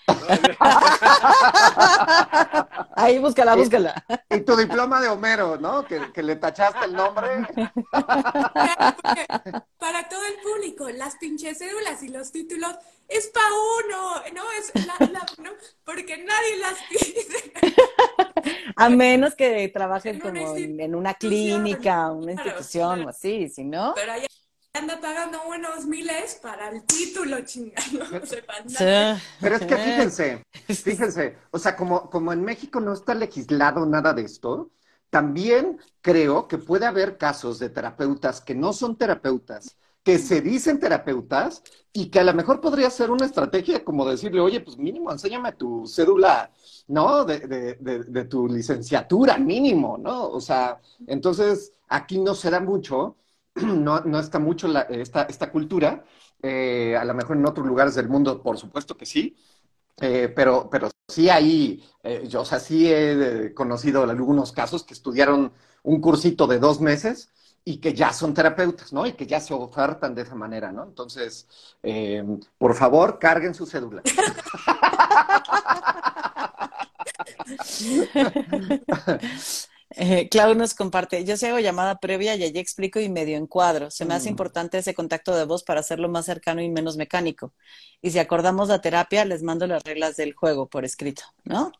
Ahí, 2.97 3.18
búscala, 3.18 3.55
búscala. 3.55 4.05
Y, 4.30 4.41
tu 4.41 4.57
diploma 4.57 5.01
de 5.01 5.09
Homero, 5.09 5.57
¿no? 5.59 5.84
Que, 5.84 6.12
que 6.12 6.22
le 6.22 6.37
tachaste 6.37 6.87
el 6.87 6.95
nombre. 6.95 7.47
Para 9.78 10.09
todo 10.09 10.24
el 10.24 10.37
público, 10.43 10.89
las 10.91 11.16
pinches 11.16 11.59
cédulas 11.59 12.03
y 12.03 12.09
los 12.09 12.32
títulos 12.32 12.76
es 13.09 13.28
pa' 13.28 13.41
uno, 13.87 14.22
no 14.34 14.43
es 14.53 14.72
la, 14.87 15.07
la 15.07 15.26
¿no? 15.39 15.51
porque 15.84 16.16
nadie 16.18 16.57
las 16.59 16.78
pide. 16.89 17.53
A 18.76 18.88
menos 18.88 19.34
que 19.34 19.68
trabajen 19.74 20.20
como 20.20 20.57
en, 20.57 20.94
una 20.94 21.14
clínica, 21.14 22.11
una 22.12 22.32
institución 22.32 23.07
o 23.07 23.09
así, 23.09 23.49
si 23.49 23.64
no. 23.64 23.92
Pero 23.94 24.12
ahí 24.12 24.26
anda 24.72 25.01
pagando 25.01 25.38
unos 25.49 25.86
miles 25.86 26.38
para 26.42 26.68
el 26.68 26.84
título, 26.84 27.40
chingado. 27.42 28.07
Pero 29.40 29.57
es 29.57 29.66
que 29.66 29.76
fíjense, 29.76 30.44
fíjense, 30.68 31.36
o 31.51 31.59
sea, 31.59 31.76
como, 31.76 32.11
como 32.11 32.32
en 32.32 32.42
México 32.42 32.80
no 32.80 32.92
está 32.92 33.14
legislado 33.14 33.86
nada 33.86 34.12
de 34.12 34.22
esto, 34.22 34.70
también 35.11 35.78
creo 36.03 36.47
que 36.47 36.59
puede 36.59 36.86
haber 36.86 37.16
casos 37.16 37.59
de 37.59 37.70
terapeutas 37.70 38.40
que 38.40 38.55
no 38.55 38.72
son 38.72 38.97
terapeutas, 38.97 39.76
que 40.07 40.21
se 40.21 40.41
dicen 40.41 40.79
terapeutas 40.79 41.65
y 41.93 42.11
que 42.11 42.21
a 42.21 42.23
lo 42.25 42.33
mejor 42.33 42.61
podría 42.61 42.89
ser 42.91 43.11
una 43.11 43.27
estrategia 43.27 43.85
como 43.85 44.09
decirle, 44.09 44.41
oye, 44.41 44.61
pues 44.61 44.79
mínimo, 44.79 45.11
enséñame 45.11 45.55
tu 45.55 45.85
cédula, 45.89 46.53
¿no? 46.87 47.25
De, 47.25 47.41
de, 47.81 48.25
tu 48.27 48.47
licenciatura, 48.47 49.37
mínimo, 49.37 49.99
¿no? 49.99 50.29
O 50.29 50.41
sea, 50.41 50.81
entonces 51.09 51.73
aquí 51.89 52.21
no 52.21 52.37
se 52.37 52.51
da 52.51 52.61
mucho, 52.61 53.17
no, 53.57 53.99
no 54.03 54.21
está 54.21 54.39
mucho 54.39 54.69
esta, 54.91 55.23
esta, 55.23 55.51
cultura, 55.51 56.05
eh, 56.41 56.97
a 56.97 57.05
lo 57.05 57.13
mejor 57.13 57.37
en 57.37 57.47
otros 57.47 57.67
lugares 57.67 57.97
del 57.97 58.09
mundo, 58.09 58.41
por 58.41 58.59
supuesto 58.59 58.97
que 58.97 59.07
sí, 59.07 59.37
eh, 60.01 60.33
pero, 60.37 60.71
pero 60.71 60.89
sí 61.09 61.29
ahí, 61.31 61.83
eh, 62.05 62.29
yo, 62.29 62.43
o 62.43 62.45
sea, 62.45 62.61
sí 62.61 62.87
he 62.89 63.53
conocido 63.55 64.05
algunos 64.05 64.53
casos 64.53 64.85
que 64.85 64.95
estudiaron 64.95 65.53
un 65.83 66.01
cursito 66.01 66.47
de 66.47 66.61
dos 66.61 66.81
meses 66.81 67.33
y 67.69 67.79
que 67.79 67.93
ya 67.95 68.12
son 68.12 68.33
terapeutas, 68.33 68.93
¿no? 68.93 69.05
Y 69.07 69.14
que 69.14 69.27
ya 69.27 69.41
se 69.41 69.53
ofertan 69.53 70.14
de 70.14 70.23
esa 70.23 70.37
manera, 70.37 70.71
¿no? 70.71 70.85
Entonces, 70.85 71.49
eh, 71.83 72.23
por 72.59 72.77
favor, 72.77 73.19
carguen 73.19 73.55
su 73.55 73.67
cédula. 73.67 74.03
Eh, 79.99 80.29
Clau 80.29 80.55
nos 80.55 80.75
comparte, 80.75 81.25
yo 81.25 81.39
se 81.39 81.49
hago 81.49 81.59
llamada 81.59 82.01
previa 82.01 82.35
y 82.35 82.43
allí 82.43 82.59
explico 82.59 83.01
y 83.01 83.09
medio 83.09 83.39
encuadro. 83.39 83.91
Se 83.91 84.05
me 84.05 84.14
hace 84.14 84.29
mm. 84.29 84.33
importante 84.33 84.79
ese 84.79 84.93
contacto 84.95 85.35
de 85.35 85.47
voz 85.47 85.64
para 85.64 85.81
hacerlo 85.81 86.09
más 86.11 86.27
cercano 86.27 86.61
y 86.61 86.69
menos 86.69 86.99
mecánico. 86.99 87.55
Y 88.03 88.11
si 88.11 88.19
acordamos 88.19 88.69
la 88.69 88.83
terapia, 88.83 89.25
les 89.25 89.43
mando 89.43 89.67
las 89.67 89.83
reglas 89.85 90.17
del 90.17 90.35
juego 90.35 90.69
por 90.69 90.85
escrito, 90.85 91.23
¿no? 91.45 91.73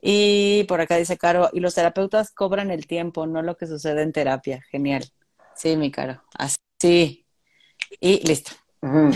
Y 0.00 0.64
por 0.68 0.80
acá 0.80 0.96
dice 0.96 1.18
Caro, 1.18 1.50
y 1.52 1.60
los 1.60 1.74
terapeutas 1.74 2.30
cobran 2.30 2.70
el 2.70 2.86
tiempo, 2.86 3.26
no 3.26 3.42
lo 3.42 3.56
que 3.56 3.66
sucede 3.66 4.02
en 4.02 4.12
terapia. 4.12 4.62
Genial. 4.70 5.10
Sí, 5.56 5.76
mi 5.76 5.90
caro. 5.90 6.22
Así. 6.34 7.26
Y 8.00 8.26
listo. 8.26 8.52
Mm. 8.82 9.10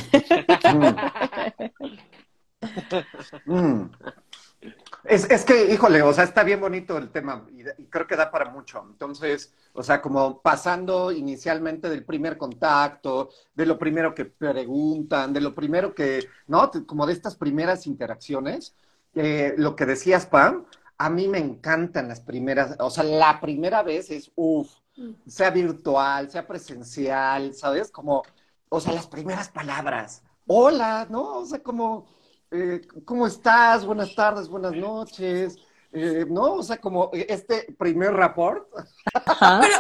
Mm. 3.47 3.91
Es, 5.05 5.31
es, 5.31 5.45
que, 5.47 5.73
híjole, 5.73 6.03
o 6.03 6.13
sea, 6.13 6.25
está 6.25 6.43
bien 6.45 6.61
bonito 6.61 6.99
el 6.99 7.11
tema 7.11 7.47
y, 7.51 7.87
creo 7.87 8.07
que 8.07 8.17
da 8.17 8.31
para 8.31 8.51
mucho. 8.51 8.85
Entonces, 8.91 9.55
o 9.73 9.83
sea, 9.83 10.03
como 10.03 10.43
pasando 10.43 11.11
inicialmente 11.11 11.89
del 11.89 12.05
primer 12.05 12.37
contacto, 12.37 13.31
de 13.55 13.67
lo 13.67 13.79
primero 13.79 14.15
que 14.15 14.27
preguntan, 14.27 15.33
de 15.33 15.41
lo 15.41 15.55
primero 15.55 15.95
que, 15.95 16.29
¿no? 16.49 16.71
Como 16.87 17.07
de 17.07 17.15
estas 17.15 17.37
primeras 17.37 17.87
interacciones, 17.87 18.75
eh, 19.15 19.55
lo 19.57 19.75
que 19.75 19.87
decías, 19.87 20.27
Pam, 20.27 20.67
a 20.99 21.09
mí 21.09 21.29
me 21.29 21.39
encantan 21.39 22.09
las 22.09 22.21
primeras, 22.21 22.77
o 22.79 22.91
sea, 22.91 23.05
la 23.05 23.41
primera 23.41 23.83
vez 23.83 24.11
es, 24.11 24.31
uff, 24.35 24.71
sea 25.27 25.51
virtual, 25.51 26.31
sea 26.31 26.47
presencial, 26.47 27.55
¿sabes? 27.55 27.91
Como, 27.91 28.23
o 28.69 28.81
sea, 28.81 28.93
las 28.93 29.07
primeras 29.07 29.49
palabras. 29.49 30.23
Hola, 30.47 31.07
¿no? 31.11 31.39
O 31.39 31.47
sea, 31.47 31.63
como, 31.63 32.07
eh, 32.51 32.81
¿cómo 33.05 33.27
estás? 33.27 33.85
Buenas 33.85 34.15
tardes, 34.15 34.49
buenas 34.49 34.75
noches. 34.75 35.57
Eh, 35.93 36.25
¿no? 36.29 36.55
O 36.55 36.63
sea, 36.63 36.81
como 36.81 37.11
este 37.13 37.75
primer 37.77 38.13
rapport. 38.13 38.69
Pero 38.73 39.75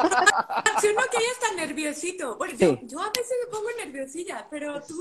si 0.80 0.88
uno 0.88 1.02
que 1.11 1.18
ya 1.18 1.32
está 1.32 1.54
nerviosito, 1.54 2.36
bueno, 2.36 2.54
yo, 2.58 3.00
a 3.00 3.11
veces 3.11 3.36
me 3.44 3.50
pongo 3.50 3.68
nerviosilla, 3.78 4.46
pero 4.50 4.80
tú. 4.82 5.00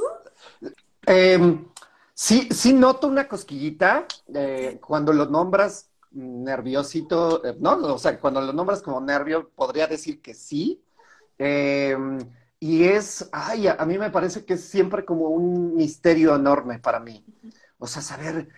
Em, 1.08 1.66
sí, 2.14 2.48
sí 2.52 2.74
noto 2.74 3.08
una 3.08 3.28
cosquillita 3.28 4.06
eh, 4.36 4.80
cuando 4.86 5.12
lo 5.14 5.26
nombras 5.26 5.89
nerviosito, 6.12 7.44
eh, 7.46 7.56
¿no? 7.60 7.74
O 7.94 7.98
sea, 7.98 8.20
cuando 8.20 8.42
lo 8.42 8.54
nombras 8.54 8.82
como 8.82 9.02
nervio, 9.02 9.50
podría 9.56 9.88
decir 9.88 10.22
que 10.22 10.34
sí. 10.34 10.84
Em, 11.38 12.20
y 12.60 12.84
es, 12.86 13.30
ay, 13.32 13.68
a, 13.68 13.86
mí 13.86 13.98
me 13.98 14.12
parece 14.12 14.46
que 14.46 14.56
es 14.56 14.64
siempre 14.66 15.06
como 15.06 15.30
un 15.30 15.76
misterio 15.76 16.36
enorme 16.36 16.80
para 16.80 17.00
mí. 17.00 17.24
O 17.78 17.88
sea, 17.88 18.02
saber 18.02 18.50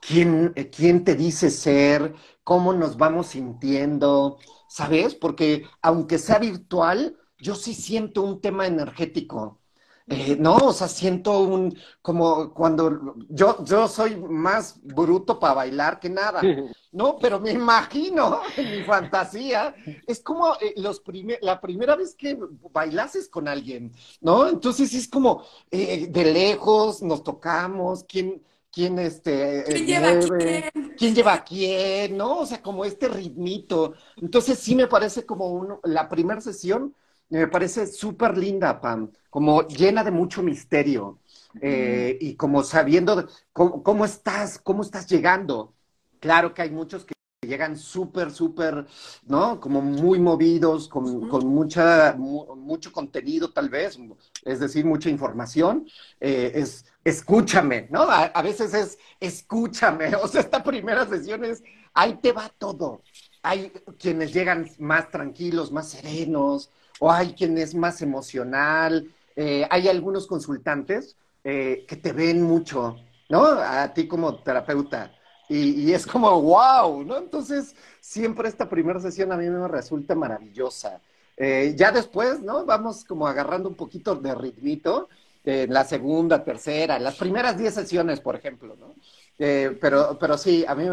quién, 0.00 0.52
eh, 0.56 0.70
quién 0.70 1.04
te 1.04 1.14
dice 1.16 1.50
ser, 1.50 2.14
cómo 2.44 2.72
nos 2.72 2.96
vamos 2.96 3.28
sintiendo, 3.28 4.38
¿sabes? 4.68 5.14
Porque 5.14 5.66
aunque 5.82 6.18
sea 6.18 6.38
virtual, 6.38 7.18
yo 7.38 7.54
sí 7.54 7.74
siento 7.74 8.22
un 8.22 8.40
tema 8.40 8.66
energético. 8.66 9.60
Eh, 10.06 10.36
no, 10.40 10.56
o 10.56 10.72
sea, 10.72 10.88
siento 10.88 11.40
un, 11.40 11.76
como 12.00 12.54
cuando 12.54 13.16
yo, 13.28 13.62
yo 13.64 13.88
soy 13.88 14.16
más 14.16 14.80
bruto 14.82 15.38
para 15.38 15.54
bailar 15.54 16.00
que 16.00 16.08
nada. 16.08 16.40
¿no? 16.92 17.18
Pero 17.18 17.40
me 17.40 17.52
imagino 17.52 18.40
en 18.56 18.70
mi 18.70 18.82
fantasía, 18.82 19.74
es 20.06 20.20
como 20.20 20.54
eh, 20.60 20.74
los 20.76 21.02
la 21.40 21.60
primera 21.60 21.96
vez 21.96 22.14
que 22.14 22.38
bailases 22.72 23.28
con 23.28 23.48
alguien, 23.48 23.92
¿no? 24.20 24.48
Entonces 24.48 24.92
es 24.94 25.08
como 25.08 25.44
eh, 25.70 26.06
de 26.08 26.24
lejos, 26.32 27.02
nos 27.02 27.22
tocamos, 27.22 28.04
quién, 28.04 28.42
quién 28.70 28.98
este 28.98 29.64
¿Quién 29.64 29.86
lleva 29.86 30.18
quién? 30.18 30.94
quién 30.96 31.14
lleva 31.14 31.44
quién, 31.44 32.16
¿no? 32.16 32.40
O 32.40 32.46
sea, 32.46 32.62
como 32.62 32.84
este 32.84 33.08
ritmito. 33.08 33.94
Entonces 34.16 34.58
sí 34.58 34.74
me 34.74 34.86
parece 34.86 35.24
como 35.24 35.48
uno, 35.48 35.80
la 35.84 36.08
primera 36.08 36.40
sesión 36.40 36.94
me 37.30 37.46
parece 37.48 37.86
súper 37.86 38.36
linda, 38.38 38.80
Pam, 38.80 39.10
como 39.30 39.66
llena 39.68 40.02
de 40.02 40.10
mucho 40.10 40.42
misterio 40.42 41.20
eh, 41.60 42.16
y 42.20 42.34
como 42.36 42.62
sabiendo 42.62 43.28
cómo, 43.52 44.04
estás, 44.04 44.58
cómo 44.58 44.82
estás 44.82 45.06
llegando. 45.08 45.74
Claro 46.20 46.54
que 46.54 46.62
hay 46.62 46.70
muchos 46.70 47.04
que 47.04 47.14
llegan 47.46 47.76
súper, 47.76 48.30
súper, 48.30 48.86
¿no? 49.26 49.60
Como 49.60 49.80
muy 49.80 50.18
movidos, 50.18 50.88
con, 50.88 51.28
con 51.28 51.46
mucha, 51.46 52.14
mucho 52.16 52.92
contenido 52.92 53.50
tal 53.50 53.68
vez, 53.68 53.98
es 54.44 54.60
decir, 54.60 54.84
mucha 54.84 55.08
información. 55.08 55.86
Eh, 56.20 56.52
es, 56.54 56.84
escúchame, 57.04 57.88
¿no? 57.90 58.02
A, 58.02 58.42
veces 58.42 58.74
es, 58.74 58.98
escúchame. 59.20 60.10
O 60.22 60.28
sea, 60.28 60.40
esta 60.40 60.62
primera 60.62 61.06
sesión 61.06 61.44
es, 61.44 61.62
ahí 61.94 62.18
te 62.20 62.32
va 62.32 62.50
todo. 62.58 63.02
Hay 63.42 63.70
quienes 63.98 64.32
llegan 64.32 64.68
más 64.78 65.10
tranquilos, 65.10 65.72
más 65.72 65.88
serenos, 65.90 66.70
o 66.98 67.10
hay 67.10 67.34
quien 67.34 67.56
es 67.58 67.74
más 67.74 68.02
emocional. 68.02 69.08
Eh, 69.36 69.66
hay 69.70 69.88
algunos 69.88 70.26
consultantes 70.26 71.16
eh, 71.44 71.86
que 71.88 71.96
te 71.96 72.12
ven 72.12 72.42
mucho, 72.42 72.96
¿no? 73.28 73.44
A 73.44 73.92
ti 73.94 74.08
como 74.08 74.42
terapeuta. 74.42 75.12
Y, 75.48 75.92
es 75.92 76.06
como, 76.06 76.42
wow, 76.42 77.04
¿no? 77.04 77.16
Entonces, 77.16 77.74
siempre 78.00 78.48
esta 78.48 78.68
primera 78.68 79.00
sesión 79.00 79.32
a 79.32 79.36
mí 79.36 79.48
me 79.48 79.66
resulta 79.68 80.14
maravillosa. 80.14 81.00
Eh, 81.36 81.74
ya 81.76 81.90
después, 81.90 82.40
¿no? 82.40 82.66
Vamos 82.66 83.04
como 83.04 83.26
agarrando 83.26 83.68
un 83.68 83.74
poquito 83.74 84.14
de 84.14 84.34
ritmito 84.34 85.08
en 85.44 85.72
la 85.72 85.84
segunda, 85.84 86.44
tercera, 86.44 86.98
las 86.98 87.16
primeras 87.16 87.56
diez 87.56 87.72
sesiones, 87.72 88.20
por 88.20 88.36
ejemplo, 88.36 88.76
¿no? 88.78 88.94
pero, 89.38 90.18
pero 90.20 90.36
sí, 90.36 90.64
a 90.66 90.74
mí 90.74 90.84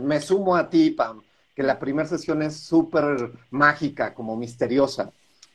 me, 0.00 0.20
sumo 0.20 0.54
a 0.54 0.68
ti, 0.68 0.90
Pam, 0.90 1.22
que 1.56 1.62
la 1.62 1.78
primera 1.78 2.06
sesión 2.06 2.42
es 2.42 2.60
súper 2.60 3.32
mágica, 3.50 4.14
como 4.14 4.36
misteriosa 4.36 5.10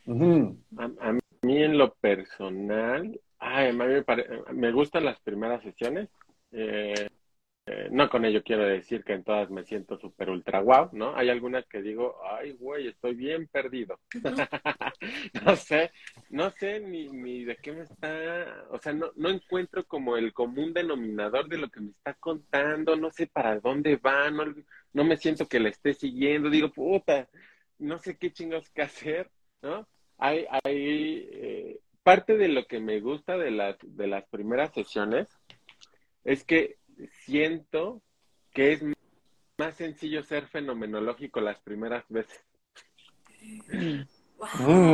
a, 0.07 1.13
mí 1.41 1.63
en 1.63 1.77
lo 1.77 1.93
personal, 1.95 3.19
ay, 3.39 3.69
a 3.69 3.73
mí 3.73 3.79
me, 3.79 4.53
me 4.53 4.71
gustan 4.71 5.05
las 5.05 5.19
primeras 5.21 5.63
sesiones. 5.63 6.09
Eh, 6.51 7.09
eh, 7.67 7.89
no 7.91 8.09
con 8.09 8.25
ello 8.25 8.43
quiero 8.43 8.63
decir 8.63 9.03
que 9.03 9.13
en 9.13 9.23
todas 9.23 9.49
me 9.49 9.63
siento 9.63 9.97
súper 9.97 10.29
ultra 10.29 10.59
guau, 10.59 10.89
¿no? 10.93 11.15
Hay 11.15 11.29
algunas 11.29 11.65
que 11.65 11.81
digo, 11.81 12.17
ay, 12.29 12.53
güey, 12.53 12.87
estoy 12.87 13.15
bien 13.15 13.47
perdido. 13.47 13.99
no 15.45 15.55
sé, 15.55 15.91
no 16.29 16.51
sé 16.51 16.79
ni, 16.79 17.07
ni 17.09 17.43
de 17.43 17.57
qué 17.57 17.71
me 17.71 17.83
está, 17.83 18.65
o 18.69 18.77
sea, 18.77 18.93
no, 18.93 19.11
no 19.15 19.29
encuentro 19.29 19.85
como 19.85 20.15
el 20.17 20.33
común 20.33 20.73
denominador 20.73 21.47
de 21.47 21.57
lo 21.57 21.69
que 21.69 21.81
me 21.81 21.89
está 21.89 22.13
contando, 22.15 22.95
no 22.95 23.09
sé 23.11 23.27
para 23.27 23.59
dónde 23.59 23.97
va, 23.97 24.29
no, 24.29 24.45
no 24.93 25.03
me 25.03 25.17
siento 25.17 25.47
que 25.47 25.59
le 25.59 25.69
esté 25.69 25.93
siguiendo, 25.93 26.49
digo, 26.49 26.71
puta, 26.71 27.27
no 27.79 27.97
sé 27.99 28.17
qué 28.17 28.31
chingos 28.31 28.69
que 28.69 28.83
hacer, 28.83 29.29
¿no? 29.61 29.87
hay, 30.17 30.45
hay 30.63 31.29
eh, 31.31 31.79
parte 32.03 32.37
de 32.37 32.47
lo 32.47 32.65
que 32.67 32.79
me 32.79 32.99
gusta 32.99 33.37
de 33.37 33.51
las, 33.51 33.77
de 33.81 34.07
las 34.07 34.25
primeras 34.27 34.73
sesiones 34.73 35.27
es 36.23 36.43
que 36.43 36.77
siento 37.25 38.01
que 38.51 38.73
es 38.73 38.83
más 39.57 39.75
sencillo 39.75 40.23
ser 40.23 40.47
fenomenológico 40.47 41.41
las 41.41 41.59
primeras 41.59 42.03
veces. 42.09 42.43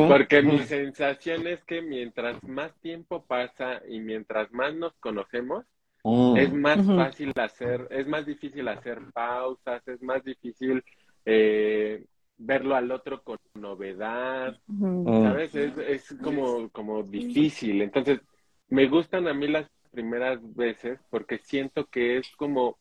Porque 0.07 0.41
mi 0.41 0.59
sensación 0.59 1.47
es 1.47 1.63
que 1.63 1.81
mientras 1.81 2.43
más 2.43 2.73
tiempo 2.81 3.25
pasa 3.25 3.81
y 3.87 3.99
mientras 3.99 4.51
más 4.51 4.75
nos 4.75 4.93
conocemos, 4.99 5.65
mm. 6.03 6.37
es 6.37 6.53
más 6.53 6.85
fácil 6.85 7.33
hacer, 7.35 7.87
es 7.89 8.07
más 8.07 8.25
difícil 8.25 8.67
hacer 8.67 8.99
pausas, 9.13 9.87
es 9.87 10.01
más 10.01 10.23
difícil 10.23 10.83
eh, 11.25 12.05
verlo 12.37 12.75
al 12.75 12.91
otro 12.91 13.23
con 13.23 13.37
novedad, 13.55 14.59
¿sabes? 15.05 15.55
Es, 15.55 15.77
es 15.77 16.15
como, 16.21 16.69
como 16.69 17.03
difícil. 17.03 17.81
Entonces, 17.81 18.19
me 18.67 18.87
gustan 18.87 19.27
a 19.27 19.33
mí 19.33 19.47
las 19.47 19.69
primeras 19.91 20.39
veces 20.55 20.99
porque 21.09 21.37
siento 21.39 21.85
que 21.87 22.17
es 22.17 22.29
como 22.37 22.77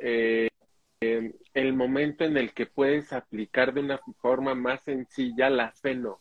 eh, 0.00 0.48
em, 1.00 1.32
el 1.54 1.72
momento 1.72 2.24
en 2.24 2.36
el 2.36 2.52
que 2.52 2.66
puedes 2.66 3.12
aplicar 3.12 3.72
de 3.72 3.80
una 3.80 4.00
forma 4.20 4.54
más 4.54 4.82
sencilla 4.82 5.48
la 5.50 5.72
feno. 5.72 6.20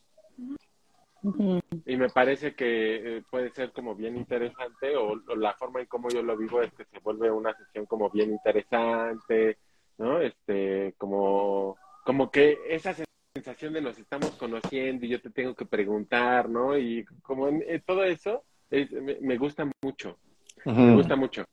Y 1.85 1.97
me 1.97 2.09
parece 2.09 2.55
que 2.55 3.17
eh, 3.17 3.23
puede 3.29 3.49
ser 3.49 3.71
como 3.73 3.95
bien 3.95 4.15
interesante 4.15 4.95
o, 4.95 5.13
o, 5.27 5.35
la 5.35 5.53
forma 5.55 5.81
en 5.81 5.87
cómo 5.87 6.09
yo 6.09 6.21
lo 6.21 6.37
vivo 6.37 6.61
es 6.61 6.71
que 6.73 6.85
se 6.85 6.99
vuelve 6.99 7.29
una 7.29 7.53
sesión 7.57 7.85
como 7.85 8.09
bien 8.09 8.31
interesante, 8.31 9.57
¿no? 9.97 10.21
Este, 10.21 10.93
como 10.97 11.75
como 12.07 12.31
que 12.31 12.57
esa 12.69 12.95
sensación 13.33 13.73
de 13.73 13.81
nos 13.81 13.99
estamos 13.99 14.31
conociendo 14.31 15.05
y 15.05 15.09
yo 15.09 15.21
te 15.21 15.29
tengo 15.29 15.53
que 15.55 15.65
preguntar, 15.65 16.47
¿no? 16.47 16.77
Y 16.77 17.03
como 17.21 17.49
en, 17.49 17.61
todo 17.85 18.05
eso 18.05 18.45
me, 18.69 19.37
gusta 19.37 19.69
mucho, 19.81 20.17
me 20.65 20.93
gusta 20.93 21.15
mucho. 21.15 21.45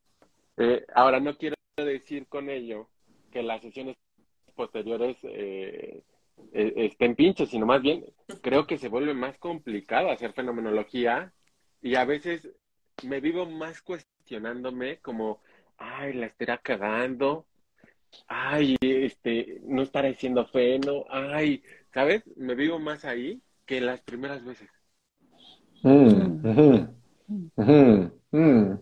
Eh, 0.57 0.85
ahora, 0.95 1.21
no 1.21 1.37
quiero 1.37 1.57
decir 1.77 2.27
con 2.27 2.49
ello 2.51 2.89
que 3.31 3.43
las 3.43 3.63
sesiones 3.63 3.97
posteriores 4.55 5.17
eh, 5.25 6.03
e, 6.53 6.73
estén 6.77 7.15
pinches, 7.15 7.51
sino 7.51 7.67
más 7.67 7.83
bien 7.83 8.05
creo 8.43 8.67
que 8.67 8.79
se 8.79 8.89
vuelve 8.89 9.15
más 9.15 9.39
complicado 9.39 10.11
hacer 10.11 10.33
fenomenología 10.33 11.33
y 11.83 11.97
a 11.97 12.05
veces 12.05 12.49
me 13.03 13.21
vivo 13.21 13.47
más 13.47 13.83
cuestionándome 13.83 14.99
como, 14.99 15.41
ay, 15.79 16.15
la 16.15 16.27
estará 16.27 16.59
cagando, 16.59 17.47
ay, 18.29 18.77
este, 18.81 19.61
no 19.65 19.83
estará 19.83 20.09
diciendo 20.09 20.47
feno, 20.47 21.05
ay, 21.11 21.63
¿sabes? 21.93 22.23
Me 22.37 22.55
vivo 22.55 22.79
más 22.79 23.05
ahí 23.05 23.43
que 23.67 23.81
las 23.81 24.01
primeras 24.01 24.45
veces. 24.45 24.69
Mm, 25.83 26.41
mm. 27.27 28.73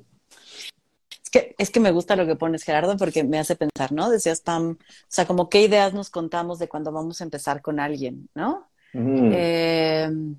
Es 1.23 1.31
que, 1.31 1.55
es 1.59 1.71
que 1.71 1.81
me 1.81 1.93
gusta 1.93 2.17
lo 2.17 2.27
que 2.27 2.37
pones, 2.37 2.63
Gerardo, 2.63 2.97
porque 2.97 3.25
me 3.25 3.39
hace 3.39 3.57
pensar, 3.57 3.93
¿no? 3.93 4.11
Decías, 4.11 4.41
Pam, 4.41 4.73
o 4.73 4.85
sea, 5.09 5.27
como 5.27 5.49
qué 5.49 5.63
ideas 5.63 5.95
nos 5.95 6.11
contamos 6.11 6.59
de 6.59 6.69
cuando 6.69 6.93
vamos 6.93 7.21
a 7.21 7.25
empezar 7.25 7.63
con 7.63 7.81
alguien, 7.81 8.29
¿no? 8.35 8.69
Em, 8.95 10.37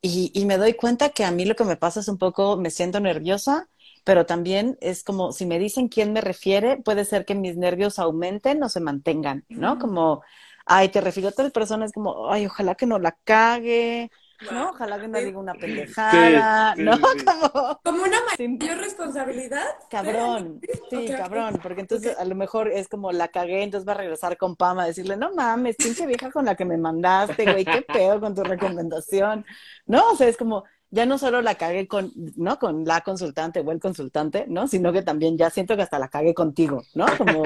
y, 0.00 0.30
y 0.32 0.46
me 0.46 0.56
doy 0.56 0.74
cuenta 0.74 1.10
que 1.10 1.24
a 1.24 1.30
mí 1.30 1.44
lo 1.44 1.54
que 1.54 1.64
me 1.64 1.76
pasa 1.76 2.00
es 2.00 2.08
un 2.08 2.16
poco, 2.16 2.56
me 2.56 2.70
siento 2.70 3.00
nerviosa 3.00 3.68
pero 4.08 4.24
también 4.24 4.78
es 4.80 5.04
como 5.04 5.32
si 5.32 5.44
me 5.44 5.58
dicen 5.58 5.88
quién 5.88 6.14
me 6.14 6.22
refiere, 6.22 6.78
puede 6.78 7.04
ser 7.04 7.26
que 7.26 7.34
mis 7.34 7.58
nervios 7.58 7.98
aumenten 7.98 8.62
o 8.62 8.70
se 8.70 8.80
mantengan, 8.80 9.44
¿no? 9.50 9.78
Como, 9.78 10.22
ay, 10.64 10.88
te 10.88 11.02
refiero 11.02 11.28
a 11.28 11.32
otras 11.32 11.52
personas, 11.52 11.92
como, 11.92 12.30
ay, 12.30 12.46
ojalá 12.46 12.74
que 12.74 12.86
no 12.86 12.98
la 12.98 13.18
cague, 13.24 14.10
¿no? 14.52 14.70
Ojalá 14.70 15.00
que 15.00 15.08
no 15.08 15.18
diga 15.18 15.38
una 15.38 15.54
pendejada, 15.54 16.74
¿no? 16.76 16.98
Como, 17.00 17.80
como 17.82 18.02
una 18.02 18.18
mayor 18.38 18.78
responsabilidad. 18.78 19.64
Cabrón, 19.90 20.60
sí, 20.90 21.08
cabrón, 21.08 21.58
porque 21.62 21.80
entonces 21.80 22.16
a 22.18 22.24
lo 22.24 22.34
mejor 22.34 22.68
es 22.68 22.88
como 22.88 23.12
la 23.12 23.28
cagué, 23.28 23.62
entonces 23.62 23.88
va 23.88 23.92
a 23.92 23.98
regresar 23.98 24.36
con 24.36 24.56
Pama 24.56 24.84
a 24.84 24.86
decirle, 24.86 25.16
no 25.16 25.34
mames, 25.34 25.76
pinche 25.76 26.06
vieja 26.06 26.30
con 26.30 26.44
la 26.44 26.54
que 26.54 26.64
me 26.64 26.76
mandaste, 26.76 27.44
güey, 27.44 27.64
qué 27.64 27.82
pedo 27.82 28.20
con 28.20 28.34
tu 28.34 28.44
recomendación, 28.44 29.44
¿no? 29.86 30.10
O 30.10 30.16
sea, 30.16 30.28
es 30.28 30.36
como, 30.36 30.64
ya 30.90 31.04
no 31.04 31.18
solo 31.18 31.42
la 31.42 31.56
cagué 31.56 31.86
con, 31.86 32.12
¿no? 32.36 32.58
Con 32.58 32.84
la 32.84 33.02
consultante 33.02 33.60
o 33.60 33.72
el 33.72 33.80
consultante, 33.80 34.46
¿no? 34.48 34.68
Sino 34.68 34.92
que 34.92 35.02
también 35.02 35.36
ya 35.36 35.50
siento 35.50 35.76
que 35.76 35.82
hasta 35.82 35.98
la 35.98 36.08
cagué 36.08 36.34
contigo, 36.34 36.82
¿no? 36.94 37.06
Como, 37.18 37.42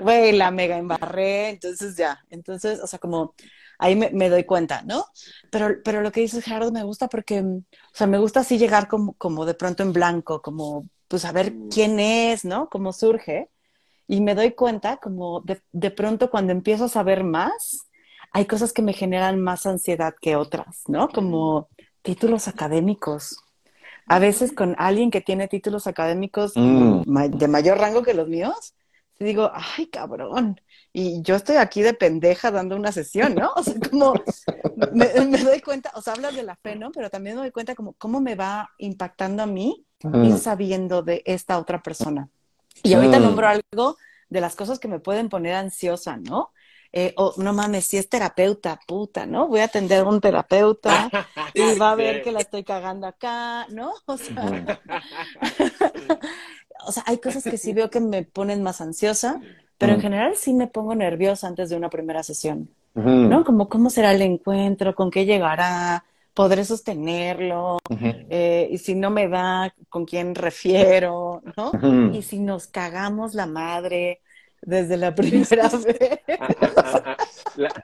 güey, 0.00 0.32
la 0.32 0.50
mega 0.50 0.76
embarré, 0.76 1.50
entonces 1.50 1.96
ya, 1.96 2.24
entonces, 2.30 2.80
o 2.80 2.86
sea, 2.86 2.98
como 2.98 3.34
ahí 3.78 3.96
me, 3.96 4.28
doy 4.28 4.44
cuenta, 4.44 4.82
¿no? 4.82 5.06
Pero, 5.50 5.76
pero 5.84 6.02
lo 6.02 6.12
que 6.12 6.20
dices, 6.20 6.44
Gerardo, 6.44 6.72
me 6.72 6.84
gusta 6.84 7.08
porque, 7.08 7.40
o 7.40 7.62
sea, 7.92 8.06
me 8.06 8.18
gusta 8.18 8.40
así 8.40 8.58
llegar 8.58 8.88
como, 8.88 9.14
como 9.14 9.44
de 9.46 9.54
pronto 9.54 9.82
en 9.82 9.92
blanco, 9.92 10.42
como, 10.42 10.84
pues, 11.08 11.24
a 11.24 11.32
ver 11.32 11.52
mm. 11.52 11.68
quién 11.68 12.00
es, 12.00 12.44
¿no? 12.44 12.68
Cómo 12.68 12.92
surge. 12.92 13.50
Y 14.06 14.20
me 14.20 14.34
doy 14.34 14.52
cuenta 14.52 14.98
como 14.98 15.40
de, 15.40 15.62
de 15.72 15.90
pronto 15.90 16.30
cuando 16.30 16.52
empiezo 16.52 16.84
a 16.84 16.88
saber 16.88 17.24
más, 17.24 17.88
hay 18.32 18.46
cosas 18.46 18.72
que 18.72 18.82
me 18.82 18.92
generan 18.92 19.40
más 19.40 19.64
ansiedad 19.64 20.14
que 20.20 20.36
otras, 20.36 20.82
¿no? 20.88 21.08
Como 21.08 21.68
títulos 22.02 22.48
académicos. 22.48 23.38
A 24.06 24.18
veces 24.18 24.52
con 24.52 24.74
alguien 24.78 25.10
que 25.10 25.22
tiene 25.22 25.48
títulos 25.48 25.86
académicos 25.86 26.52
mm. 26.54 27.02
de 27.30 27.48
mayor 27.48 27.78
rango 27.78 28.02
que 28.02 28.12
los 28.12 28.28
míos, 28.28 28.74
digo, 29.18 29.50
ay, 29.52 29.86
cabrón. 29.86 30.60
Y 30.96 31.22
yo 31.22 31.34
estoy 31.34 31.56
aquí 31.56 31.82
de 31.82 31.92
pendeja 31.92 32.52
dando 32.52 32.76
una 32.76 32.92
sesión, 32.92 33.34
¿no? 33.34 33.52
O 33.56 33.64
sea, 33.64 33.74
como 33.90 34.14
me, 34.92 35.38
doy 35.38 35.60
cuenta, 35.60 35.90
o 35.96 36.00
sea, 36.00 36.12
hablas 36.12 36.36
de 36.36 36.44
la 36.44 36.54
fe, 36.54 36.76
¿no? 36.76 36.92
Pero 36.92 37.10
también 37.10 37.34
me 37.34 37.42
doy 37.42 37.50
cuenta 37.50 37.74
como 37.74 37.94
cómo 37.94 38.20
me 38.20 38.36
va 38.36 38.70
impactando 38.78 39.42
a 39.42 39.46
mí 39.46 39.84
ir 40.04 40.08
mm. 40.08 40.38
sabiendo 40.38 41.02
de 41.02 41.24
esta 41.26 41.58
otra 41.58 41.82
persona. 41.82 42.28
Y 42.84 42.94
ahorita 42.94 43.18
mm. 43.18 43.22
nombro 43.22 43.48
algo 43.48 43.96
de 44.28 44.40
las 44.40 44.54
cosas 44.54 44.78
que 44.78 44.86
me 44.86 45.00
pueden 45.00 45.28
poner 45.28 45.56
ansiosa, 45.56 46.16
¿no? 46.16 46.52
Eh, 46.92 47.12
o 47.16 47.34
no 47.38 47.52
mames, 47.52 47.86
si 47.86 47.96
es 47.96 48.08
terapeuta, 48.08 48.78
puta, 48.86 49.26
¿no? 49.26 49.48
Voy 49.48 49.58
a 49.58 49.64
atender 49.64 50.02
a 50.02 50.08
un 50.08 50.20
terapeuta 50.20 51.10
y 51.54 51.76
va 51.76 51.90
a 51.90 51.96
ver 51.96 52.22
que 52.22 52.30
la 52.30 52.38
estoy 52.38 52.62
cagando 52.62 53.08
acá, 53.08 53.66
¿no? 53.70 53.92
O 54.06 54.16
sea, 54.16 54.44
o 56.86 56.92
sea, 56.92 57.02
hay 57.06 57.18
cosas 57.18 57.42
que 57.42 57.58
sí 57.58 57.72
veo 57.72 57.90
que 57.90 57.98
me 57.98 58.22
ponen 58.22 58.62
más 58.62 58.80
ansiosa, 58.80 59.40
pero 59.78 59.94
en 59.94 60.00
general 60.00 60.36
sí 60.36 60.54
me 60.54 60.66
pongo 60.66 60.94
nerviosa 60.94 61.48
antes 61.48 61.70
de 61.70 61.76
una 61.76 61.90
primera 61.90 62.22
sesión, 62.22 62.68
¿no? 62.94 63.44
Como 63.44 63.68
cómo 63.68 63.90
será 63.90 64.12
el 64.12 64.22
encuentro, 64.22 64.94
con 64.94 65.10
qué 65.10 65.24
llegará, 65.24 66.04
podré 66.32 66.64
sostenerlo, 66.64 67.78
eh, 68.30 68.68
y 68.70 68.78
si 68.78 68.94
no 68.94 69.10
me 69.10 69.28
da, 69.28 69.74
con 69.88 70.04
quién 70.04 70.34
refiero, 70.34 71.42
¿no? 71.56 71.72
Y 72.12 72.22
si 72.22 72.38
nos 72.38 72.66
cagamos 72.66 73.34
la 73.34 73.46
madre, 73.46 74.20
desde 74.64 74.96
la 74.96 75.14
primera 75.14 75.68
vez. 75.84 76.20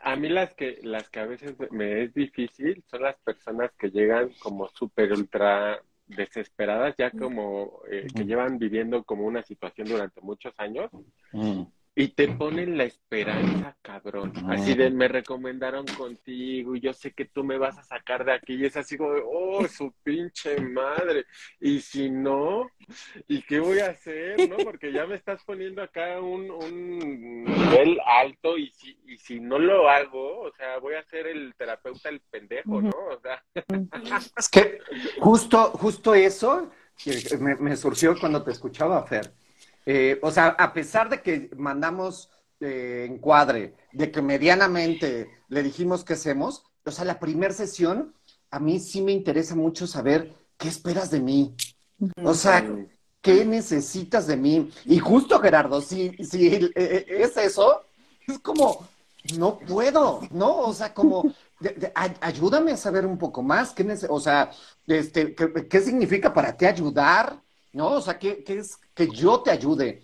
A, 0.03 0.17
mí 0.17 0.29
las 0.29 0.55
que, 0.55 0.79
las 0.83 1.09
que 1.09 1.21
a 1.21 1.27
veces 1.27 1.55
me 1.71 2.05
es 2.05 2.15
difícil 2.15 2.83
son 2.91 3.03
las 3.03 3.17
personas 3.19 3.71
que 3.79 3.91
llegan 3.91 4.31
como 4.41 4.69
súper 4.69 5.13
ultra 5.13 5.81
desesperadas, 6.07 6.95
ya 6.99 7.11
como 7.11 7.83
eh, 7.89 8.09
que 8.15 8.25
llevan 8.25 8.59
viviendo 8.59 9.05
como 9.05 9.25
una 9.25 9.43
situación 9.43 9.89
durante 9.89 10.21
muchos 10.21 10.53
años 10.59 10.91
y 11.95 12.09
te 12.09 12.29
ponen 12.29 12.79
la 12.79 12.85
esperanza, 12.85 13.77
cabrón. 13.83 14.33
Así 14.49 14.75
de, 14.75 14.91
me 14.91 15.09
recomendaron 15.09 15.85
contigo 15.87 16.77
y 16.77 16.81
yo 16.81 16.93
sé 16.93 17.13
que 17.13 17.25
tú 17.25 17.43
me 17.43 17.59
vas 17.59 17.79
a 17.79 17.83
sacar 17.83 18.25
de 18.25 18.33
aquí. 18.33 18.55
Y 18.55 18.65
es 18.65 18.77
así 18.77 18.97
como, 18.97 19.13
oh, 19.31 19.67
su 19.67 19.93
pinche 20.03 20.61
madre. 20.61 21.27
Y 21.61 21.81
si 21.81 22.09
no, 22.09 22.71
¿y 23.27 23.43
qué 23.43 23.59
voy 23.59 23.81
a 23.81 23.91
hacer? 23.91 24.49
¿No? 24.49 24.57
Porque 24.59 24.93
ya 24.93 25.07
me 25.07 25.17
estás 25.17 25.43
poniendo 25.45 25.83
acá 25.83 26.21
un, 26.21 26.51
un 26.51 27.45
nivel 27.45 27.99
alto 28.07 28.57
y 28.57 28.71
si, 28.71 28.97
y 29.07 29.19
si 29.19 29.41
no 29.41 29.59
lo 29.59 29.91
hago, 29.91 30.43
o 30.43 30.53
sea, 30.53 30.79
voy 30.79 30.95
a 30.95 31.03
ser 31.03 31.27
el 31.27 31.55
terapeuta 31.57 32.09
el 32.09 32.21
pendejo, 32.21 32.81
¿no? 32.81 32.91
O 33.11 33.21
sea. 33.21 33.43
Es 34.37 34.49
que 34.49 34.79
justo, 35.19 35.73
justo 35.73 36.15
eso 36.15 36.71
me, 37.41 37.57
me 37.57 37.77
surgió 37.77 38.19
cuando 38.19 38.43
te 38.45 38.53
escuchaba, 38.53 39.05
Fer 39.07 39.33
eh, 39.93 40.21
o 40.23 40.31
sea, 40.31 40.51
a 40.51 40.73
pesar 40.73 41.09
de 41.09 41.21
que 41.21 41.51
mandamos 41.57 42.31
eh, 42.61 43.09
encuadre, 43.11 43.75
de 43.91 44.13
que 44.13 44.23
medianamente 44.23 45.29
le 45.49 45.65
dijimos 45.65 46.05
qué 46.05 46.13
hacemos, 46.13 46.63
o 46.85 46.93
sea, 46.93 47.05
la 47.05 47.19
primera 47.19 47.53
sesión, 47.53 48.15
a 48.53 48.61
mí 48.61 48.79
sí 48.79 49.03
me 49.03 49.11
interesa 49.11 49.57
mucho 49.57 49.89
saber 49.89 50.33
qué 50.57 50.69
esperas 50.69 51.11
de 51.11 51.19
mí. 51.19 51.57
O 52.23 52.35
sea, 52.35 52.65
¿qué 53.21 53.45
necesitas 53.45 54.29
de 54.29 54.37
mí? 54.37 54.71
Y 54.85 55.01
justo, 55.01 55.41
Gerardo, 55.41 55.81
si, 55.81 56.11
si 56.23 56.71
eh, 56.77 57.07
es 57.09 57.37
eso, 57.37 57.83
es 58.29 58.39
como, 58.39 58.87
no 59.39 59.59
puedo, 59.59 60.21
¿no? 60.31 60.57
O 60.59 60.73
sea, 60.73 60.95
como, 60.95 61.35
ayúdame 62.21 62.71
a 62.71 62.77
saber 62.77 63.07
un 63.07 63.19
poco 63.19 63.43
más, 63.43 63.73
¿qué 63.73 63.85
o 64.09 64.21
sea, 64.21 64.53
este, 64.87 65.35
¿qué, 65.35 65.81
significa 65.81 66.33
para 66.33 66.57
ti 66.57 66.67
ayudar? 66.67 67.43
¿No? 67.73 67.93
O 67.93 68.01
sea, 68.01 68.19
que, 68.19 68.45
es 68.47 68.79
que 68.95 69.09
yo 69.09 69.41
te 69.41 69.51
ayude, 69.51 70.03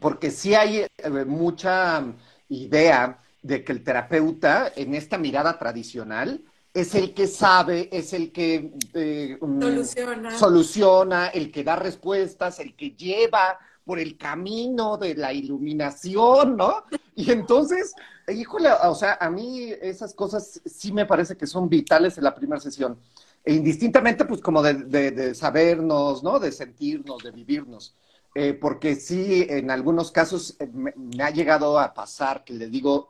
porque 0.00 0.30
sí 0.30 0.54
hay 0.54 0.86
eh, 0.96 1.10
mucha 1.26 2.04
idea 2.48 3.22
de 3.42 3.64
que 3.64 3.72
el 3.72 3.82
terapeuta 3.82 4.72
en 4.74 4.94
esta 4.94 5.18
mirada 5.18 5.58
tradicional 5.58 6.42
es 6.72 6.94
el 6.94 7.14
que 7.14 7.26
sabe, 7.26 7.88
es 7.90 8.12
el 8.12 8.30
que 8.30 8.74
eh, 8.94 9.38
mm, 9.40 9.60
soluciona. 9.60 10.38
soluciona, 10.38 11.26
el 11.28 11.50
que 11.50 11.64
da 11.64 11.76
respuestas, 11.76 12.60
el 12.60 12.76
que 12.76 12.92
lleva 12.92 13.58
por 13.84 13.98
el 13.98 14.16
camino 14.16 14.96
de 14.96 15.16
la 15.16 15.32
iluminación, 15.32 16.56
¿no? 16.56 16.84
Y 17.16 17.32
entonces, 17.32 17.92
híjole, 18.28 18.70
o 18.84 18.94
sea, 18.94 19.18
a 19.20 19.28
mí 19.30 19.72
esas 19.80 20.14
cosas 20.14 20.60
sí 20.64 20.92
me 20.92 21.06
parece 21.06 21.36
que 21.36 21.46
son 21.46 21.68
vitales 21.68 22.16
en 22.16 22.24
la 22.24 22.34
primera 22.34 22.60
sesión. 22.60 22.98
E 23.44 23.54
indistintamente, 23.54 24.24
pues 24.24 24.40
como 24.40 24.62
de, 24.62 25.34
sabernos, 25.34 26.22
¿no? 26.22 26.38
De 26.38 26.52
sentirnos, 26.52 27.22
de 27.22 27.30
vivirnos. 27.30 27.94
Eh, 28.34 28.54
porque 28.54 28.94
sí, 28.96 29.46
en 29.48 29.70
algunos 29.70 30.12
casos 30.12 30.56
eh, 30.60 30.68
me, 30.72 30.92
ha 31.22 31.30
llegado 31.30 31.78
a 31.80 31.92
pasar 31.94 32.44
que 32.44 32.54
le 32.54 32.68
digo, 32.68 33.08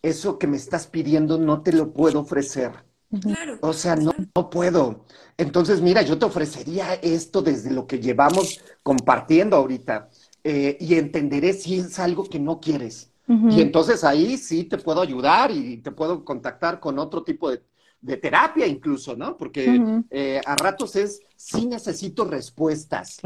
eso 0.00 0.38
que 0.38 0.46
me 0.46 0.56
estás 0.56 0.86
pidiendo 0.86 1.38
no 1.38 1.62
te 1.62 1.72
lo 1.72 1.92
puedo 1.92 2.20
ofrecer. 2.20 2.72
Claro. 3.20 3.58
O 3.62 3.72
sea, 3.72 3.96
no, 3.96 4.12
no 4.36 4.50
puedo. 4.50 5.06
Entonces, 5.36 5.80
mira, 5.80 6.02
yo 6.02 6.18
te 6.18 6.26
ofrecería 6.26 6.94
esto 6.94 7.42
desde 7.42 7.72
lo 7.72 7.86
que 7.86 7.98
llevamos 7.98 8.60
compartiendo 8.84 9.56
ahorita 9.56 10.08
eh, 10.44 10.76
y 10.78 10.94
entenderé 10.94 11.52
si 11.52 11.80
es 11.80 11.98
algo 11.98 12.24
que 12.24 12.38
no 12.38 12.60
quieres. 12.60 13.08
Y 13.48 13.60
entonces 13.60 14.02
ahí 14.02 14.36
sí 14.36 14.64
te 14.64 14.76
puedo 14.76 15.00
ayudar 15.00 15.52
y 15.52 15.76
te 15.76 15.92
puedo 15.92 16.24
contactar 16.24 16.80
con 16.80 16.98
otro 16.98 17.22
tipo 17.22 17.48
de, 17.48 17.62
de 18.02 18.16
terapia 18.16 18.66
incluso, 18.66 19.14
¿no? 19.16 19.36
Porque 19.36 20.02
eh, 20.10 20.40
a 20.44 20.56
ratos 20.56 20.96
es, 20.96 21.20
sí 21.36 21.66
necesito 21.66 22.24
respuestas, 22.24 23.20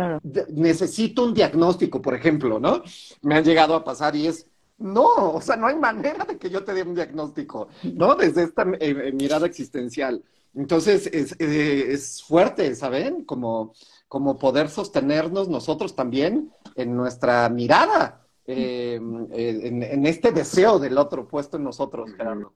necesito 0.51 1.25
un 1.25 1.35
diagnóstico, 1.35 2.03
por 2.03 2.15
ejemplo, 2.15 2.59
¿no? 2.59 2.83
Me 3.23 3.37
han 3.37 3.45
llegado 3.45 3.75
a 3.75 3.85
pasar 3.85 4.17
y 4.17 4.27
es, 4.27 4.47
no, 4.79 5.35
o 5.35 5.41
sea, 5.41 5.57
no 5.57 5.69
hay 5.69 5.77
manera 5.77 6.25
de 6.25 6.39
que 6.39 6.51
yo 6.51 6.65
te 6.65 6.75
dé 6.75 6.83
un 6.83 6.95
diagnóstico, 6.95 7.69
¿no? 7.83 8.17
Desde 8.17 8.45
esta 8.45 8.63
eh, 8.63 8.77
eh, 8.81 9.13
mirada 9.13 9.47
existencial. 9.47 10.23
Entonces, 10.55 11.09
es, 11.13 11.35
es 11.41 12.23
fuerte, 12.23 12.75
¿saben? 12.75 13.25
Como, 13.25 13.75
como 14.09 14.39
poder 14.39 14.69
sostenernos 14.69 15.49
nosotros 15.49 15.95
también 15.97 16.53
en 16.77 16.97
nuestra 16.97 17.49
mirada, 17.49 18.21
en, 18.47 19.29
en, 19.33 20.07
este 20.07 20.31
deseo 20.31 20.79
del 20.79 20.99
otro 20.99 21.27
puesto 21.27 21.57
en 21.57 21.65
nosotros, 21.65 22.13
Gerardo. 22.15 22.53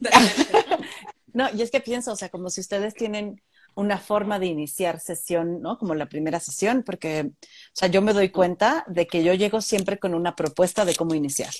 no, 1.32 1.48
y 1.54 1.62
es 1.62 1.70
que 1.70 1.80
pienso, 1.80 2.12
o 2.12 2.16
sea, 2.16 2.28
como 2.28 2.50
si 2.50 2.60
ustedes 2.60 2.94
tienen 2.94 3.42
una 3.74 3.98
forma 3.98 4.38
de 4.38 4.46
iniciar 4.46 4.98
sesión, 4.98 5.60
¿no? 5.60 5.78
Como 5.78 5.94
la 5.94 6.08
primera 6.08 6.40
sesión, 6.40 6.82
porque, 6.84 7.30
o 7.30 7.36
sea, 7.72 7.88
yo 7.88 8.02
me 8.02 8.12
doy 8.12 8.30
cuenta 8.30 8.84
de 8.88 9.06
que 9.06 9.22
yo 9.22 9.34
llego 9.34 9.60
siempre 9.60 9.98
con 9.98 10.14
una 10.14 10.34
propuesta 10.34 10.84
de 10.84 10.96
cómo 10.96 11.14
iniciar, 11.14 11.52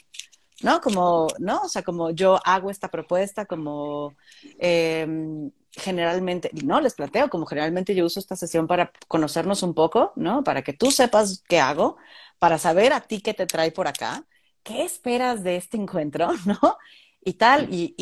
¿no? 0.63 0.81
Como, 0.81 1.29
¿no? 1.39 1.63
O 1.63 1.69
sea, 1.69 1.83
como 1.83 2.11
yo 2.11 2.41
hago 2.45 2.71
esta 2.71 2.89
propuesta, 2.89 3.47
como 3.47 4.17
em, 4.59 5.53
generalmente, 5.73 6.51
no, 6.65 6.81
les 6.81 6.95
planteo, 6.95 7.31
como 7.31 7.47
generalmente 7.47 7.95
yo 7.95 8.05
uso 8.07 8.19
esta 8.19 8.35
sesión 8.37 8.67
para 8.67 8.91
conocernos 9.07 9.63
un 9.63 9.75
poco, 9.75 10.13
¿no? 10.17 10.43
Para 10.43 10.63
que 10.63 10.73
tú 10.73 10.91
sepas 10.91 11.45
qué 11.49 11.61
hago, 11.61 11.99
para 12.41 12.59
saber 12.59 12.93
a 12.93 13.01
ti 13.03 13.21
qué 13.21 13.35
te 13.35 13.47
trae 13.47 13.71
por 13.71 13.87
acá, 13.87 14.25
qué 14.65 14.83
esperas 14.85 15.45
de 15.45 15.57
este 15.57 15.77
encuentro, 15.77 16.31
¿no? 16.47 16.79
Y 17.25 17.35
tal, 17.35 17.73
y, 17.73 17.95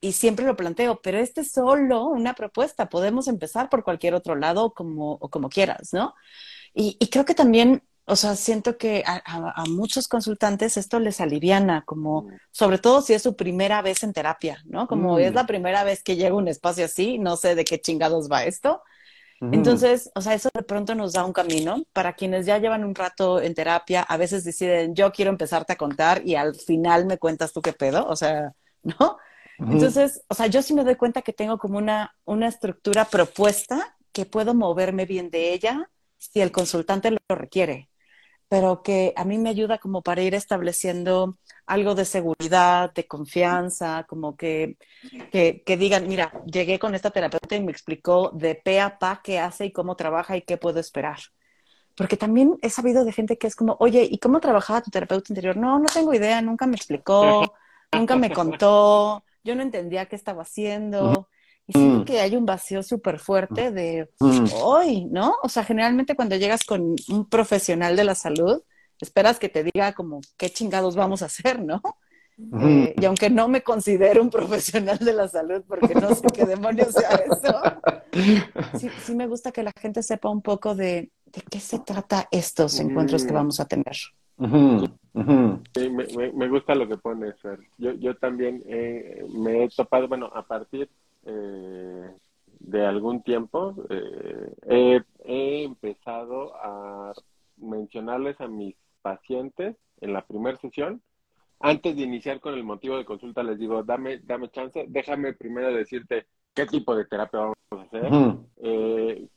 y, 0.00 0.12
siempre 0.12 0.44
lo 0.44 0.56
planteo, 0.56 1.00
pero 1.00 1.18
este 1.18 1.42
es 1.42 1.52
solo 1.52 2.06
una 2.06 2.34
propuesta, 2.34 2.88
podemos 2.88 3.28
empezar 3.28 3.68
por 3.68 3.84
cualquier 3.84 4.14
otro 4.14 4.34
lado 4.34 4.74
como, 4.74 5.12
o 5.12 5.30
como 5.30 5.48
quieras, 5.48 5.92
¿no? 5.92 6.14
Y, 6.74 6.96
y 6.98 7.08
creo 7.08 7.24
que 7.24 7.34
también, 7.34 7.84
o 8.04 8.16
sea, 8.16 8.34
siento 8.34 8.76
que 8.78 9.04
a, 9.06 9.22
a, 9.24 9.64
muchos 9.66 10.08
consultantes 10.08 10.76
esto 10.76 10.98
les 10.98 11.20
aliviana, 11.20 11.84
como, 11.86 12.22
mm. 12.22 12.30
sobre 12.50 12.78
todo 12.78 13.00
si 13.00 13.14
es 13.14 13.22
su 13.22 13.36
primera 13.36 13.80
vez 13.80 14.02
en 14.02 14.12
terapia, 14.12 14.58
¿no? 14.64 14.88
Como 14.88 15.18
es 15.18 15.34
la 15.34 15.44
mm. 15.44 15.46
primera 15.46 15.84
vez 15.84 16.02
que 16.02 16.16
llega 16.16 16.30
a 16.30 16.34
un 16.34 16.48
espacio 16.48 16.84
así, 16.84 17.18
no 17.18 17.36
sé 17.36 17.54
de 17.54 17.64
qué 17.64 17.80
chingados 17.80 18.28
va 18.30 18.44
esto. 18.44 18.82
Entonces, 19.50 20.10
o 20.14 20.20
sea, 20.20 20.34
eso 20.34 20.48
de 20.54 20.62
pronto 20.62 20.94
nos 20.94 21.12
da 21.12 21.24
un 21.24 21.32
camino. 21.32 21.82
Para 21.92 22.14
quienes 22.14 22.46
ya 22.46 22.58
llevan 22.58 22.84
un 22.84 22.94
rato 22.94 23.40
en 23.40 23.54
terapia, 23.54 24.02
a 24.02 24.16
veces 24.16 24.44
deciden, 24.44 24.94
yo 24.94 25.10
quiero 25.12 25.30
empezarte 25.30 25.72
a 25.72 25.76
contar 25.76 26.22
y 26.24 26.36
al 26.36 26.54
final 26.54 27.06
me 27.06 27.18
cuentas 27.18 27.52
tú 27.52 27.60
qué 27.60 27.72
pedo, 27.72 28.06
o 28.06 28.16
sea, 28.16 28.52
¿no? 28.82 29.18
Entonces, 29.58 30.22
o 30.28 30.34
sea, 30.34 30.46
yo 30.48 30.60
sí 30.62 30.74
me 30.74 30.82
doy 30.82 30.96
cuenta 30.96 31.22
que 31.22 31.32
tengo 31.32 31.58
como 31.58 31.78
una, 31.78 32.16
una 32.24 32.48
estructura 32.48 33.04
propuesta 33.04 33.96
que 34.10 34.26
puedo 34.26 34.54
moverme 34.54 35.06
bien 35.06 35.30
de 35.30 35.52
ella 35.52 35.88
si 36.18 36.40
el 36.40 36.50
consultante 36.50 37.10
lo 37.10 37.18
requiere 37.28 37.91
pero 38.52 38.82
que 38.82 39.14
a 39.16 39.24
mí 39.24 39.38
me 39.38 39.48
ayuda 39.48 39.78
como 39.78 40.02
para 40.02 40.20
ir 40.20 40.34
estableciendo 40.34 41.38
algo 41.64 41.94
de 41.94 42.04
seguridad, 42.04 42.92
de 42.92 43.06
confianza, 43.06 44.04
como 44.06 44.36
que, 44.36 44.76
que, 45.30 45.76
digan, 45.78 46.06
mira, 46.06 46.30
llegué 46.44 46.78
con 46.78 46.94
esta 46.94 47.10
terapeuta 47.10 47.56
y 47.56 47.62
me 47.62 47.72
explicó 47.72 48.30
de 48.34 48.54
pe 48.54 48.78
a 48.78 48.98
pa 48.98 49.22
qué 49.24 49.38
hace 49.38 49.64
y 49.64 49.72
cómo 49.72 49.96
trabaja 49.96 50.36
y 50.36 50.42
qué 50.42 50.58
puedo 50.58 50.80
esperar. 50.80 51.16
Porque 51.96 52.18
también 52.18 52.58
he 52.60 52.68
sabido 52.68 53.06
de 53.06 53.12
gente 53.12 53.38
que 53.38 53.46
es 53.46 53.56
como, 53.56 53.78
oye, 53.80 54.06
¿y 54.10 54.18
cómo 54.18 54.38
trabajaba 54.38 54.82
tu 54.82 54.90
terapeuta 54.90 55.32
interior? 55.32 55.56
No, 55.56 55.78
no 55.78 55.86
tengo 55.86 56.12
idea, 56.12 56.42
nunca 56.42 56.66
me 56.66 56.76
explicó, 56.76 57.54
nunca 57.90 58.16
me 58.16 58.30
contó, 58.34 59.24
yo 59.42 59.54
no 59.54 59.62
entendía 59.62 60.10
qué 60.10 60.16
estaba 60.16 60.42
haciendo. 60.42 61.26
Y 61.66 61.72
siento 61.72 62.00
mm. 62.00 62.04
que 62.04 62.20
hay 62.20 62.36
un 62.36 62.44
vacío 62.44 62.82
súper 62.82 63.18
fuerte 63.18 63.70
de 63.70 64.10
mm. 64.18 64.46
hoy, 64.62 65.04
¿no? 65.06 65.34
O 65.42 65.48
sea, 65.48 65.64
generalmente 65.64 66.16
cuando 66.16 66.36
llegas 66.36 66.64
con 66.64 66.96
un 67.08 67.28
profesional 67.28 67.96
de 67.96 68.04
la 68.04 68.14
salud, 68.14 68.62
esperas 69.00 69.38
que 69.38 69.48
te 69.48 69.64
diga 69.64 69.92
como 69.92 70.20
qué 70.36 70.50
chingados 70.50 70.96
vamos 70.96 71.22
a 71.22 71.26
hacer, 71.26 71.62
¿no? 71.62 71.80
Eh, 72.60 72.94
y 72.98 73.04
aunque 73.04 73.30
no 73.30 73.46
me 73.46 73.62
considero 73.62 74.22
un 74.22 74.30
profesional 74.30 74.98
de 74.98 75.12
la 75.12 75.28
salud, 75.28 75.62
porque 75.68 75.94
no 75.94 76.14
sé 76.14 76.26
qué 76.34 76.44
demonios 76.44 76.92
sea 76.92 77.10
eso, 77.10 77.60
sí, 78.78 78.88
sí, 79.04 79.14
me 79.14 79.26
gusta 79.26 79.52
que 79.52 79.62
la 79.62 79.72
gente 79.78 80.02
sepa 80.02 80.28
un 80.28 80.42
poco 80.42 80.74
de, 80.74 81.10
de 81.26 81.42
qué 81.48 81.60
se 81.60 81.78
trata 81.78 82.26
estos 82.30 82.80
encuentros 82.80 83.24
que 83.24 83.32
vamos 83.32 83.60
a 83.60 83.66
tener. 83.66 83.96
Sí, 85.74 85.90
me, 86.34 86.48
gusta 86.48 86.74
lo 86.74 86.88
que 86.88 86.96
pones, 86.96 87.40
Fer. 87.40 87.60
Yo, 87.78 87.92
yo 87.92 88.16
también 88.16 88.64
me 89.34 89.64
he 89.64 89.68
topado, 89.68 90.08
bueno, 90.08 90.30
a 90.34 90.44
partir 90.44 90.88
eh, 91.24 92.10
de 92.60 92.86
algún 92.86 93.22
tiempo, 93.22 93.74
eh, 93.90 95.02
he, 95.24 95.64
empezado 95.64 96.54
a 96.56 97.12
mencionarles 97.56 98.40
a 98.40 98.48
mis 98.48 98.76
pacientes 99.02 99.76
en 100.00 100.12
la 100.12 100.24
primera 100.24 100.56
sesión, 100.58 101.02
antes 101.60 101.96
de 101.96 102.02
iniciar 102.02 102.40
con 102.40 102.54
el 102.54 102.64
motivo 102.64 102.96
de 102.96 103.04
consulta, 103.04 103.42
les 103.42 103.58
digo, 103.58 103.82
dame, 103.82 104.18
dame 104.18 104.50
chance, 104.50 104.84
déjame 104.88 105.32
primero 105.32 105.72
decirte 105.72 106.26
qué 106.54 106.66
tipo 106.66 106.94
de 106.96 107.04
terapia 107.04 107.40
vamos 107.40 107.56
a 107.70 107.82
hacer, 107.82 108.12
eh, 108.62 109.28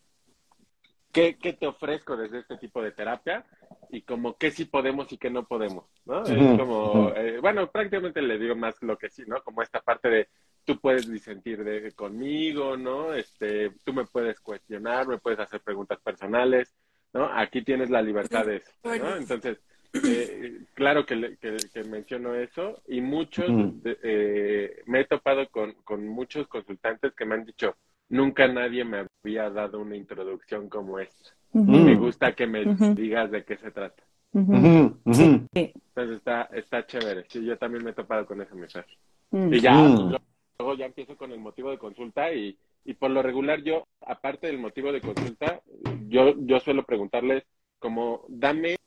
¿qué, 1.12 1.38
¿qué, 1.38 1.54
te 1.54 1.68
ofrezco 1.68 2.18
desde 2.18 2.40
este 2.40 2.58
tipo 2.58 2.82
de 2.82 2.92
terapia 2.92 3.46
y 3.90 4.02
como 4.02 4.38
qué 4.38 4.52
sí 4.52 4.66
podemos 4.66 5.12
y 5.12 5.18
qué 5.18 5.30
no 5.30 5.46
podemos, 5.46 5.86
¿no? 6.06 6.24
Es 6.24 6.60
como, 6.60 7.10
eh, 7.16 7.40
bueno, 7.40 7.70
prácticamente 7.72 8.22
le 8.22 8.38
digo 8.38 8.56
más 8.56 8.82
lo 8.82 8.98
que 8.98 9.10
sí, 9.10 9.24
¿no? 9.28 9.42
Como 9.44 9.62
esta 9.62 9.82
parte 9.82 10.10
de 10.10 10.30
tú 10.66 10.80
puedes 10.80 11.10
disentir 11.10 11.64
de, 11.64 11.92
conmigo, 11.94 12.76
¿no? 12.76 13.14
Este, 13.14 13.72
tú 13.84 13.94
me 13.94 14.06
puedes 14.06 14.40
cuestionar, 14.40 15.08
me 15.08 15.20
puedes 15.20 15.40
hacer 15.40 15.62
preguntas 15.62 16.00
personales, 16.00 16.74
¿no? 17.14 17.26
Aquí 17.26 17.62
tienes 17.62 17.90
la 17.90 18.02
libertad 18.02 18.46
de 18.46 18.58
eso, 18.58 18.72
¿no? 18.84 19.16
Entonces, 19.16 19.60
eh, 20.04 20.66
claro 20.74 21.06
que, 21.06 21.38
que, 21.40 21.84
menciono 21.86 22.36
eso 22.36 22.82
y 22.88 23.00
muchos, 23.00 23.50
eh, 23.86 24.82
me 24.88 25.02
he 25.02 25.06
topado 25.06 25.48
con, 25.50 25.74
con 25.84 26.06
muchos 26.08 26.48
consultantes 26.48 27.14
que 27.14 27.26
me 27.26 27.36
han 27.36 27.46
dicho, 27.46 27.78
nunca 28.10 28.48
nadie 28.48 28.84
me 28.84 29.06
había 29.24 29.50
dado 29.50 29.80
una 29.80 29.96
introducción 29.96 30.68
como 30.68 31.00
esta. 31.00 31.32
Me 31.54 31.96
gusta 31.96 32.34
que 32.34 32.48
me 32.48 32.66
digas 32.96 33.32
de 33.32 33.46
qué 33.46 33.56
se 33.56 33.72
trata. 33.72 34.04
Entonces 34.34 36.18
está, 36.18 36.50
está 36.54 36.86
chévere. 36.86 37.24
Sí, 37.30 37.46
yo 37.46 37.58
también 37.58 37.84
me 37.84 37.92
he 37.92 37.94
topado 37.94 38.26
con 38.26 38.42
ese 38.42 38.54
mensaje. 38.54 38.98
Y 39.32 39.62
ya, 39.62 39.74
luego 40.58 40.76
ya 40.76 40.86
empiezo 40.86 41.18
con 41.18 41.32
el 41.32 41.40
motivo 41.40 41.72
de 41.72 41.78
consulta 41.78 42.34
y, 42.34 42.58
y 42.84 42.94
por 42.94 43.12
lo 43.12 43.22
regular 43.22 43.62
yo, 43.64 43.88
aparte 44.02 44.48
del 44.48 44.60
motivo 44.60 44.92
de 44.92 45.02
consulta, 45.02 45.62
yo, 46.08 46.36
yo 46.38 46.60
suelo 46.60 46.84
preguntarles 46.84 47.44
como, 47.80 48.26
dame 48.28 48.78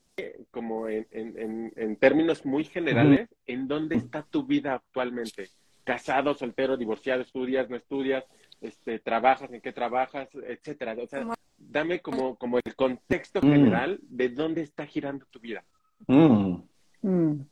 como 0.50 0.88
en, 0.88 1.06
en, 1.12 1.72
en 1.76 1.96
términos 1.96 2.44
muy 2.44 2.64
generales, 2.64 3.28
¿en 3.46 3.68
dónde 3.68 3.96
está 3.96 4.22
tu 4.22 4.44
vida 4.44 4.74
actualmente? 4.74 5.48
Casado, 5.84 6.34
soltero, 6.34 6.76
divorciado, 6.76 7.22
estudias, 7.22 7.70
no 7.70 7.76
estudias, 7.76 8.24
este, 8.60 8.98
trabajas, 8.98 9.52
en 9.52 9.60
qué 9.60 9.72
trabajas, 9.72 10.28
etcétera. 10.34 10.96
O 11.00 11.06
sea, 11.06 11.26
dame 11.56 12.00
como, 12.00 12.36
como 12.36 12.58
el 12.58 12.74
contexto 12.74 13.40
mm. 13.42 13.50
general 13.50 14.00
de 14.02 14.28
dónde 14.28 14.62
está 14.62 14.86
girando 14.86 15.26
tu 15.26 15.38
vida. 15.40 15.64
Mm. 16.06 16.56
Mm. 17.02 17.46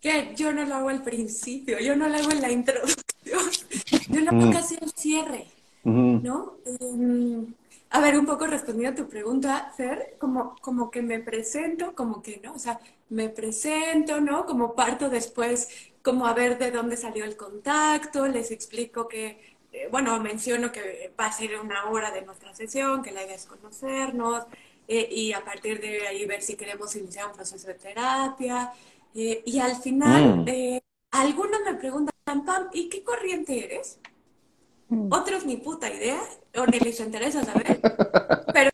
Que 0.00 0.34
yo 0.36 0.52
no 0.52 0.64
lo 0.64 0.76
hago 0.76 0.88
al 0.88 1.02
principio, 1.02 1.78
yo 1.80 1.96
no 1.96 2.08
lo 2.08 2.16
hago 2.16 2.30
en 2.30 2.40
la 2.40 2.50
introducción, 2.50 3.04
yo 4.08 4.20
lo 4.20 4.30
hago 4.30 4.52
casi 4.52 4.76
al 4.80 4.90
cierre, 4.92 5.46
¿no? 5.84 6.58
Em, 6.64 7.46
a 7.90 8.00
ver, 8.00 8.18
un 8.18 8.26
poco 8.26 8.46
respondiendo 8.46 9.02
a 9.02 9.04
tu 9.04 9.10
pregunta, 9.10 9.72
Fer, 9.76 10.16
como, 10.18 10.56
como 10.60 10.90
que 10.90 11.02
me 11.02 11.18
presento, 11.20 11.94
como 11.94 12.22
que, 12.22 12.40
¿no? 12.44 12.54
O 12.54 12.58
sea, 12.58 12.78
me 13.08 13.28
presento, 13.28 14.20
¿no? 14.20 14.46
Como 14.46 14.74
parto 14.74 15.08
después, 15.08 15.68
como 16.02 16.26
a 16.26 16.34
ver 16.34 16.58
de 16.58 16.70
dónde 16.70 16.96
salió 16.96 17.24
el 17.24 17.36
contacto, 17.36 18.28
les 18.28 18.50
explico 18.50 19.08
que 19.08 19.58
eh, 19.72 19.88
bueno, 19.90 20.18
menciono 20.20 20.72
que 20.72 21.12
va 21.18 21.26
a 21.26 21.32
ser 21.32 21.58
una 21.60 21.90
hora 21.90 22.10
de 22.10 22.22
nuestra 22.22 22.54
sesión, 22.54 23.02
que 23.02 23.12
la 23.12 23.22
idea 23.22 23.34
es 23.34 23.46
conocernos 23.46 24.44
eh, 24.86 25.08
y 25.10 25.32
a 25.32 25.44
partir 25.44 25.80
de 25.80 26.06
ahí 26.06 26.24
ver 26.26 26.42
si 26.42 26.56
queremos 26.56 26.94
iniciar 26.96 27.26
un 27.26 27.34
proceso 27.34 27.66
de 27.66 27.74
terapia. 27.74 28.72
Eh, 29.14 29.42
y 29.44 29.58
al 29.58 29.76
final, 29.76 30.44
mm. 30.44 30.78
algunos 31.10 31.60
me 31.64 31.74
preguntan, 31.74 32.44
Pam, 32.44 32.68
¿y 32.72 32.88
qué 32.88 33.02
corriente 33.02 33.64
eres? 33.64 33.98
Mm. 34.88 35.12
Otros 35.12 35.44
ni 35.44 35.56
puta 35.56 35.92
idea, 35.92 36.20
o 36.56 36.66
ni 36.66 36.78
les 36.80 37.00
interesa 37.00 37.44
saber. 37.44 37.80
Pero 38.52 38.70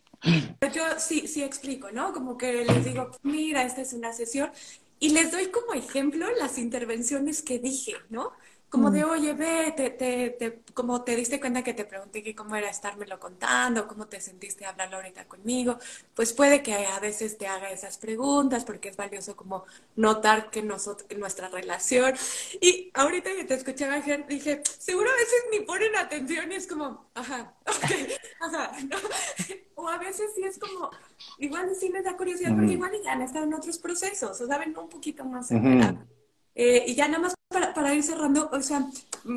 yo 0.72 0.82
sí, 0.99 1.26
sí 1.26 1.43
explico, 1.43 1.91
¿no? 1.91 2.12
Como 2.12 2.37
que 2.37 2.64
les 2.64 2.85
digo, 2.85 3.11
mira, 3.22 3.64
esta 3.64 3.82
es 3.82 3.93
una 3.93 4.12
sesión. 4.12 4.51
Y 4.99 5.11
les 5.11 5.30
doy 5.30 5.49
como 5.49 5.74
ejemplo 5.74 6.26
las 6.39 6.57
intervenciones 6.59 7.43
que 7.43 7.59
dije, 7.59 7.95
¿no? 8.09 8.32
Como 8.75 8.91
de, 8.91 9.05
mm. 9.05 9.09
oye, 9.09 9.35
ve, 9.35 9.72
te, 9.77 9.91
te, 9.91 10.31
te, 10.31 10.62
como 10.75 11.05
te 11.05 11.14
diste 11.14 11.39
cuenta 11.39 11.62
que 11.62 11.75
te 11.75 11.85
pregunté 11.85 12.25
que 12.25 12.35
cómo 12.35 12.57
era 12.57 12.68
estármelo 12.68 13.20
contando, 13.20 13.87
cómo 13.87 14.09
te 14.09 14.20
sentiste 14.20 14.66
hablarlo 14.66 14.97
ahorita 14.97 15.29
conmigo, 15.29 15.79
pues 16.12 16.33
puede 16.33 16.61
que 16.61 16.75
a 16.75 16.99
veces 16.99 17.39
te 17.39 17.47
haga 17.47 17.70
esas 17.70 17.99
preguntas 17.99 18.64
porque 18.64 18.89
es 18.89 18.97
valioso 18.97 19.37
como 19.37 19.64
notar 19.95 20.51
que 20.51 20.61
nosotros, 20.61 21.09
nuestra 21.16 21.49
relación. 21.51 22.14
Y 22.61 22.91
ahorita 22.95 23.31
que 23.37 23.45
te 23.45 23.55
escuchaba, 23.55 24.01
dije, 24.29 24.61
seguro 24.64 25.09
a 25.09 25.14
veces 25.14 25.45
ni 25.53 25.61
ponen 25.61 25.95
atención 25.95 26.51
y 26.51 26.57
es 26.57 26.66
como, 26.66 27.09
ajá, 27.14 27.55
ok, 27.66 28.11
ajá, 28.41 28.72
¿no? 28.89 28.97
O 29.77 29.89
a 29.89 29.99
veces 29.99 30.31
sí 30.35 30.43
es 30.43 30.59
como, 30.59 30.89
igual 31.39 31.70
sí 31.79 31.91
les 31.91 32.05
da 32.05 32.16
curiosidad 32.16 32.55
porque 32.55 32.72
igual 32.72 32.93
ya 33.05 33.12
han 33.12 33.22
estado 33.22 33.45
en 33.45 33.55
otros 33.55 33.79
procesos, 33.79 34.41
o 34.41 34.47
saben 34.47 34.77
un 34.79 34.89
poquito 34.89 35.25
más 35.25 35.51
eh, 36.55 36.85
y 36.87 36.95
ya 36.95 37.09
nada 37.09 37.18
más 37.18 37.35
para, 37.55 37.73
para, 37.73 37.95
ir 37.95 38.03
cerrando, 38.03 38.51
o 38.53 38.61
sea, 38.61 38.87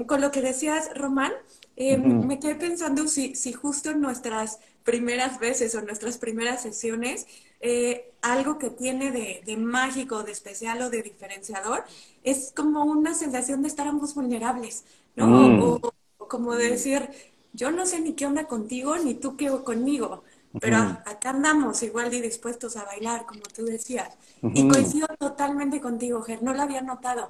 con 0.07 0.19
lo 0.19 0.31
que 0.31 0.41
decías, 0.41 0.89
Román, 0.95 1.31
eh, 1.75 1.97
me 1.97 2.39
quedé 2.39 2.55
pensando 2.55 3.07
si, 3.07 3.35
si 3.35 3.53
justo 3.53 3.91
en 3.91 4.01
nuestras 4.01 4.59
primeras 4.83 5.39
veces 5.39 5.75
o 5.75 5.81
nuestras 5.81 6.17
primeras 6.17 6.61
sesiones, 6.63 7.27
eh, 7.61 8.11
algo 8.21 8.57
que 8.57 8.69
tiene 8.69 9.11
de, 9.11 9.43
de, 9.45 9.57
mágico, 9.57 10.23
de 10.23 10.31
especial 10.31 10.81
o 10.81 10.89
de 10.89 11.03
diferenciador, 11.03 11.83
es 12.23 12.51
como 12.55 12.83
una 12.83 13.13
sensación 13.13 13.61
de 13.61 13.67
estar 13.67 13.87
ambos 13.87 14.15
vulnerables, 14.15 14.85
¿no? 15.15 15.27
Mm. 15.27 15.61
O, 15.61 15.93
como 16.27 16.55
de 16.55 16.71
decir, 16.71 17.09
yo 17.53 17.71
no 17.71 17.85
sé 17.85 17.99
ni 17.99 18.13
qué 18.13 18.25
onda 18.25 18.47
contigo, 18.47 18.97
ni 18.97 19.13
tú 19.13 19.37
qué 19.37 19.49
conmigo, 19.63 20.23
pero 20.59 20.77
acá 20.77 21.29
andamos 21.29 21.83
igual 21.83 22.09
de 22.09 22.21
dispuestos 22.21 22.77
a 22.77 22.85
bailar, 22.85 23.25
como 23.25 23.41
tú 23.41 23.65
decías. 23.65 24.17
Y 24.41 24.67
coincido 24.67 25.07
totalmente 25.19 25.79
contigo, 25.79 26.21
Ger, 26.21 26.41
no 26.41 26.53
lo 26.53 26.61
había 26.61 26.81
notado. 26.81 27.29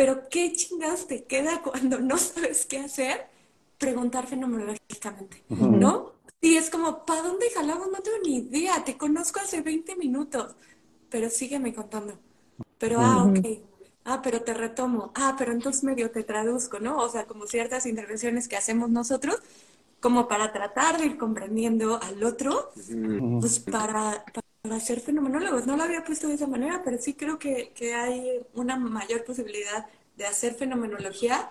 Pero 0.00 0.30
qué 0.30 0.50
chingados 0.54 1.06
te 1.06 1.24
queda 1.24 1.60
cuando 1.60 1.98
no 2.00 2.16
sabes 2.16 2.64
qué 2.64 2.78
hacer, 2.78 3.26
preguntar 3.76 4.26
fenomenológicamente, 4.26 5.44
¿no? 5.50 6.12
Y 6.40 6.56
es 6.56 6.70
como, 6.70 7.04
¿para 7.04 7.20
dónde 7.20 7.50
jalamos? 7.54 7.88
No 7.92 8.00
tengo 8.00 8.16
ni 8.24 8.36
idea, 8.36 8.82
te 8.82 8.96
conozco 8.96 9.40
hace 9.40 9.60
20 9.60 9.96
minutos, 9.96 10.54
pero 11.10 11.28
sígueme 11.28 11.74
contando. 11.74 12.18
Pero, 12.78 12.98
ah, 12.98 13.26
ok. 13.26 13.46
Ah, 14.06 14.22
pero 14.22 14.40
te 14.40 14.54
retomo. 14.54 15.12
Ah, 15.14 15.34
pero 15.36 15.52
entonces 15.52 15.84
medio 15.84 16.10
te 16.10 16.22
traduzco, 16.22 16.80
¿no? 16.80 16.96
O 16.96 17.10
sea, 17.10 17.26
como 17.26 17.46
ciertas 17.46 17.84
intervenciones 17.84 18.48
que 18.48 18.56
hacemos 18.56 18.88
nosotros, 18.88 19.38
como 20.00 20.28
para 20.28 20.50
tratar 20.50 20.98
de 20.98 21.04
ir 21.08 21.18
comprendiendo 21.18 22.00
al 22.02 22.24
otro, 22.24 22.72
pues 23.38 23.60
para, 23.60 24.24
para 24.32 24.49
ser 24.80 25.00
fenomenólogos. 25.00 25.66
No 25.66 25.76
lo 25.76 25.82
había 25.82 26.04
puesto 26.04 26.28
de 26.28 26.34
esa 26.34 26.46
manera, 26.46 26.82
pero 26.84 26.98
sí 26.98 27.14
creo 27.14 27.38
que, 27.38 27.72
que 27.74 27.94
hay 27.94 28.40
una 28.54 28.76
mayor 28.76 29.24
posibilidad 29.24 29.86
de 30.16 30.26
hacer 30.26 30.54
fenomenología 30.54 31.50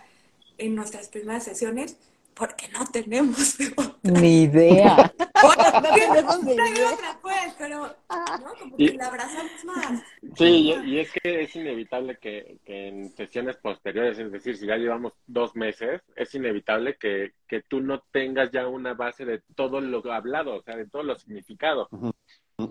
en 0.57 0.75
nuestras 0.75 1.09
primeras 1.09 1.43
sesiones 1.43 1.97
porque 2.35 2.69
no 2.69 2.85
tenemos 2.85 3.57
ni 4.03 4.43
idea. 4.43 5.13
bueno, 5.43 5.81
no 5.81 5.93
tenemos 5.93 6.43
ni 6.43 6.53
idea. 6.53 6.93
Otra, 6.93 7.19
pues, 7.21 7.55
pero 7.57 7.87
¿no? 7.87 8.53
como 8.57 8.77
que 8.77 8.93
la 8.93 9.07
abrazamos 9.07 9.65
más. 9.65 10.03
Sí, 10.37 10.73
y, 10.85 10.99
es 10.99 11.11
que 11.11 11.41
es 11.41 11.55
inevitable 11.55 12.17
que, 12.17 12.59
que, 12.63 12.87
en 12.87 13.09
sesiones 13.09 13.57
posteriores, 13.57 14.17
es 14.19 14.31
decir, 14.31 14.55
si 14.55 14.67
ya 14.67 14.77
llevamos 14.77 15.13
dos 15.27 15.53
meses, 15.55 16.01
es 16.15 16.33
inevitable 16.33 16.95
que, 16.97 17.33
que 17.45 17.61
tú 17.61 17.81
no 17.81 18.03
tengas 18.11 18.51
ya 18.51 18.67
una 18.67 18.93
base 18.93 19.25
de 19.25 19.41
todo 19.55 19.81
lo 19.81 20.01
hablado, 20.13 20.55
o 20.55 20.63
sea, 20.63 20.77
de 20.77 20.87
todo 20.87 21.03
lo 21.03 21.19
significado. 21.19 21.89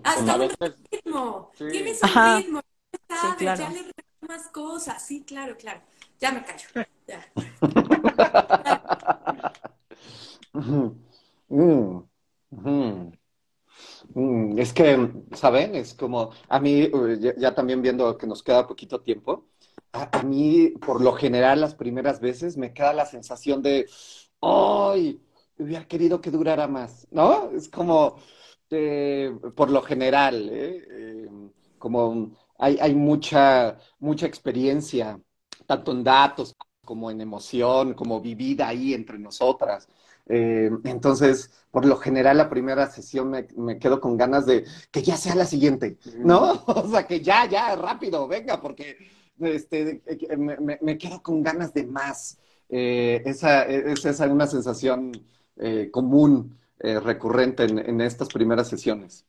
Hasta 0.03 0.35
un 0.35 0.49
ritmo. 0.91 1.51
Tienes 1.57 2.03
un 2.03 2.37
ritmo. 2.37 2.61
Sabes, 3.07 3.35
claro. 3.37 3.61
Ya 3.61 3.69
le 3.69 3.91
más 4.27 4.47
cosas. 4.49 5.05
Sí, 5.05 5.23
claro, 5.23 5.55
claro. 5.57 5.81
Ya 6.19 6.31
me 6.31 6.43
callo. 6.43 6.67
Ya. 7.07 7.25
Mm, 11.51 12.03
mm. 12.51 13.11
Es 14.57 14.73
que, 14.73 15.09
¿saben? 15.33 15.75
Es 15.75 15.93
como, 15.93 16.31
a 16.47 16.59
mí, 16.59 16.89
ya, 17.37 17.55
también 17.55 17.81
viendo 17.81 18.17
que 18.17 18.27
nos 18.27 18.43
queda 18.43 18.67
poquito 18.67 19.01
tiempo, 19.01 19.47
a, 19.93 20.23
mí, 20.23 20.69
por 20.85 21.01
lo 21.01 21.13
general, 21.13 21.61
las 21.61 21.75
primeras 21.75 22.19
veces 22.19 22.57
me 22.57 22.73
queda 22.73 22.93
la 22.93 23.05
sensación 23.05 23.61
de, 23.61 23.87
¡ay! 24.41 25.21
Hubiera 25.57 25.87
querido 25.87 26.21
que 26.21 26.31
durara 26.31 26.67
más, 26.67 27.07
¿no? 27.11 27.49
Es 27.51 27.69
como, 27.69 28.17
eh, 28.71 29.31
por 29.55 29.69
lo 29.69 29.81
general, 29.81 30.49
¿eh? 30.51 30.87
Eh, 30.89 31.29
como 31.77 32.31
hay, 32.57 32.77
hay 32.79 32.95
mucha, 32.95 33.77
mucha 33.99 34.25
experiencia, 34.25 35.19
tanto 35.65 35.91
en 35.91 36.03
datos 36.03 36.55
como 36.89 37.11
en 37.11 37.21
emoción, 37.21 37.93
como 37.93 38.19
vivida 38.19 38.67
ahí 38.67 38.93
entre 38.93 39.19
nosotras. 39.19 39.87
Eh, 40.27 40.69
entonces, 40.85 41.51
por 41.71 41.85
lo 41.85 41.97
general, 41.97 42.37
la 42.37 42.49
primera 42.49 42.89
sesión 42.89 43.29
me, 43.29 43.79
quedo 43.79 43.99
con 43.99 44.15
ganas 44.15 44.45
de 44.45 44.63
que 44.91 45.01
ya 45.01 45.17
sea 45.17 45.35
la 45.35 45.45
siguiente, 45.45 45.97
¿no? 46.17 46.63
O 46.67 46.87
sea, 46.89 47.05
que 47.07 47.21
ya, 47.21 47.47
ya, 47.47 47.75
rápido, 47.75 48.27
venga, 48.27 48.61
porque 48.61 48.97
este, 49.39 50.01
me, 50.37 50.97
quedo 50.97 51.21
con 51.21 51.43
ganas 51.43 51.73
de 51.73 51.85
más. 51.85 52.37
Eh, 52.69 53.23
esa, 53.25 53.63
esa, 53.63 54.09
es 54.11 54.19
una 54.19 54.45
sensación 54.47 55.11
eh, 55.57 55.89
común, 55.91 56.57
recurrente 56.79 57.63
en, 57.63 58.01
estas 58.01 58.29
primeras 58.29 58.67
sesiones. 58.67 59.25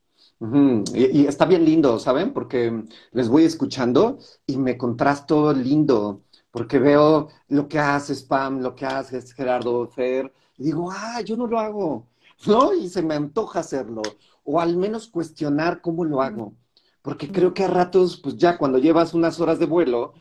y, 0.95 1.21
y, 1.21 1.27
está 1.27 1.45
bien 1.47 1.65
lindo, 1.65 1.99
¿saben? 1.99 2.33
Porque 2.33 2.85
les 3.13 3.29
voy 3.29 3.45
escuchando 3.45 4.19
y 4.47 4.57
me 4.57 4.79
contrasto 4.79 5.53
lindo, 5.53 6.23
porque 6.51 6.79
veo 6.79 7.29
lo 7.49 7.69
que 7.69 7.79
hace 7.79 8.15
Spam, 8.15 8.61
lo 8.61 8.75
que 8.75 8.87
hace 8.87 9.21
Gerardo 9.23 9.87
Fer, 9.89 10.33
y 10.59 10.65
digo, 10.65 10.91
ah, 10.93 11.21
yo 11.23 11.37
no 11.37 11.47
lo 11.47 11.59
hago, 11.59 12.07
¿no? 12.47 12.75
Y 12.75 12.89
se 12.89 13.03
me 13.03 13.15
antoja 13.15 13.61
hacerlo, 13.61 14.03
o 14.45 14.61
al 14.61 14.77
menos 14.77 15.09
cuestionar 15.09 15.81
cómo 15.81 16.05
lo 16.05 16.23
hago, 16.23 16.55
porque 17.03 17.31
creo 17.31 17.55
que 17.55 17.65
a 17.65 17.69
ratos, 17.69 18.19
pues 18.23 18.37
ya 18.37 18.59
cuando 18.59 18.79
llevas 18.79 19.15
unas 19.15 19.41
horas 19.41 19.59
de 19.59 19.67
vuelo, 19.67 20.15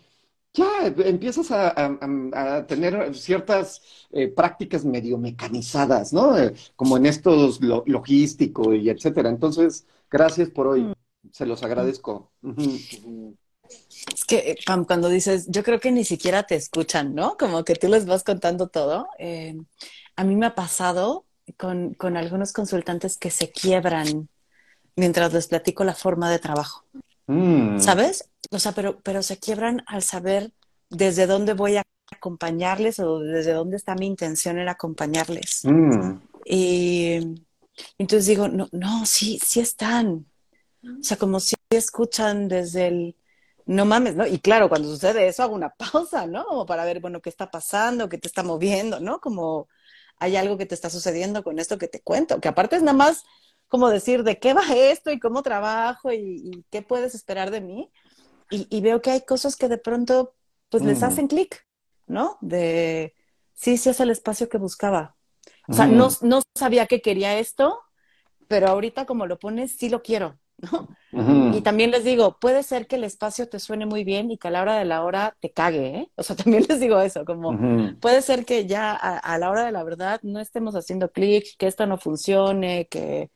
ya 0.54 0.88
empiezas 0.88 1.52
a, 1.52 2.66
tener 2.68 3.16
ciertas 3.16 3.82
eh, 4.12 4.28
prácticas 4.28 4.84
medio 4.84 5.18
mecanizadas, 5.18 6.14
¿no? 6.14 6.38
Eh, 6.38 6.54
como 6.76 6.98
en 6.98 7.06
estos 7.06 7.60
logístico 7.62 8.74
y 8.74 8.90
etcétera. 8.90 9.30
Entonces, 9.30 9.86
gracias 10.10 10.50
por 10.50 10.68
hoy. 10.68 10.94
Se 11.32 11.46
los 11.46 11.64
agradezco. 11.64 12.32
Es 14.14 14.26
que, 14.26 14.58
Pam, 14.66 14.86
cuando 14.86 15.10
dices, 15.10 15.48
yo 15.50 15.64
creo 15.64 15.80
que 15.80 15.92
ni 15.92 16.04
siquiera 16.04 16.44
te 16.44 16.56
escuchan, 16.56 17.14
¿no? 17.14 17.38
Como 17.38 17.64
que 17.64 17.76
tú 17.76 17.88
les 17.88 18.06
vas 18.06 18.24
contando 18.24 18.68
todo. 18.68 19.08
Eh, 19.20 19.56
a 20.16 20.24
mí 20.24 20.36
me 20.36 20.48
ha 20.48 20.56
pasado 20.56 21.26
con, 21.58 21.96
algunos 22.18 22.54
consultantes 22.54 23.18
que 23.18 23.30
se 23.30 23.52
quiebran 23.52 24.30
mientras 24.96 25.34
les 25.34 25.48
platico 25.48 25.84
la 25.84 25.94
forma 25.94 26.32
de 26.32 26.40
trabajo. 26.40 26.84
Mm. 27.28 27.80
¿Sabes? 27.80 28.29
O 28.52 28.60
sea, 28.60 28.72
pero, 28.72 29.00
pero 29.02 29.22
se 29.24 29.38
quiebran 29.38 29.84
al 29.88 30.04
saber 30.04 30.52
desde 30.90 31.28
dónde 31.28 31.54
voy 31.54 31.78
a 31.78 31.84
acompañarles 32.12 33.00
o 33.00 33.20
desde 33.20 33.54
dónde 33.54 33.78
está 33.78 33.96
mi 33.96 34.08
intención 34.08 34.58
en 34.58 34.70
acompañarles. 34.70 35.62
Mm. 35.64 36.20
Y 36.46 37.20
entonces 37.98 38.26
digo, 38.26 38.48
no, 38.48 38.68
no, 38.72 39.06
sí, 39.06 39.40
sí 39.46 39.60
están. 39.60 40.26
O 40.84 41.04
sea, 41.04 41.18
como 41.18 41.40
si 41.40 41.56
escuchan 41.70 42.48
desde 42.48 42.88
el, 42.88 43.16
no 43.66 43.86
mames, 43.86 44.16
¿no? 44.16 44.26
Y 44.26 44.40
claro, 44.40 44.68
cuando 44.68 44.90
sucede 44.90 45.28
eso 45.28 45.44
hago 45.44 45.54
una 45.54 45.70
pausa, 45.70 46.26
¿no? 46.26 46.66
Para 46.66 46.86
ver, 46.86 47.00
bueno, 47.02 47.22
qué 47.22 47.30
está 47.30 47.52
pasando, 47.52 48.10
qué 48.10 48.18
te 48.18 48.28
está 48.28 48.42
moviendo, 48.42 49.00
¿no? 49.00 49.20
Como 49.20 49.68
hay 50.18 50.36
algo 50.36 50.58
que 50.58 50.66
te 50.66 50.76
está 50.76 50.90
sucediendo 50.90 51.44
con 51.44 51.60
esto 51.60 51.78
que 51.78 51.88
te 51.88 52.02
cuento, 52.02 52.40
que 52.42 52.48
aparte 52.48 52.76
es 52.76 52.82
nada 52.82 52.98
más 52.98 53.24
como 53.68 53.90
decir 53.90 54.24
de 54.24 54.40
qué 54.40 54.54
va 54.54 54.64
esto 54.76 55.12
y 55.12 55.20
cómo 55.20 55.44
trabajo 55.44 56.12
y, 56.12 56.66
qué 56.72 56.82
puedes 56.82 57.14
esperar 57.14 57.52
de 57.52 57.62
mí. 57.62 57.92
Y, 58.52 58.82
veo 58.82 59.02
que 59.02 59.12
hay 59.12 59.22
cosas 59.22 59.56
que 59.56 59.68
de 59.68 59.78
pronto 59.78 60.34
pues 60.70 60.84
les 60.84 61.04
hacen 61.04 61.28
clic, 61.28 61.68
¿no? 62.08 62.38
De 62.42 63.14
sí, 63.54 63.78
sí 63.78 63.90
es 63.90 64.00
el 64.00 64.10
espacio 64.10 64.50
que 64.50 64.58
buscaba. 64.58 65.16
O 65.68 65.74
sea, 65.74 65.86
no, 65.86 66.10
no 66.22 66.42
sabía 66.56 66.88
que 66.88 67.02
quería 67.02 67.38
esto, 67.38 67.80
pero 68.48 68.68
ahorita 68.68 69.06
como 69.06 69.28
lo 69.28 69.38
pones, 69.38 69.78
sí 69.78 69.90
lo 69.90 70.02
quiero. 70.02 70.40
Y 71.12 71.62
también 71.62 71.92
les 71.92 72.04
digo, 72.04 72.38
puede 72.40 72.64
ser 72.64 72.86
que 72.86 72.96
el 72.96 73.04
espacio 73.04 73.50
te 73.50 73.60
suene 73.60 73.86
muy 73.86 74.04
bien 74.04 74.30
y 74.30 74.38
que 74.38 74.48
a 74.48 74.52
la 74.52 74.62
hora 74.62 74.78
de 74.78 74.86
la 74.86 75.04
hora 75.04 75.36
te 75.40 75.52
cague, 75.52 75.88
¿eh? 75.98 76.12
O 76.16 76.24
sea, 76.24 76.36
también 76.36 76.66
les 76.70 76.80
digo 76.80 77.00
eso, 77.02 77.26
como 77.26 77.58
puede 78.00 78.22
ser 78.22 78.46
que 78.46 78.68
ya 78.68 78.94
a, 78.94 79.38
la 79.38 79.50
hora 79.50 79.66
de 79.66 79.72
la 79.72 79.84
verdad 79.84 80.20
no 80.24 80.40
estemos 80.40 80.76
haciendo 80.76 81.12
clic, 81.12 81.58
que 81.58 81.68
esto 81.68 81.86
no 81.86 81.98
funcione, 81.98 82.88
que... 82.88 83.32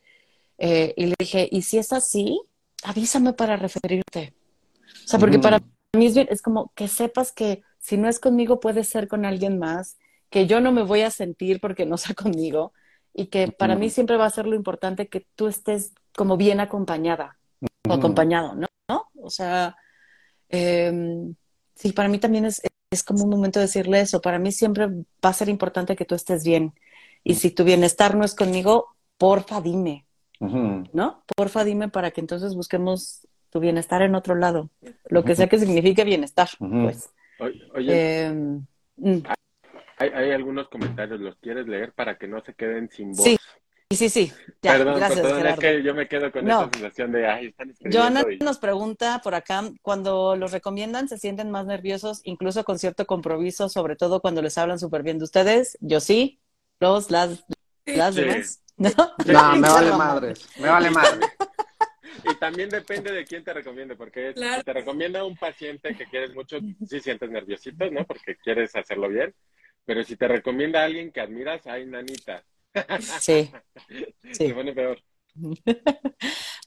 Eh, 0.60 0.94
y 0.96 1.08
le 1.08 1.16
dije, 1.18 1.50
y 1.52 1.64
si 1.64 1.80
es 1.80 1.92
así, 1.92 2.40
avísame 2.84 3.34
para 3.34 3.58
referirte. 3.58 4.36
O 5.06 5.08
sea, 5.08 5.20
porque 5.20 5.40
para 5.40 5.60
mí 5.96 6.06
es, 6.06 6.16
bien, 6.16 6.28
es 6.30 6.42
como 6.42 6.72
que 6.76 6.88
sepas 6.88 7.32
que 7.32 7.64
si 7.80 7.98
no 7.98 8.08
es 8.08 8.20
conmigo 8.20 8.60
puede 8.60 8.84
ser 8.84 9.08
con 9.08 9.26
alguien 9.26 9.60
más, 9.60 9.98
que 10.30 10.48
yo 10.48 10.62
no 10.62 10.72
me 10.72 10.84
voy 10.84 11.02
a 11.02 11.12
sentir 11.12 11.60
porque 11.60 11.86
no 11.86 11.98
sea 11.98 12.16
conmigo 12.16 12.74
y 13.14 13.28
que 13.28 13.52
para 13.52 13.76
mí 13.76 13.90
siempre 13.90 14.18
va 14.18 14.26
a 14.26 14.32
ser 14.32 14.48
lo 14.48 14.56
importante 14.56 15.08
que 15.08 15.28
tú 15.36 15.48
estés 15.48 15.94
como 16.16 16.36
bien 16.36 16.60
acompañada 16.60 17.38
o 17.88 17.94
acompañado, 17.94 18.56
¿no? 18.56 18.68
O 19.22 19.30
sea, 19.30 19.76
em, 20.50 21.36
sí, 21.76 21.92
para 21.92 22.10
mí 22.10 22.18
también 22.18 22.46
es, 22.46 22.62
es 22.92 23.04
como 23.04 23.24
un 23.24 23.30
momento 23.30 23.60
de 23.60 23.66
decirle 23.66 24.02
eso. 24.02 24.22
Para 24.22 24.40
mí 24.40 24.52
siempre 24.52 24.88
va 24.88 25.30
a 25.30 25.34
ser 25.34 25.50
importante 25.50 25.96
que 25.96 26.06
tú 26.06 26.16
estés 26.16 26.44
bien. 26.44 26.74
Y 27.24 27.36
si 27.36 27.52
tu 27.52 27.64
bienestar 27.64 28.16
no 28.16 28.26
es 28.26 28.36
conmigo, 28.36 28.96
porfa, 29.18 29.62
dime, 29.62 30.06
¿no? 30.40 31.24
Porfa, 31.36 31.64
dime 31.64 31.90
para 31.90 32.12
que 32.12 32.22
entonces 32.22 32.56
busquemos 32.56 33.28
tu 33.54 33.60
bienestar 33.60 34.02
en 34.02 34.16
otro 34.16 34.34
lado. 34.34 34.72
Lo 35.10 35.24
que 35.24 35.36
sea 35.36 35.48
que 35.48 35.60
signifique 35.60 36.04
bienestar, 36.04 36.50
pues. 36.58 37.12
Oye, 37.76 38.26
em, 38.26 38.66
mm. 38.98 39.20
hay, 39.98 40.10
hay, 40.10 40.32
algunos 40.32 40.68
comentarios, 40.70 41.20
¿los 41.20 41.36
quieres 41.38 41.68
leer 41.68 41.94
para 41.94 42.18
que 42.18 42.28
no 42.28 42.44
se 42.44 42.56
queden 42.56 42.90
sin 42.90 43.12
voz? 43.12 43.24
Sí, 43.24 43.38
Sí, 43.92 44.10
sí, 44.10 44.34
Ya, 44.64 44.72
perdón, 44.72 44.96
gracias, 44.96 45.22
perdón, 45.22 45.46
es 45.46 45.60
que 45.60 45.84
yo 45.84 45.94
me 45.94 46.08
quedo 46.08 46.32
con 46.32 46.48
esa 46.48 46.68
sensación 46.74 47.12
de, 47.12 47.28
ay, 47.28 47.48
están 47.48 47.70
escribiendo. 47.70 48.00
Joana 48.00 48.24
nos 48.40 48.58
pregunta 48.58 49.22
por 49.24 49.36
acá, 49.36 49.62
cuando 49.84 50.36
los 50.36 50.52
recomiendan, 50.52 51.08
¿se 51.08 51.20
sienten 51.20 51.52
más 51.52 51.68
nerviosos, 51.68 52.22
incluso 52.24 52.64
con 52.64 52.80
cierto 52.80 53.06
compromiso, 53.06 53.70
sobre 53.70 53.96
todo 53.96 54.20
cuando 54.20 54.42
les 54.42 54.58
hablan 54.58 54.80
súper 54.80 55.04
bien 55.04 55.20
de 55.20 55.26
ustedes? 55.26 55.78
Yo 55.80 56.00
sí, 56.00 56.40
los, 56.80 57.12
las, 57.12 57.46
las 57.86 58.16
demás. 58.16 58.64
¿No? 58.78 58.90
no, 59.28 59.56
me 59.58 59.60
vale 59.70 59.92
madre, 59.92 60.34
me 60.60 60.70
vale 60.70 60.90
madre. 60.90 61.28
Y 62.24 62.36
también 62.36 62.70
depende 62.70 63.12
de 63.12 63.26
quién 63.26 63.44
te 63.44 63.54
recomiende, 63.54 63.96
porque 63.96 64.34
si 64.34 64.64
te 64.64 64.74
recomienda 64.74 65.24
un 65.26 65.36
paciente 65.36 65.96
que 65.96 66.06
quieres 66.06 66.34
mucho, 66.34 66.60
sí 66.86 67.00
sientes 67.00 67.30
nerviosito, 67.30 67.90
¿no? 67.92 68.06
Porque 68.06 68.36
quieres 68.38 68.76
hacerlo 68.76 69.10
bien. 69.10 69.34
Pero 69.86 70.04
si 70.04 70.16
te 70.16 70.28
recomienda 70.28 70.82
a 70.82 70.86
alguien 70.86 71.12
que 71.12 71.22
admiras, 71.22 71.66
ay, 71.68 71.86
nanita, 71.86 72.44
Sí. 73.20 73.52
sí. 74.32 74.48
Se 74.48 74.54
pone 74.54 74.74
peor. 74.74 75.00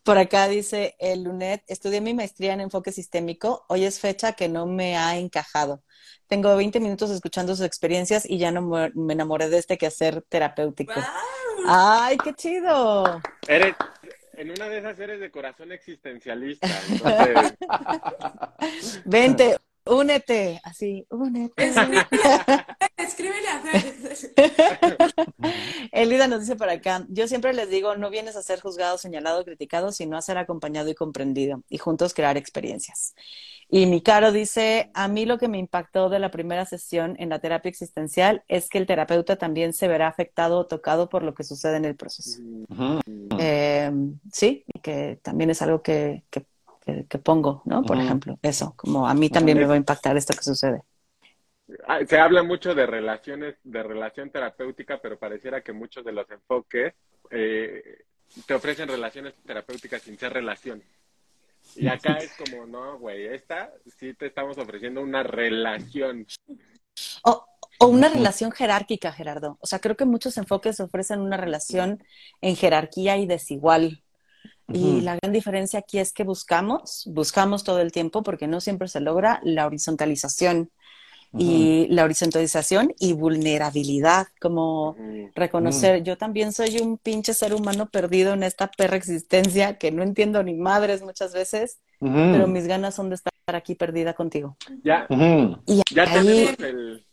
Por 0.05 0.19
acá 0.19 0.49
dice 0.49 0.95
el 0.99 1.25
Lunet, 1.25 1.65
estudié 1.67 2.01
mi 2.01 2.15
maestría 2.15 2.53
en 2.53 2.61
enfoque 2.61 2.93
sistémico, 2.93 3.65
hoy 3.69 3.85
es 3.85 3.99
fecha 3.99 4.35
que 4.35 4.49
no 4.49 4.67
me 4.67 4.97
ha 4.97 5.17
encajado. 5.19 5.83
Tengo 6.29 6.55
20 6.57 6.79
minutos 6.81 7.11
escuchando 7.11 7.55
sus 7.57 7.65
experiencias 7.65 8.29
y 8.29 8.39
ya 8.39 8.51
no 8.51 8.63
me 8.95 9.13
enamoré 9.13 9.49
de 9.49 9.59
este 9.59 9.79
quehacer 9.79 10.23
terapéutico. 10.29 10.95
¡Ay, 11.67 12.17
qué 12.19 12.35
chido! 12.35 13.21
Eres, 13.49 13.75
en 14.47 14.53
una 14.53 14.69
de 14.69 14.79
esas 14.79 14.99
eres 15.01 15.19
de 15.19 15.31
corazón 15.31 15.73
existencialista. 15.73 16.69
Entonces... 16.89 17.55
Vente, 19.05 19.57
Únete, 19.87 20.61
así, 20.65 21.07
únete. 21.11 21.73
Escríbele 22.97 23.49
a 23.49 23.61
Fer. 23.61 23.95
Elida 25.93 26.27
nos 26.27 26.41
dice 26.41 26.57
por 26.57 26.69
acá, 26.69 27.07
yo 27.09 27.29
siempre 27.29 27.53
les 27.53 27.71
digo, 27.71 27.97
no 27.97 28.11
vienes 28.11 28.37
a 28.37 28.43
ser 28.43 28.61
juzgado, 28.61 28.99
señalado, 28.99 29.45
criticado, 29.45 29.93
sino 29.93 30.17
a 30.17 30.23
ser 30.23 30.39
acompañado 30.39 30.91
y 30.91 30.95
comprendido 30.95 31.63
y 31.69 31.79
juntos 31.79 32.15
crear 32.15 32.37
experiencias. 32.37 33.15
Y 33.69 33.87
mi 33.87 34.01
caro 34.01 34.31
dice, 34.33 34.91
a 34.95 35.09
mí 35.09 35.25
lo 35.25 35.39
que 35.39 35.49
me 35.49 35.59
impactó 35.59 36.09
de 36.09 36.21
la 36.21 36.31
primera 36.31 36.65
sesión 36.67 37.17
en 37.19 37.31
la 37.31 37.41
terapia 37.41 37.69
existencial 37.69 38.45
es 38.47 38.69
que 38.69 38.79
el 38.79 38.87
terapeuta 38.87 39.37
también 39.37 39.73
se 39.73 39.89
verá 39.89 40.07
afectado 40.07 40.59
o 40.59 40.67
tocado 40.67 41.09
por 41.09 41.23
lo 41.23 41.35
que 41.35 41.43
sucede 41.43 41.77
en 41.77 41.85
el 41.85 41.97
proceso. 41.97 42.41
Eh, 43.39 43.91
sí, 44.33 44.65
y 44.73 44.81
que 44.81 45.19
también 45.23 45.51
es 45.51 45.63
algo 45.63 45.83
que, 45.83 46.23
que 46.31 46.47
que, 46.87 47.19
pongo, 47.19 47.63
¿no? 47.65 47.83
Por 47.83 47.99
ejemplo, 47.99 48.39
eso, 48.43 48.75
como 48.77 49.09
a 49.09 49.15
mí 49.15 49.29
también 49.29 49.59
me 49.59 49.67
va 49.67 49.75
a 49.75 49.79
impactar 49.79 50.17
esto 50.17 50.35
que 50.35 50.45
sucede. 50.45 50.83
Ah, 51.89 51.99
se 52.07 52.19
habla 52.19 52.45
mucho 52.45 52.75
de 52.75 52.87
relaciones, 52.87 53.57
de 53.65 53.83
relación 53.83 54.31
terapéutica, 54.31 55.01
pero 55.03 55.19
pareciera 55.19 55.63
que 55.63 55.73
muchos 55.73 56.05
de 56.05 56.13
los 56.13 56.31
enfoques 56.31 56.95
eh, 57.31 58.05
te 58.47 58.55
ofrecen 58.55 58.89
relaciones 58.89 59.35
terapéuticas 59.45 60.03
sin 60.03 60.17
ser 60.17 60.33
relación. 60.33 60.81
Y 61.75 61.89
acá 61.89 62.19
es 62.19 62.33
como, 62.37 62.67
no, 62.67 62.99
güey, 62.99 63.27
esta 63.27 63.73
sí 63.99 64.15
te 64.15 64.27
estamos 64.27 64.57
ofreciendo 64.57 65.03
una 65.03 65.25
relación. 65.25 66.25
O, 67.25 67.45
o 67.81 67.87
una 67.89 68.09
relación 68.09 68.53
jerárquica, 68.53 69.11
Gerardo. 69.11 69.59
O 69.61 69.67
sea, 69.67 69.81
creo 69.81 69.97
que 69.97 70.05
muchos 70.05 70.39
enfoques 70.39 70.79
ofrecen 70.79 71.21
una 71.21 71.37
relación 71.37 72.05
en 72.41 72.55
jerarquía 72.55 73.17
y 73.17 73.27
desigual. 73.27 74.05
Y 74.69 75.01
la 75.01 75.17
gran 75.17 75.33
diferencia 75.33 75.79
aquí 75.79 75.99
es 75.99 76.13
que 76.13 76.25
buscamos, 76.25 77.09
buscamos 77.13 77.63
todo 77.63 77.81
el 77.81 77.93
tiempo, 77.93 78.23
porque 78.23 78.49
no 78.49 78.61
siempre 78.61 78.89
se 78.89 79.01
logra 79.01 79.41
la 79.45 79.67
horizontalización. 79.67 80.71
Y 81.39 81.87
la 81.89 82.05
horizontalización 82.05 82.95
y 82.99 83.13
vulnerabilidad, 83.13 84.29
como 84.41 84.97
reconocer, 85.35 86.03
yo 86.03 86.17
también 86.17 86.53
soy 86.53 86.79
un 86.79 86.97
pinche 86.97 87.35
ser 87.35 87.53
humano 87.53 87.91
perdido 87.91 88.33
en 88.33 88.43
esta 88.43 88.71
perra 88.71 88.97
existencia 88.97 89.77
que 89.77 89.93
no 89.93 90.03
entiendo 90.03 90.43
ni 90.43 90.55
madres 90.55 91.03
muchas 91.03 91.35
veces, 91.35 91.79
pero 92.01 92.47
mis 92.47 92.67
ganas 92.67 92.95
son 92.95 93.11
de 93.11 93.17
estar 93.17 93.33
aquí 93.55 93.75
perdida 93.75 94.15
contigo. 94.15 94.57
Ya, 94.83 95.07
y 95.67 95.83
ya 95.95 96.05
tenemos 96.11 96.59
el, 96.61 97.06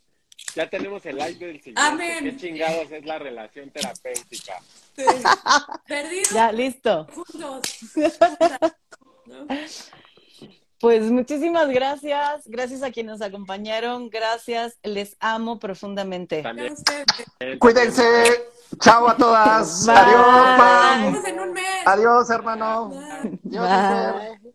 ya 0.56 0.70
tenemos 0.70 1.06
el 1.06 1.18
like 1.18 1.46
del 1.46 1.58
siguiente. 1.58 1.82
Amén. 1.82 2.24
¿Qué 2.24 2.38
chingados 2.38 2.92
es 2.92 3.06
la 3.06 3.20
relación 3.20 3.70
terapéutica? 3.72 4.54
Sí. 4.96 5.06
Perdidos 5.88 6.30
Ya, 6.30 6.52
listo. 6.52 7.08
juntos. 7.14 7.62
¿No? 9.26 9.48
Pues 10.80 11.04
muchísimas 11.10 11.70
gracias. 11.70 12.42
Gracias 12.46 12.84
a 12.84 12.92
quienes 12.92 13.14
nos 13.20 13.22
acompañaron. 13.22 14.10
Gracias. 14.10 14.78
Les 14.84 15.16
amo 15.22 15.58
profundamente. 15.58 16.42
También. 16.42 16.76
Cuídense. 17.58 18.04
Chao 18.82 19.08
a 19.08 19.16
todas. 19.16 19.86
Bye. 19.86 19.96
Adiós, 19.96 20.28
Nos 20.28 20.58
Pam. 20.58 21.04
vemos 21.14 21.26
en 21.26 21.40
un 21.40 21.54
mes. 21.54 21.64
Adiós, 21.88 22.30
hermano. 22.30 22.90
Bye. 22.90 23.40
Adiós. 23.60 24.40
Bye. 24.42 24.53